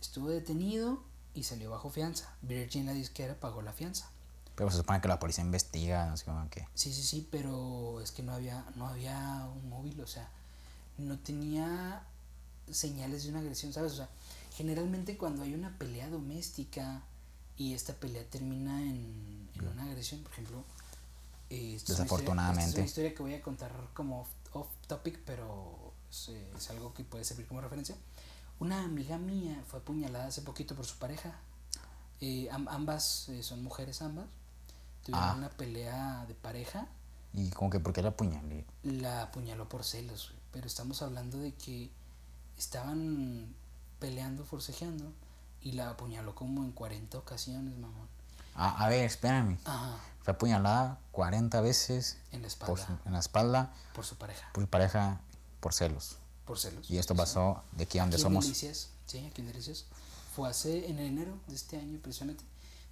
[0.00, 1.02] estuvo detenido
[1.34, 2.34] y salió bajo fianza.
[2.40, 4.10] Virgin, la disquera, pagó la fianza.
[4.54, 6.66] Pero se supone que la policía investiga, no sé cómo que.
[6.74, 10.28] Sí, sí, sí, pero es que no había, no había un móvil, o sea,
[10.96, 12.02] no tenía
[12.70, 13.92] señales de una agresión, ¿sabes?
[13.92, 14.08] O sea,
[14.56, 17.02] generalmente cuando hay una pelea doméstica
[17.56, 20.64] y esta pelea termina en, en una agresión, por ejemplo,
[21.50, 22.60] eh, es una historia- Desafortunadamente.
[22.62, 26.70] esta es una historia que voy a contar como off, off topic, pero es, es
[26.70, 27.96] algo que puede servir como referencia.
[28.60, 31.32] Una amiga mía fue apuñalada hace poquito por su pareja.
[32.20, 34.26] Eh, am- ambas eh, son mujeres, ambas.
[35.04, 35.34] Tuvieron Ah.
[35.36, 36.88] una pelea de pareja
[37.32, 38.64] Y como que, ¿por qué la apuñalé?
[38.82, 41.90] la apuñaló por celos, pero estamos hablando de que
[42.56, 43.54] estaban
[44.00, 45.12] peleando, forcejeando,
[45.60, 48.08] y la apuñaló como en 40 ocasiones, mamón.
[48.60, 49.58] A ver, espérame.
[49.64, 54.16] Ajá, Fue apuñalada 40 veces en la por espalda, su- en la espalda por su
[54.16, 55.20] pareja, por su pareja
[55.60, 56.16] por celos.
[56.44, 56.90] por celos.
[56.90, 58.44] Y esto pasó de aquí a donde somos.
[58.44, 59.84] Delicias, sí, aquí en Delicias.
[60.34, 62.44] Fue hace en enero de este año precisamente.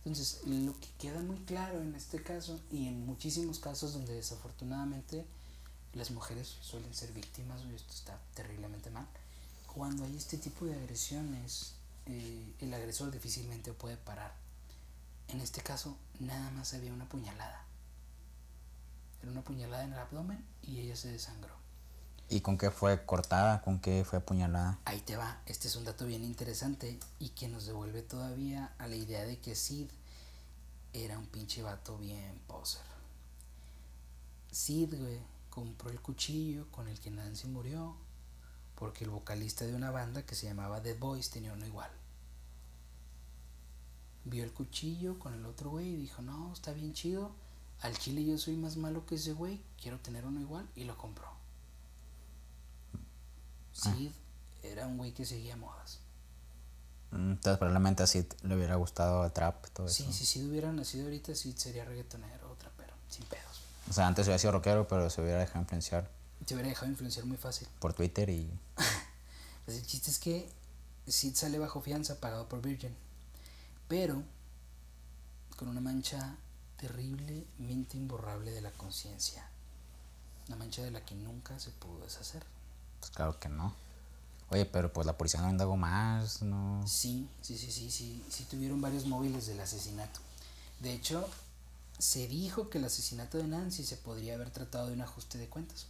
[0.05, 5.27] Entonces, lo que queda muy claro en este caso y en muchísimos casos donde desafortunadamente
[5.95, 9.07] las mujeres suelen ser víctimas, y esto está terriblemente mal,
[9.75, 11.73] cuando hay este tipo de agresiones,
[12.07, 14.33] eh, el agresor difícilmente puede parar.
[15.29, 17.65] En este caso, nada más había una puñalada.
[19.23, 21.55] Era una puñalada en el abdomen y ella se desangró.
[22.29, 23.63] ¿Y con qué fue cortada?
[23.63, 24.79] ¿Con qué fue apuñalada?
[24.85, 28.89] Ahí te va, este es un dato bien interesante y que nos devuelve todavía a
[28.89, 29.89] la idea de que Sid
[30.93, 32.83] era un pinche vato bien poser.
[34.51, 35.21] Sid, güey,
[35.51, 37.97] compró el cuchillo con el que Nancy murió
[38.75, 41.91] porque el vocalista de una banda que se llamaba The Boys tenía uno igual.
[44.27, 47.31] Vio el cuchillo con el otro güey y dijo, no, está bien chido,
[47.81, 50.97] al chile yo soy más malo que ese güey, quiero tener uno igual y lo
[50.99, 51.29] compró.
[53.73, 54.11] Sid
[54.63, 56.01] era un güey que seguía modas.
[57.13, 60.13] Mm, Entonces probablemente así le hubiera gustado el trap, todo Sí, eso.
[60.13, 63.61] si Sid hubiera nacido ahorita, Sid sería reggaetonero, otra, pero sin pedos.
[63.89, 66.11] O sea, antes hubiera sido rockero, pero se hubiera dejado influenciar
[66.45, 67.69] Te hubiera dejado influenciar muy fácil.
[67.79, 68.51] por Twitter y...
[69.67, 70.49] Pues el chiste es que
[71.09, 72.95] Sid sale bajo fianza pagado por Virgin,
[73.89, 74.23] pero
[75.57, 76.37] con una mancha
[76.77, 79.49] terriblemente imborrable de la conciencia.
[80.49, 82.45] Una mancha de la que nunca se pudo deshacer.
[83.01, 83.75] Pues claro que no.
[84.51, 86.87] Oye, pero pues la policía no indagó más, ¿no?
[86.87, 90.21] Sí, sí, sí, sí, sí, sí tuvieron varios móviles del asesinato.
[90.81, 91.29] De hecho,
[91.99, 95.49] se dijo que el asesinato de Nancy se podría haber tratado de un ajuste de
[95.49, 95.87] cuentas.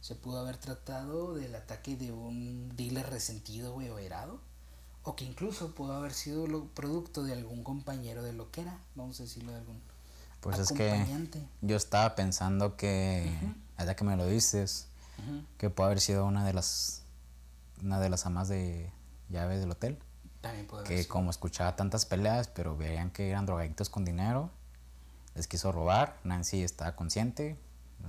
[0.00, 4.40] Se pudo haber tratado del ataque de un dealer resentido, güey, o herado.
[5.04, 8.78] O que incluso pudo haber sido lo, producto de algún compañero de lo que era,
[8.94, 9.80] vamos a decirlo de algún
[10.40, 11.04] Pues es que
[11.60, 13.32] yo estaba pensando que,
[13.76, 14.88] hasta que me lo dices,
[15.58, 17.02] que puede haber sido una de las,
[17.82, 18.90] una de las amas de
[19.28, 19.98] llaves del hotel.
[20.40, 21.12] También puede haber que sido.
[21.12, 24.50] como escuchaba tantas peleas, pero veían que eran drogadictos con dinero,
[25.34, 26.20] les quiso robar.
[26.22, 27.58] Nancy estaba consciente,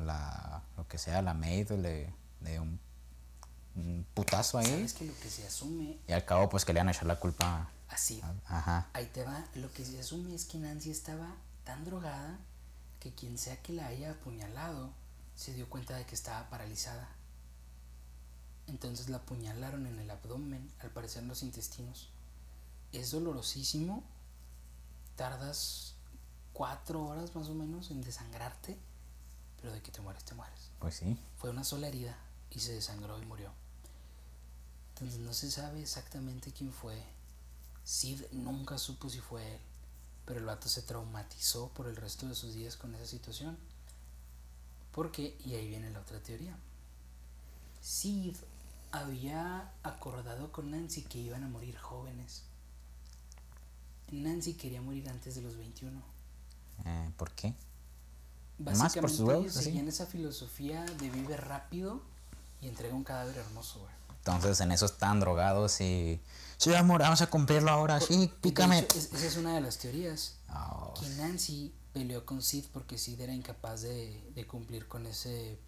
[0.05, 2.79] la, lo que sea, la maid le dio un,
[3.75, 4.65] un putazo ahí.
[4.65, 7.05] ¿Sabes que lo que se asume Y al cabo, pues que le iban a echar
[7.05, 7.69] la culpa.
[7.89, 8.21] así?
[8.45, 8.87] Ajá.
[8.93, 12.39] Ahí te va, lo que se asume es que Nancy estaba tan drogada
[12.99, 14.91] que quien sea que la haya apuñalado
[15.35, 17.09] se dio cuenta de que estaba paralizada.
[18.67, 22.09] Entonces la apuñalaron en el abdomen, al parecer en los intestinos.
[22.91, 24.03] Es dolorosísimo.
[25.15, 25.95] Tardas
[26.53, 28.77] cuatro horas más o menos en desangrarte,
[29.59, 30.69] pero de que te mueres, te mueres.
[30.79, 31.19] Pues sí.
[31.37, 32.17] Fue una sola herida
[32.51, 33.51] y se desangró y murió.
[35.03, 36.95] Entonces no se sabe exactamente quién fue.
[37.83, 39.59] Sid nunca supo si fue él,
[40.25, 43.57] pero el vato se traumatizó por el resto de sus días con esa situación.
[44.93, 46.55] Porque, y ahí viene la otra teoría,
[47.81, 48.37] Sid
[48.93, 52.43] había acordado con Nancy que iban a morir jóvenes.
[54.09, 56.01] Nancy quería morir antes de los 21.
[56.85, 57.53] Eh, ¿Por qué?
[58.57, 62.01] Básicamente por sus huevos, seguían esa filosofía de vive rápido
[62.61, 64.02] y entrega un cadáver hermoso, güey.
[64.25, 66.21] Entonces en eso están drogados y...
[66.57, 68.87] Sí, amor, vamos a cumplirlo ahora, sí, pícame.
[68.95, 70.35] esa es una de las teorías.
[70.49, 70.93] Oh.
[70.97, 75.59] Que Nancy peleó con Sid porque Sid era incapaz de, de cumplir con ese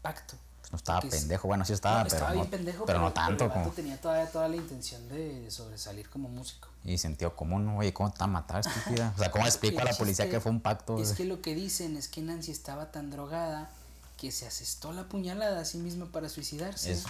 [0.00, 0.36] pacto.
[0.70, 3.48] No estaba pendejo, bueno, sí estaba, pero, estaba no, bien pendejo, pero, no tanto.
[3.48, 3.70] Pero como...
[3.70, 6.68] tenía todavía toda la intención de, sobresalir como músico.
[6.84, 9.14] Y sentido común, oye, ¿cómo te va a matar, estúpida?
[9.16, 10.98] O sea, ¿cómo explico a la policía que fue un pacto?
[10.98, 13.70] Es que lo que dicen es que Nancy estaba tan drogada
[14.18, 16.92] que se asestó la puñalada a sí misma para suicidarse.
[16.92, 17.08] Eso.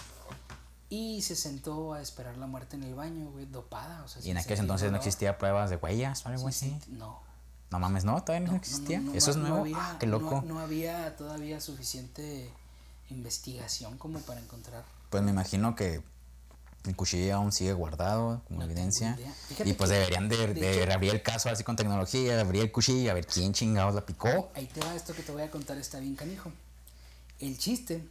[0.90, 4.02] Y se sentó a esperar la muerte en el baño, güey, dopada.
[4.04, 6.76] O sea, y en aquel entonces no existía pruebas de huellas o algo así.
[6.88, 7.28] no.
[7.70, 9.02] No mames, no, todavía no, existía.
[9.12, 9.58] Eso es nuevo.
[9.58, 10.42] Había, ah, qué loco.
[10.46, 12.50] no había todavía suficiente
[13.10, 14.84] investigación como para encontrar.
[15.10, 16.02] Pues me imagino que
[16.84, 19.18] el cuchillo aún sigue guardado como evidencia.
[19.64, 23.26] Y pues deberían de, abrir el caso así con tecnología, abrir el cuchillo a ver
[23.26, 24.50] quién chingados la picó.
[24.54, 26.52] Ahí te va esto que te voy a contar, está bien canijo.
[27.38, 28.02] El chiste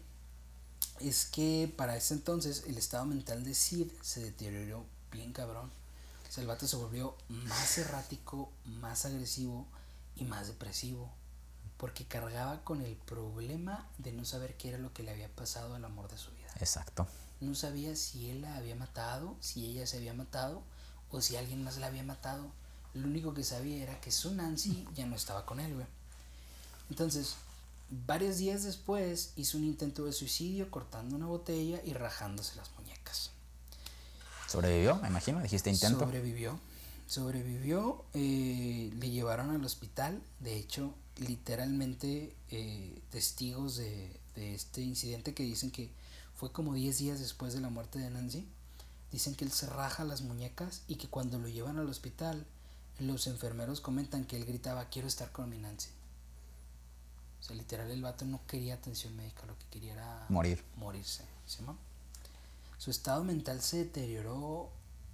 [1.00, 5.72] es que para ese entonces el estado mental de Sid se deterioró bien cabrón.
[6.28, 9.66] O sea, el vato se volvió más errático, más agresivo
[10.16, 11.12] y más depresivo
[11.78, 15.76] porque cargaba con el problema de no saber qué era lo que le había pasado
[15.76, 16.50] al amor de su vida.
[16.60, 17.08] Exacto.
[17.40, 20.64] No sabía si él la había matado, si ella se había matado
[21.12, 22.52] o si alguien más la había matado.
[22.94, 25.86] Lo único que sabía era que su Nancy ya no estaba con él, güey.
[26.90, 27.36] Entonces,
[27.90, 33.32] varios días después hizo un intento de suicidio cortando una botella y rajándose las muñecas.
[34.48, 34.96] ¿Sobrevivió?
[34.98, 36.00] Me imagino, dijiste intento.
[36.00, 36.60] Sobrevivió.
[37.08, 45.42] Sobrevivió, eh, le llevaron al hospital, de hecho literalmente eh, testigos de, este incidente que
[45.42, 45.90] dicen que
[46.36, 48.48] fue como 10 días después de la muerte de Nancy.
[49.12, 52.46] Dicen que él se raja las muñecas y que cuando lo llevan al hospital,
[53.00, 55.90] los enfermeros comentan que él gritaba, quiero estar con mi Nancy.
[57.48, 60.64] Sea, literal el vato no quería atención médica, lo que quería era morir.
[60.76, 61.24] Morirse.
[62.78, 64.70] Su estado mental se deterioró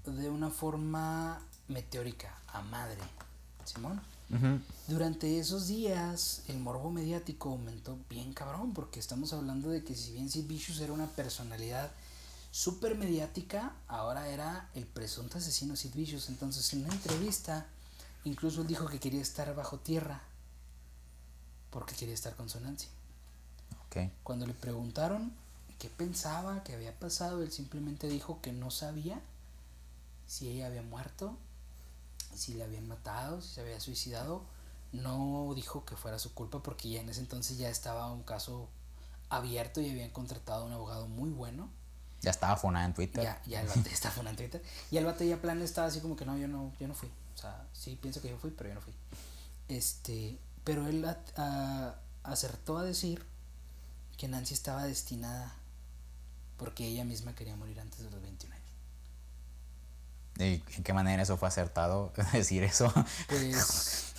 [0.05, 3.01] de una forma meteórica, a madre.
[3.65, 4.01] Simón.
[4.87, 10.13] Durante esos días el morbo mediático aumentó bien cabrón porque estamos hablando de que si
[10.13, 11.91] bien Sid Vicious era una personalidad
[12.49, 16.29] súper mediática, ahora era el presunto asesino Sid Vicious.
[16.29, 17.67] Entonces en una entrevista
[18.23, 20.23] incluso él dijo que quería estar bajo tierra
[21.73, 22.87] porque quería estar con su Nancy.
[24.23, 25.33] Cuando le preguntaron
[25.77, 29.21] qué pensaba, qué había pasado, él simplemente dijo que no sabía
[30.25, 31.37] si ella había muerto
[32.35, 34.43] si le habían matado, si se había suicidado.
[34.91, 38.69] No dijo que fuera su culpa porque ya en ese entonces ya estaba un caso
[39.29, 41.69] abierto y habían contratado a un abogado muy bueno.
[42.21, 43.23] Ya estaba fonada en Twitter.
[43.23, 44.63] Ya, ya el vato estaba fonada en Twitter.
[44.91, 47.09] Y el vato ya plan estaba así como que no, yo no, yo no fui.
[47.35, 48.93] O sea, sí pienso que yo fui, pero yo no fui.
[49.67, 51.05] Este, pero él
[52.23, 53.25] acertó a decir
[54.17, 55.53] que Nancy estaba destinada
[56.57, 58.63] porque ella misma quería morir antes de los 21 años.
[60.75, 62.91] ¿En qué manera eso fue acertado decir eso?
[63.27, 64.13] Pues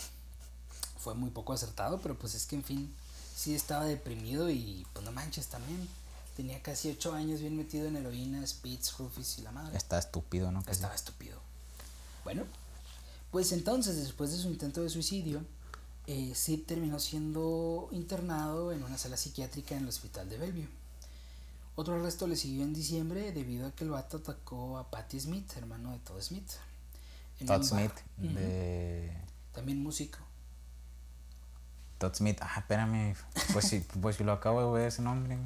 [0.99, 2.95] fue muy poco acertado, pero pues es que en fin,
[3.35, 5.89] sí estaba deprimido y pues no manches también.
[6.37, 9.77] Tenía casi ocho años bien metido en heroína, speeds, rufis y la madre.
[9.77, 10.65] Está estúpido, ¿no?
[10.67, 11.39] Estaba estúpido.
[12.25, 12.45] Bueno,
[13.31, 15.45] pues entonces, después de su intento de suicidio,
[16.07, 20.69] eh, Sid terminó siendo internado en una sala psiquiátrica en el hospital de Bellevue.
[21.77, 25.51] Otro arresto le siguió en diciembre debido a que el vato atacó a Patti Smith,
[25.57, 26.51] hermano de Todd Smith.
[27.45, 29.13] Todd Smith, de...
[29.53, 30.19] También músico.
[31.99, 33.17] Todd Smith, ah, espérame,
[33.53, 35.37] pues si, pues lo acabo de ver ese nombre.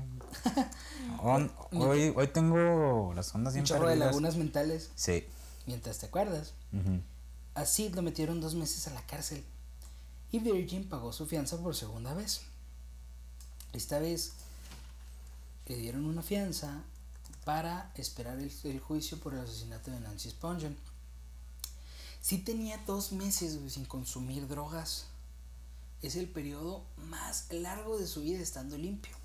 [1.23, 4.91] hoy, hoy tengo las ondas bien Un chorro de lagunas mentales.
[4.97, 5.25] Sí.
[5.67, 6.53] Mientras te acuerdas.
[7.55, 9.45] Así lo metieron dos meses a la cárcel.
[10.31, 12.43] Y Virgin pagó su fianza por segunda vez.
[13.73, 14.33] Esta vez
[15.67, 16.83] le dieron una fianza
[17.45, 20.77] para esperar el, juicio por el asesinato de Nancy Spungen.
[22.21, 25.07] Sí tenía dos meses sin consumir drogas.
[26.03, 29.17] es el periodo más largo de su vida estando limpio.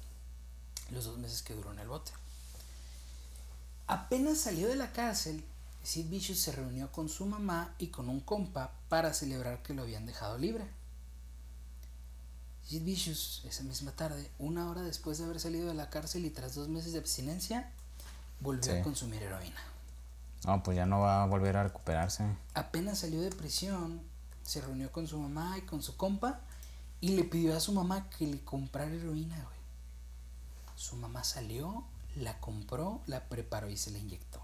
[0.91, 2.11] Los dos meses que duró en el bote.
[3.88, 5.43] Apenas salió de la cárcel,
[5.84, 9.81] Sid Vicious se reunió con su mamá y con un compa para celebrar que lo
[9.81, 10.65] habían dejado libre.
[12.68, 16.30] Sid Vicious, esa misma tarde, una hora después de haber salido de la cárcel y
[16.30, 17.72] tras dos meses de abstinencia,
[18.40, 18.80] volvió Sí.
[18.80, 19.60] a consumir heroína.
[20.45, 22.23] No, pues ya no va a volver a recuperarse.
[22.53, 24.02] Apenas salió de prisión,
[24.44, 26.41] se reunió con su mamá y con su compa
[26.99, 29.57] y le pidió a su mamá que le comprara heroína, güey.
[30.76, 31.85] Su mamá salió,
[32.15, 34.41] la compró, la preparó y se la inyectó.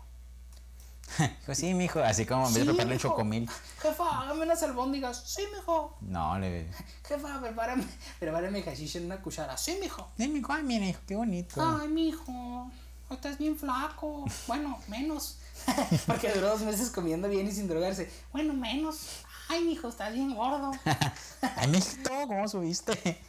[1.40, 2.00] Dijo, sí, mijo.
[2.00, 3.50] Así como en vez de prepararle chocomil.
[3.82, 5.24] Jefa, hágame unas albóndigas.
[5.26, 5.98] Sí, mijo.
[6.02, 6.68] No, le.
[7.08, 7.86] Jefa, prepárame,
[8.20, 9.58] prepárame hashish en una cuchara.
[9.58, 10.10] Sí, mijo.
[10.18, 11.62] Sí, mijo, ay, mira, hijo, qué bonito.
[11.62, 12.72] Ay, mijo,
[13.10, 14.26] estás bien flaco.
[14.48, 15.38] Bueno, menos.
[16.08, 18.12] Porque duró dos meses comiendo bien y sin drogarse.
[18.32, 19.24] Bueno, menos.
[19.50, 20.72] Ay, mijo, estás bien gordo.
[21.42, 23.20] Ay, mijito, ¿cómo subiste?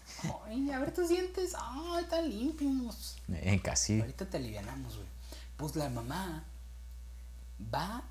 [0.46, 1.54] Ay, a ver tus dientes.
[1.58, 3.16] Ay, están limpios.
[3.32, 4.00] Eh, casi.
[4.00, 5.08] Ahorita te alivianamos, güey.
[5.56, 6.44] Pues la mamá
[7.74, 8.02] va,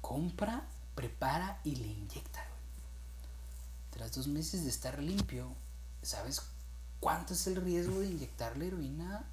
[0.00, 0.64] compra,
[0.94, 2.62] prepara y le inyecta, güey.
[3.90, 5.48] Tras dos meses de estar limpio,
[6.02, 6.42] ¿sabes
[7.00, 9.24] cuánto es el riesgo de inyectarle heroína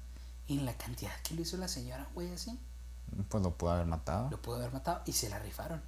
[0.48, 2.58] en la cantidad que lo hizo la señora, güey, así?
[3.28, 4.30] Pues lo pudo haber matado.
[4.30, 5.82] Lo pudo haber matado y se la rifaron.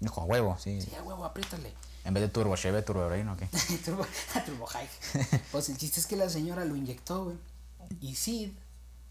[0.00, 0.80] Dijo, a huevo, sí.
[0.80, 1.74] Sí, a huevo, apriétale.
[2.04, 3.46] En vez de turbo Chevy, turbo heroína, ¿o qué?
[3.84, 4.06] turbo,
[4.46, 4.88] turbo high.
[5.52, 7.36] Pues el chiste es que la señora lo inyectó, güey.
[8.00, 8.52] Y Sid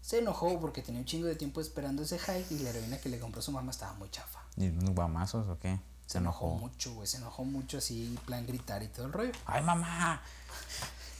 [0.02, 3.08] se enojó porque tenía un chingo de tiempo esperando ese high y la heroína que
[3.08, 4.40] le compró su mamá estaba muy chafa.
[4.56, 5.78] ¿Y guamazos o qué?
[6.06, 6.56] Se enojó.
[6.56, 7.06] mucho, güey.
[7.06, 9.32] Se enojó mucho así, en plan gritar y todo el rollo.
[9.46, 10.20] ¡Ay, mamá!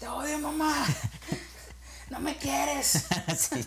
[0.00, 0.84] ¡Te odio, mamá!
[2.10, 3.06] ¡No me quieres!
[3.38, 3.64] sí.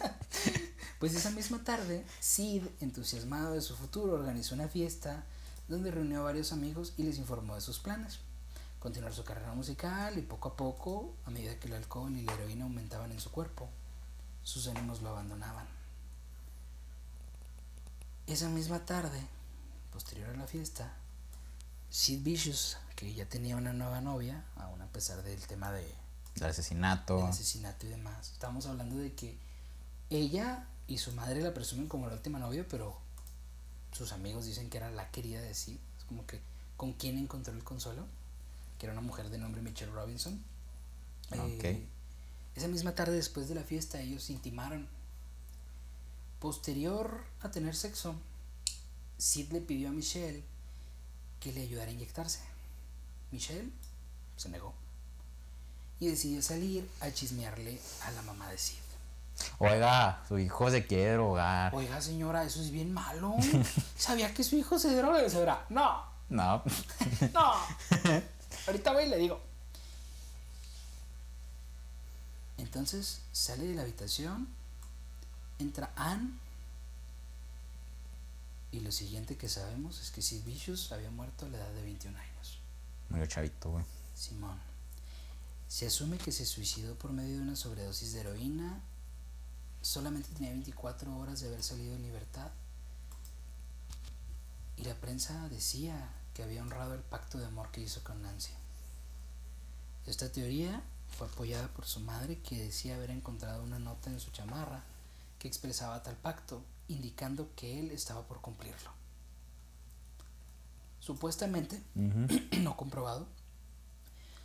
[1.00, 5.24] Pues esa misma tarde, Sid, entusiasmado de su futuro, organizó una fiesta
[5.70, 8.20] donde reunió a varios amigos y les informó de sus planes.
[8.80, 12.34] Continuar su carrera musical y poco a poco, a medida que el alcohol y la
[12.34, 13.70] heroína aumentaban en su cuerpo,
[14.46, 15.68] sus ánimos lo abandonaban.
[18.28, 19.20] Esa misma tarde,
[19.92, 20.94] posterior a la fiesta,
[21.90, 25.94] Sid Vicious, que ya tenía una nueva novia, aún a pesar del tema de,
[26.36, 27.18] Del asesinato.
[27.18, 28.32] del asesinato y demás.
[28.32, 29.38] Estamos hablando de que
[30.10, 32.98] ella y su madre la presumen como la última novia, pero
[33.92, 35.78] sus amigos dicen que era la querida de Sid.
[35.98, 36.40] Es como que
[36.78, 38.06] con quién encontró el consuelo,
[38.78, 40.44] que era una mujer de nombre Michelle Robinson.
[41.32, 41.64] Ok.
[41.64, 41.88] Eh,
[42.56, 44.88] esa misma tarde después de la fiesta ellos se intimaron.
[46.40, 48.15] Posterior a tener sexo,
[49.18, 50.44] Sid le pidió a Michelle
[51.40, 52.40] que le ayudara a inyectarse.
[53.32, 53.69] Michelle
[54.38, 54.73] se negó
[55.99, 58.77] y decidió salir a chismearle a la mamá de Sid.
[59.60, 61.73] Oiga, su hijo se quiere drogar.
[61.76, 63.36] Oiga, señora, eso es bien malo.
[63.98, 65.26] ¿Sabía que su hijo se droga?
[65.26, 66.64] Y señora, no, No.
[67.34, 67.53] no.
[68.68, 69.41] Ahorita voy y le digo.
[72.57, 74.48] Entonces sale de la habitación,
[75.60, 76.32] entra Anne.
[78.72, 81.82] Y lo siguiente que sabemos es que Sid Vicious había muerto a la edad de
[81.82, 82.60] 21 años.
[83.10, 83.86] Murió chavito, güey.
[84.15, 84.60] Simón.
[85.68, 88.82] Se asume que se suicidó por medio de una sobredosis de heroína.
[89.82, 92.52] Solamente tenía 24 horas de haber salido en libertad.
[94.77, 98.52] Y la prensa decía que había honrado el pacto de amor que hizo con Nancy.
[100.06, 100.84] Esta teoría
[101.16, 104.84] fue apoyada por su madre que decía haber encontrado una nota en su chamarra
[105.40, 108.92] que expresaba tal pacto, indicando que él estaba por cumplirlo.
[111.00, 111.82] Supuestamente,
[112.60, 113.28] no comprobado,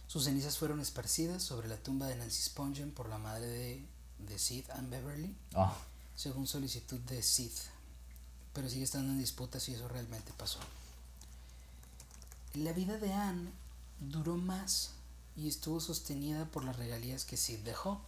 [0.07, 3.87] sus cenizas fueron esparcidas sobre la tumba de Nancy Spungen por la madre de,
[4.19, 5.75] de Sid and Beverly, Oh,
[6.15, 7.53] según solicitud de Sid,
[8.53, 10.59] pero sigue estando en disputa si eso realmente pasó.
[12.55, 13.51] La vida de Anne
[14.01, 14.91] duró más
[15.37, 18.01] y estuvo sostenida por las regalías que Sid dejó.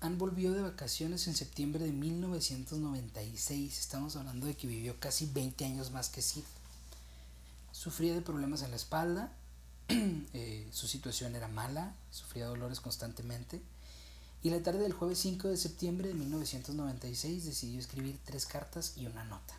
[0.00, 5.64] Anne volvió de vacaciones en septiembre de 1996, estamos hablando de que vivió casi 20
[5.64, 6.44] años más que Sid.
[7.72, 9.32] Sufría de problemas en la espalda,
[9.88, 13.60] eh, su situación era mala, sufría dolores constantemente.
[14.42, 19.06] Y la tarde del jueves 5 de septiembre de 1996 decidió escribir tres cartas y
[19.06, 19.54] una nota.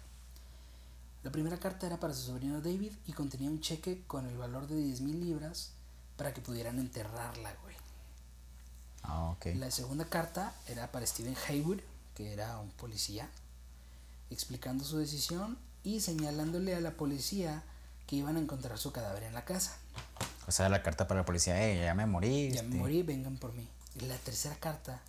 [1.24, 4.68] La primera carta era para su sobrino David y contenía un cheque con el valor
[4.68, 5.72] de 10 mil libras
[6.16, 7.76] para que pudieran enterrarla, güey.
[9.04, 9.48] ah, ok.
[9.56, 11.80] La segunda carta era para Stephen Haywood,
[12.16, 13.30] que era un policía,
[14.30, 17.64] explicando su decisión y señalándole a la policía
[18.08, 19.78] que iban a encontrar su cadáver en la casa.
[20.48, 22.52] O sea, la carta para la policía, eh, ya me morí.
[22.52, 23.68] Ya me morí, vengan por mí.
[24.02, 25.02] La tercera carta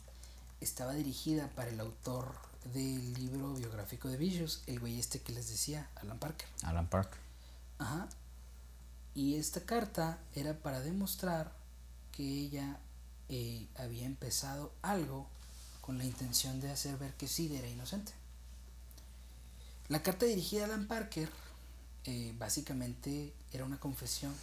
[0.60, 2.35] estaba dirigida para el autor
[2.72, 6.48] del libro biográfico de Vicious, el güey este que les decía, Alan Parker.
[6.62, 7.16] Alan Park.
[7.78, 8.08] Ajá.
[9.14, 11.52] Y esta carta era para demostrar
[12.12, 12.78] que ella
[13.28, 15.26] eh, había empezado algo
[15.80, 18.12] con la intención de hacer ver que Sid era inocente.
[19.88, 21.30] La carta dirigida a Alan Parker
[22.04, 24.34] eh, básicamente era una confesión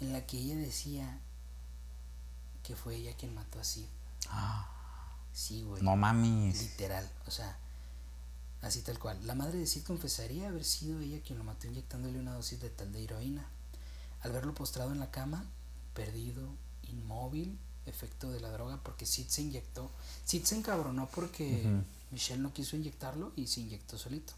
[0.00, 1.18] en la que ella decía
[2.62, 3.86] que fue ella quien mató a Sid.
[5.38, 5.80] Sí, güey.
[5.84, 6.60] No mames.
[6.60, 7.56] Literal, o sea,
[8.60, 9.24] así tal cual.
[9.24, 12.70] La madre de Sid confesaría haber sido ella quien lo mató inyectándole una dosis de
[12.70, 13.46] tal de heroína.
[14.22, 15.44] Al verlo postrado en la cama,
[15.94, 16.48] perdido,
[16.88, 17.56] inmóvil,
[17.86, 19.92] efecto de la droga, porque Sid se inyectó.
[20.24, 24.32] Sid se encabronó porque Michelle no quiso inyectarlo y se inyectó solito.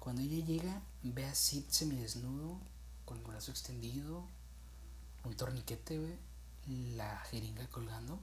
[0.00, 2.58] Cuando ella llega, ve a Sid semidesnudo,
[3.04, 4.24] con el brazo extendido,
[5.22, 6.16] un torniquete, güey,
[6.96, 8.18] la jeringa colgando.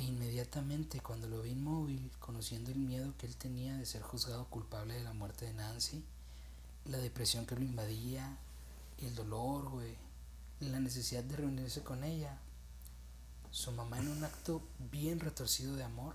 [0.00, 4.46] E inmediatamente cuando lo ve inmóvil, conociendo el miedo que él tenía de ser juzgado
[4.46, 6.02] culpable de la muerte de Nancy,
[6.86, 8.38] la depresión que lo invadía,
[9.02, 9.94] el dolor, güey,
[10.60, 12.38] la necesidad de reunirse con ella,
[13.50, 16.14] su mamá en un acto bien retorcido de amor,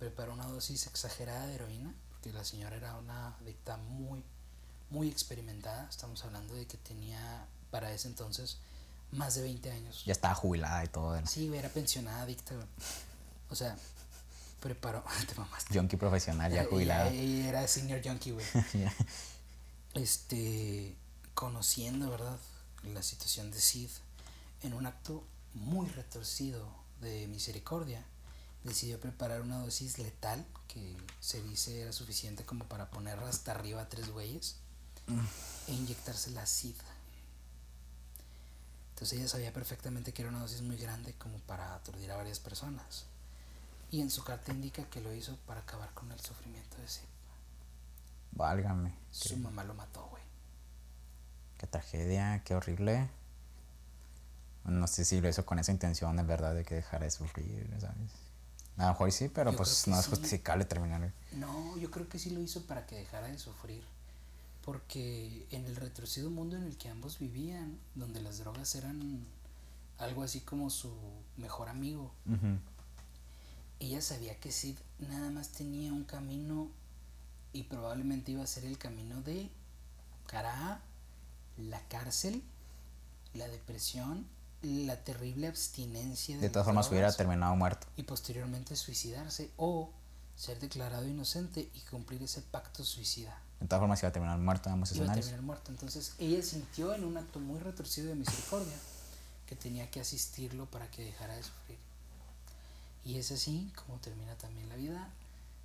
[0.00, 4.24] preparó una dosis exagerada de heroína, porque la señora era una adicta muy,
[4.90, 8.58] muy experimentada, estamos hablando de que tenía para ese entonces
[9.14, 10.02] más de 20 años.
[10.04, 11.20] Ya estaba jubilada y todo.
[11.20, 11.26] ¿no?
[11.26, 12.66] Sí, güey, era pensionada, adicta, güey.
[13.50, 13.76] O sea,
[14.60, 15.04] preparó.
[15.28, 15.74] Te mamaste.
[15.78, 17.10] Junkie profesional, ya Ella- jubilada.
[17.10, 18.46] Ella, era senior junkie, güey.
[19.94, 20.96] Este.
[21.34, 22.38] Conociendo, ¿verdad?
[22.92, 23.90] La situación de Sid,
[24.62, 25.24] en un acto
[25.54, 26.64] muy retorcido
[27.00, 28.04] de misericordia,
[28.62, 33.82] decidió preparar una dosis letal que se dice era suficiente como para poner hasta arriba
[33.82, 34.56] a tres güeyes
[35.66, 36.76] e inyectársela a Sid.
[38.94, 42.38] Entonces ella sabía perfectamente que era una dosis muy grande como para aturdir a varias
[42.38, 43.06] personas.
[43.90, 47.02] Y en su carta indica que lo hizo para acabar con el sufrimiento de Sid.
[48.30, 48.94] Válgame.
[49.10, 50.22] Su mamá lo mató, güey.
[51.58, 53.10] Qué tragedia, qué horrible.
[54.64, 57.68] No sé si lo hizo con esa intención, en verdad, de que dejara de sufrir,
[57.80, 58.12] ¿sabes?
[58.76, 61.12] A lo mejor sí, pero Yo pues no es justificable terminar.
[61.32, 63.84] No, yo creo que sí lo hizo para que dejara de sufrir.
[64.64, 69.26] Porque en el retorcido mundo en el que ambos vivían, donde las drogas eran
[69.98, 70.92] algo así como su
[71.36, 72.12] mejor amigo,
[73.78, 76.70] ella sabía que Sid nada más tenía un camino
[77.52, 79.50] y probablemente iba a ser el camino de
[80.26, 80.80] cara a
[81.58, 82.42] la cárcel,
[83.34, 84.26] la depresión,
[84.62, 87.86] la terrible abstinencia de, De todas formas hubiera terminado muerto.
[87.96, 89.90] y posteriormente suicidarse o
[90.36, 93.38] ser declarado inocente y cumplir ese pacto suicida.
[93.64, 95.24] De todas formas iba a terminar muerto en ambos Iba a escenarios.
[95.24, 95.70] terminar muerto.
[95.72, 98.76] Entonces ella sintió en un acto muy retorcido de misericordia
[99.46, 101.78] que tenía que asistirlo para que dejara de sufrir.
[103.06, 105.08] Y es así como termina también la vida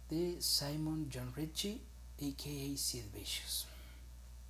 [0.10, 1.82] de Simon John Ritchie,
[2.22, 2.78] a.k.a.
[2.78, 3.68] Sid Vicious.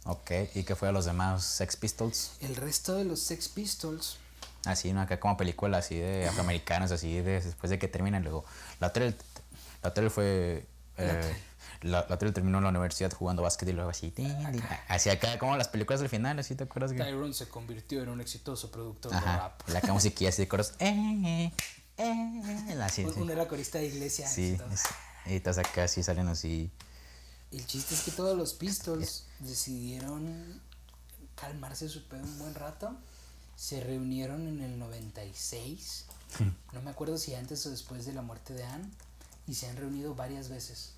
[0.05, 2.33] Ok, ¿y qué fue a los demás Sex Pistols?
[2.41, 4.17] El resto de los Sex Pistols
[4.65, 5.01] Así, ¿no?
[5.01, 8.45] Acá como película así de afroamericanos, así de después de que terminan luego.
[8.79, 9.15] La tele,
[9.81, 10.67] la tele fue...
[10.97, 11.48] eh, la,
[11.81, 14.11] la tele terminó en la universidad jugando básquet y luego así...
[14.11, 16.97] tin, tin, Así acá como las películas del final, así te acuerdas que...
[16.97, 19.69] Tyrone se convirtió en un exitoso productor de Ajá, rap.
[19.69, 20.73] la acá musiquilla así de coros...
[20.79, 21.51] Eh,
[21.97, 22.03] eh,
[22.69, 23.11] eh, así, sí.
[23.15, 24.27] Uno era corista de iglesia.
[24.27, 24.57] Sí,
[25.25, 26.71] y todas acá sí salen así...
[27.51, 30.61] El chiste es que todos los Pistols decidieron
[31.35, 32.95] calmarse su pedo un buen rato.
[33.55, 36.05] Se reunieron en el 96.
[36.73, 38.87] No me acuerdo si antes o después de la muerte de Anne.
[39.47, 40.93] Y se han reunido varias veces.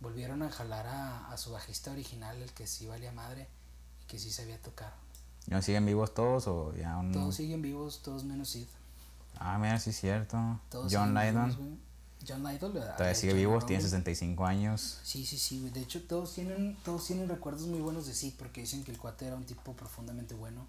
[0.00, 3.48] Volvieron a jalar a, a su bajista original, el que sí valía madre
[4.02, 4.94] y que sí sabía tocar.
[5.46, 7.12] ¿No siguen vivos todos o ya un...
[7.12, 8.66] Todos siguen vivos, todos menos Sid.
[9.38, 10.38] Ah, mira, sí es cierto.
[10.70, 11.78] Todos John Lydon vivos.
[12.26, 15.00] John Lydon todavía sigue vivo, tiene 65 años.
[15.02, 15.72] Sí, sí, sí, güey.
[15.72, 18.98] De hecho, todos tienen, todos tienen recuerdos muy buenos de Sid porque dicen que el
[18.98, 20.66] cuate era un tipo profundamente bueno.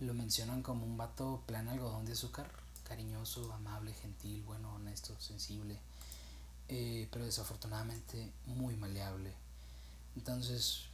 [0.00, 2.50] Lo mencionan como un vato plan algodón de azúcar,
[2.86, 5.78] cariñoso, amable, gentil, bueno, honesto, sensible.
[6.68, 9.32] Eh, pero desafortunadamente muy maleable.
[10.16, 10.86] Entonces,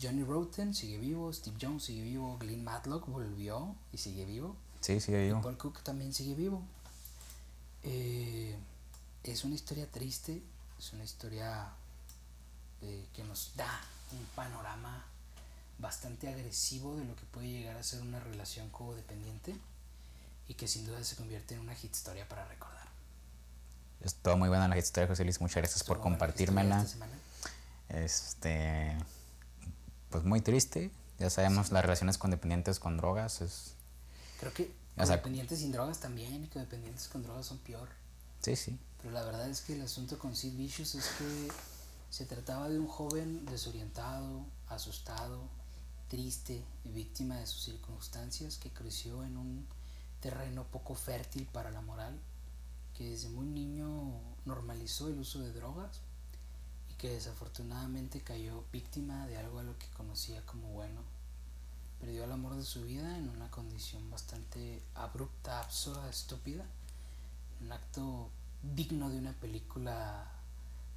[0.00, 4.56] Johnny Roten sigue vivo, Steve Jones sigue vivo, Glenn Matlock volvió y sigue vivo.
[4.80, 5.42] Sí, sigue Y vivo.
[5.42, 6.62] Paul Cook también sigue vivo.
[7.82, 8.56] Eh,
[9.22, 10.42] es una historia triste,
[10.78, 11.70] es una historia
[12.82, 13.80] eh, que nos da
[14.12, 15.04] un panorama
[15.78, 19.56] bastante agresivo de lo que puede llegar a ser una relación codependiente
[20.48, 22.73] y que sin duda se convierte en una hit historia para recordar.
[24.00, 25.40] Es todo muy buena la historia, José Luis.
[25.40, 26.82] Muchas gracias por Estuvo compartírmela.
[26.82, 27.06] esta.
[27.88, 28.96] Este.
[30.10, 30.90] Pues muy triste.
[31.18, 33.40] Ya sabemos las relaciones con dependientes con drogas.
[33.40, 33.74] Es,
[34.40, 34.64] Creo que
[34.96, 37.88] O sea- codependientes sin drogas también y codependientes con drogas son peor.
[38.42, 38.78] sí, sí.
[39.00, 41.48] Pero la verdad es que el asunto con Sid Vicious es que
[42.10, 45.42] se trataba de un joven desorientado, asustado
[46.08, 49.66] triste víctima de sus circunstancias, que creció en un
[50.20, 52.18] terreno poco fértil para la moral,
[52.96, 56.00] que desde muy niño normalizó el uso de drogas
[56.90, 61.00] y que desafortunadamente cayó víctima de algo a lo que conocía como bueno.
[62.00, 66.64] Perdió el amor de su vida en una condición bastante abrupta, absurda, estúpida,
[67.60, 68.30] un acto
[68.62, 70.30] digno de una película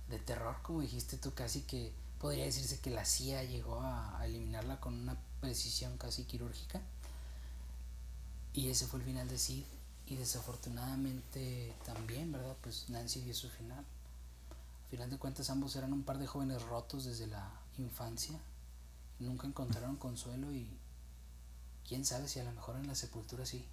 [0.10, 4.80] de terror, como dijiste tú, casi que podría decirse que la CIA llegó a, eliminarla
[4.80, 6.82] con una precisión casi quirúrgica.
[8.54, 9.64] Y ese fue el final de Sid.
[10.10, 12.56] Y desafortunadamente también, ¿verdad?
[12.62, 13.80] Pues Nancy dio su final.
[13.80, 18.40] Al final de cuentas ambos eran un par de jóvenes rotos desde la infancia.
[19.20, 20.70] Nunca encontraron consuelo y
[21.88, 23.66] quién sabe si a lo mejor en la sepultura sí.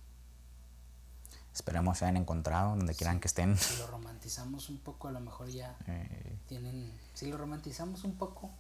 [1.55, 3.57] Esperemos se hayan encontrado donde quieran que estén.
[3.57, 6.37] Si lo romantizamos un poco, a lo mejor ya eh.
[6.49, 6.93] tienen.
[7.15, 8.51] Si lo romantizamos un poco,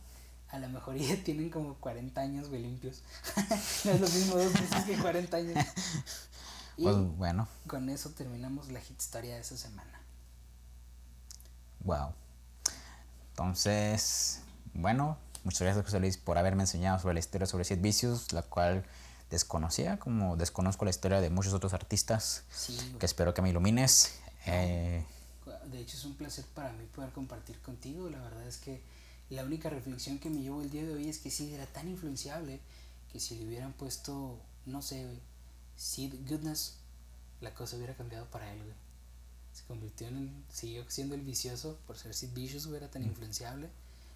[0.50, 3.02] a lo mejor ya tienen como 40 años, güey, limpios.
[3.84, 5.66] no es lo mismo dos meses que 40 años.
[6.76, 7.48] Y pues bueno.
[7.66, 10.00] Con eso terminamos la hit historia de esa semana.
[11.80, 12.14] Wow.
[13.30, 14.40] Entonces,
[14.72, 18.42] bueno, muchas gracias José Luis por haberme enseñado sobre la historia sobre Sid Vicious, la
[18.42, 18.84] cual
[19.30, 22.44] desconocía, como desconozco la historia de muchos otros artistas,
[22.98, 24.18] que espero que me ilumines.
[24.46, 25.04] Eh,
[25.70, 28.82] de hecho es un placer para mí poder compartir contigo, la verdad es que
[29.30, 31.88] la única reflexión que me llevo el día de hoy es que Sid era tan
[31.88, 32.60] influenciable
[33.12, 35.08] que si le hubieran puesto, no sé,
[35.76, 36.76] Sid Goodness,
[37.40, 38.74] la cosa hubiera cambiado para él,
[39.52, 43.70] Se convirtió en, siguió siendo el vicioso por ser Sid Vicious, era tan influenciable.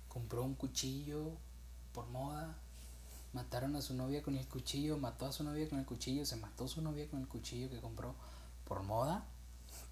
[0.09, 1.33] Compró un cuchillo
[1.93, 2.57] por moda,
[3.33, 6.37] mataron a su novia con el cuchillo, mató a su novia con el cuchillo, se
[6.37, 8.15] mató a su novia con el cuchillo que compró
[8.65, 9.25] por moda.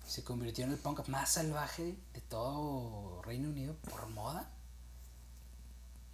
[0.07, 4.51] Se convirtió en el punk más salvaje de todo Reino Unido por moda.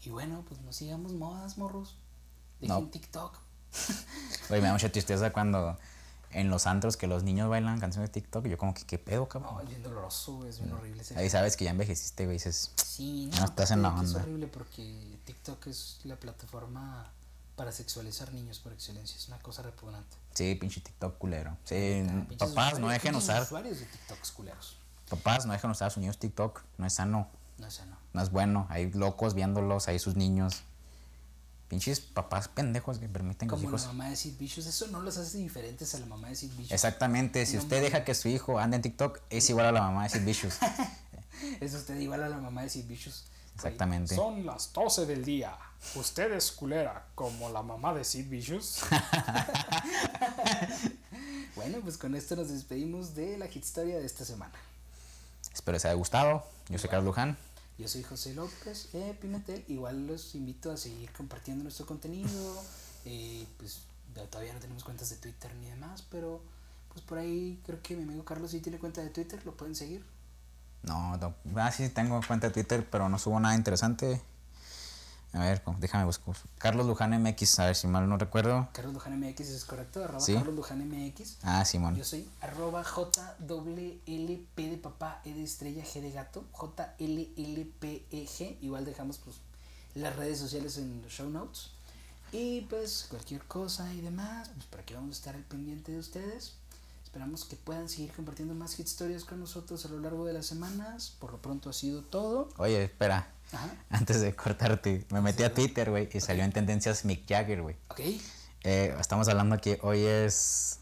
[0.03, 1.97] Y bueno, pues no sigamos modas, morros.
[2.61, 3.39] Dejen TikTok.
[4.51, 5.78] Oye, me da mucha tristeza cuando
[6.32, 9.28] en los antros que los niños bailan canciones de TikTok, yo como que qué pedo,
[9.28, 9.55] cabrón.
[9.55, 11.03] No, es bien doloroso, es bien horrible.
[11.16, 12.73] Ahí sabes que ya envejeciste, güey, dices.
[12.77, 14.20] Sí, no, estás en la onda.
[14.20, 17.11] Es horrible porque TikTok es la plataforma
[17.57, 20.16] para sexualizar niños por excelencia, es una cosa repugnante.
[20.32, 21.57] Sí, pinche TikTok culero.
[21.65, 22.03] Sí,
[22.39, 23.43] papás no dejen usar.
[23.43, 24.77] usuarios de TikToks culeros.
[25.11, 27.28] Papás no dejen usar a sus niños TikTok, no es sano.
[27.59, 27.97] No es sano.
[28.15, 30.62] No es bueno, hay locos viéndolos, hay sus niños.
[31.73, 33.65] Pinches papás pendejos que permiten que hijos.
[33.65, 36.35] Como la mamá de Sid Vicious, eso no los hace diferentes a la mamá de
[36.35, 36.70] Sid Vicious.
[36.70, 40.03] Exactamente, si usted deja que su hijo ande en TikTok, es igual a la mamá
[40.03, 40.59] de Sid Vicious.
[41.62, 43.24] es usted igual a la mamá de Sid Vicious.
[43.55, 44.15] Exactamente.
[44.15, 45.57] Son las 12 del día.
[45.94, 48.82] Usted es culera como la mamá de Sid Vicious.
[51.57, 54.59] bueno, pues con esto nos despedimos de la hit historia de esta semana.
[55.55, 56.44] Espero les haya gustado.
[56.69, 57.39] Yo soy Carlos Luján.
[57.83, 59.65] Yo soy José López eh, Pimentel.
[59.67, 62.31] Igual los invito a seguir compartiendo nuestro contenido.
[63.05, 63.81] Eh, pues
[64.31, 66.41] todavía no tenemos cuentas de Twitter ni demás, pero
[66.93, 69.75] pues por ahí creo que mi amigo Carlos sí tiene cuenta de Twitter, lo pueden
[69.75, 70.05] seguir.
[70.85, 74.23] No, no ah, sí tengo cuenta de Twitter, pero no subo nada interesante.
[75.35, 76.37] A ver, déjame buscar.
[76.59, 78.69] Carlos Luján MX, a ver si mal no recuerdo.
[78.73, 81.39] Carlos Luján MX es correcto, arroba Carlos Luján MX.
[81.43, 81.97] Ah, Simón.
[81.97, 88.59] Yo soy arroba P de papá, E de estrella, G de gato, JLLPEG.
[88.61, 89.37] Igual dejamos pues
[89.95, 91.71] las redes sociales en los show notes.
[92.31, 95.99] Y pues cualquier cosa y demás, pues para que vamos a estar al pendiente de
[95.99, 96.57] ustedes.
[97.05, 100.47] Esperamos que puedan seguir compartiendo más hit stories con nosotros a lo largo de las
[100.47, 101.15] semanas.
[101.19, 102.49] Por lo pronto ha sido todo.
[102.57, 103.31] Oye, espera.
[103.91, 107.77] Antes de cortarte, me metí a Twitter, güey, y salió en tendencias Mick Jagger, güey.
[107.89, 108.01] Ok.
[108.65, 110.79] Eh, estamos hablando que hoy es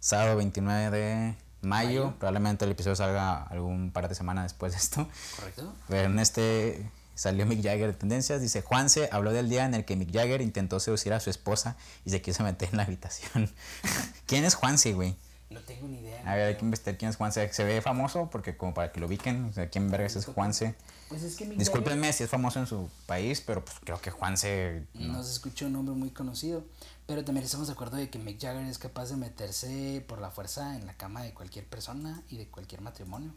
[0.00, 2.14] sábado 29 de mayo.
[2.18, 5.08] Probablemente el episodio salga algún par de semanas después de esto.
[5.36, 5.74] Correcto.
[5.88, 8.40] Pero en este salió Mick Jagger de tendencias.
[8.40, 11.76] Dice: Juanse habló del día en el que Mick Jagger intentó seducir a su esposa
[12.04, 13.50] y se quiso meter en la habitación.
[14.26, 15.16] ¿Quién es Juanse, güey?
[15.50, 16.22] No tengo ni idea.
[16.24, 17.52] A ver, hay que investigar quién es Juanse.
[17.52, 20.74] Se ve famoso porque como para que lo ubiquen, o sea, quién verga es Juanse.
[21.12, 24.86] Pues es que Discúlpenme si es famoso en su país, pero pues creo que Juanse...
[24.94, 25.12] No.
[25.12, 26.64] no se escucha un nombre muy conocido.
[27.06, 30.30] Pero también estamos de acuerdo de que Mick Jagger es capaz de meterse por la
[30.30, 33.34] fuerza en la cama de cualquier persona y de cualquier matrimonio.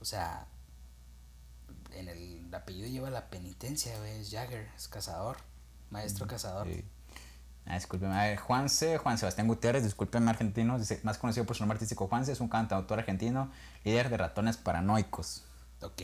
[0.00, 0.48] O sea,
[1.92, 5.36] en el apellido lleva la penitencia, es Jagger, es cazador,
[5.90, 6.66] maestro cazador.
[6.66, 6.84] Sí.
[7.66, 11.76] Ah, discúlpeme, a ver, Juanse, Juan Sebastián Gutiérrez, discúlpeme argentino, más conocido por su nombre
[11.76, 13.52] artístico Juanse, es un cantautor argentino,
[13.84, 15.44] líder de ratones paranoicos.
[15.82, 16.02] Ok.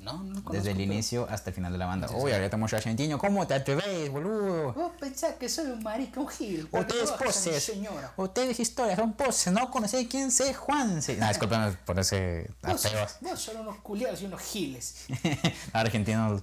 [0.00, 0.40] No, no.
[0.50, 2.08] Desde el pero- inicio hasta el final de la banda.
[2.10, 3.18] Uy, ahorita tenemos argentino.
[3.18, 4.72] ¿Cómo te atreves, boludo?
[4.72, 6.68] Vos pensás que soy un marica, un gil.
[6.72, 7.62] Ustedes poses.
[7.62, 8.12] Señora.
[8.16, 9.52] Ustedes historias son poses.
[9.52, 11.16] No conocéis quién es Juanse.
[11.18, 12.84] No, discúlpame por ese Vos,
[13.20, 15.04] vos son unos culiados y unos giles.
[15.72, 16.42] Argentinos,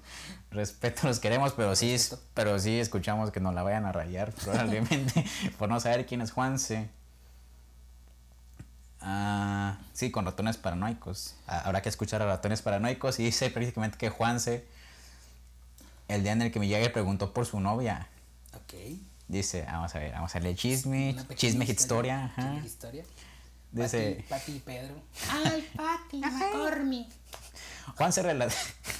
[0.52, 2.22] respeto, los queremos, pero sí, Respeto.
[2.34, 5.26] pero sí escuchamos que nos la vayan a rayar probablemente
[5.60, 6.90] por no saber quién es Juanse.
[9.02, 11.36] Ah, sí, con ratones paranoicos.
[11.48, 14.66] Ah, Habrá que escuchar a ratones paranoicos y dice prácticamente que Juanse,
[16.08, 18.08] el día en el que Miyagi preguntó por su novia,
[18.56, 18.74] Ok.
[19.28, 22.52] dice, vamos a ver, vamos a leer chisme, chisme historia, ajá.
[22.54, 23.06] Chisme historia.
[23.72, 24.96] Dice, Pati, Pati y Pedro.
[25.30, 27.08] Ay, Pati, McCormick.
[27.96, 28.54] Juan se relata.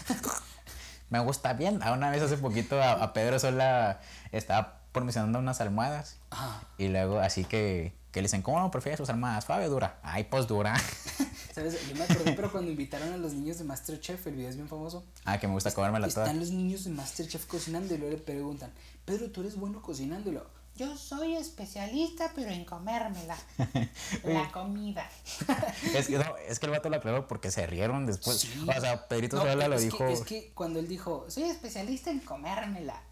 [1.10, 1.82] Me gusta bien.
[1.82, 4.00] A una vez hace poquito a, a Pedro Sola
[4.32, 6.18] estaba promocionando unas almohadas.
[6.30, 6.62] Ajá.
[6.78, 9.45] Y luego así que, que le dicen, ¿cómo prefieres sus almohadas?
[9.45, 9.99] ¿Suave o dura?
[10.03, 10.76] Ay, pues dura.
[11.53, 11.88] ¿Sabes?
[11.90, 14.68] Yo me acordé, pero cuando invitaron a los niños de Masterchef, el video es bien
[14.68, 15.06] famoso.
[15.26, 16.26] ah, que me gusta comérmela toda.
[16.26, 18.72] Están los niños de Masterchef cocinando y luego le preguntan,
[19.06, 20.48] Pedro, ¿tú eres bueno luego,
[20.80, 23.38] yo soy especialista, pero en comérmela.
[24.23, 25.10] La comida.
[25.94, 28.40] Es que, no, es que el vato lo aclaró porque se rieron después.
[28.40, 28.65] Sí.
[28.65, 29.98] O sea, Pedrito No, Sola lo es dijo.
[29.98, 33.03] Que, es que cuando él dijo, soy especialista en comérmela,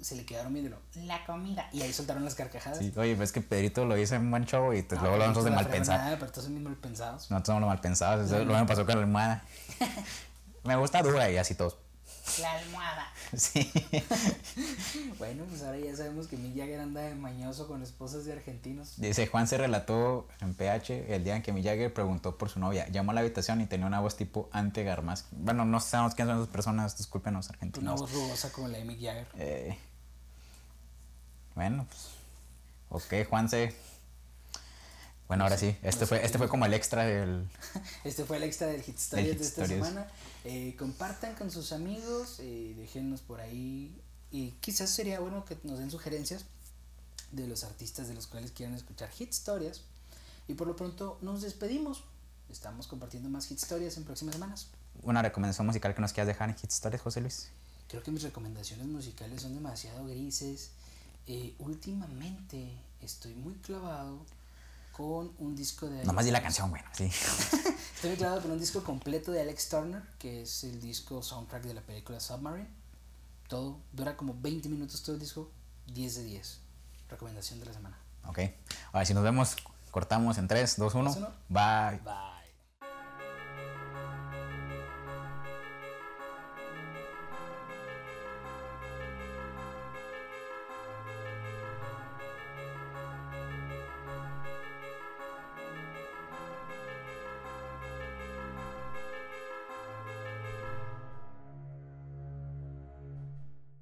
[0.00, 1.68] se le quedaron viendo la comida.
[1.72, 2.78] Y ahí soltaron las carcajadas.
[2.78, 5.26] Sí, oye, ves que Pedrito lo dice en buen show y pues, No, luego lo
[5.28, 7.30] nosotros de no mal nada, pero todos mal pensados.
[7.30, 8.26] Nosotros somos los mal pensados.
[8.26, 9.44] Eso lo mismo pasó con la almohada.
[10.64, 11.76] me gusta dura y así todos.
[12.40, 13.06] La almohada.
[13.36, 13.70] Sí.
[15.18, 18.94] Bueno, pues ahora ya sabemos que Mick Jagger anda de mañoso con esposas de argentinos.
[18.98, 22.60] Dice, Juan se relató en PH el día en que Mick Jagger preguntó por su
[22.60, 22.86] novia.
[22.88, 25.26] Llamó a la habitación y tenía una voz tipo ante Garmas.
[25.32, 28.00] Bueno, no sabemos quiénes son esas personas, discúlpenos Una argentinos.
[28.00, 29.26] voz rugosa como la de Mick Jagger.
[29.38, 29.78] Eh,
[31.56, 32.10] bueno, pues.
[32.90, 33.74] Ok, Juanse.
[35.26, 35.76] Bueno, ahora sí.
[35.82, 37.48] Este fue, este fue como el extra del.
[38.04, 39.84] Este fue el extra del Hit Stories Hit de esta Stories.
[39.84, 40.06] semana.
[40.44, 44.00] Eh, compartan con sus amigos, eh, déjennos por ahí.
[44.30, 46.44] Y quizás sería bueno que nos den sugerencias
[47.32, 49.80] de los artistas de los cuales quieran escuchar Hit Stories.
[50.46, 52.04] Y por lo pronto nos despedimos.
[52.48, 54.68] Estamos compartiendo más Hit Stories en próximas semanas.
[55.02, 57.48] Una recomendación musical que nos quieras dejar en Hit Stories, José Luis.
[57.88, 60.70] Creo que mis recomendaciones musicales son demasiado grises.
[61.26, 62.70] Eh, últimamente
[63.00, 64.24] estoy muy clavado
[64.92, 66.04] con un disco de...
[66.04, 67.04] Nomás di la canción, bueno, sí.
[67.96, 71.64] Estoy muy clavado con un disco completo de Alex Turner, que es el disco soundtrack
[71.64, 72.68] de la película Submarine.
[73.48, 75.50] Todo, dura como 20 minutos todo el disco,
[75.92, 76.60] 10 de 10.
[77.10, 77.98] Recomendación de la semana.
[78.24, 78.40] Ok.
[78.92, 79.56] Ahora, si nos vemos,
[79.90, 81.04] cortamos en 3, 2, 1.
[81.04, 81.28] Dos, uno.
[81.48, 82.00] Bye.
[82.04, 82.35] Bye.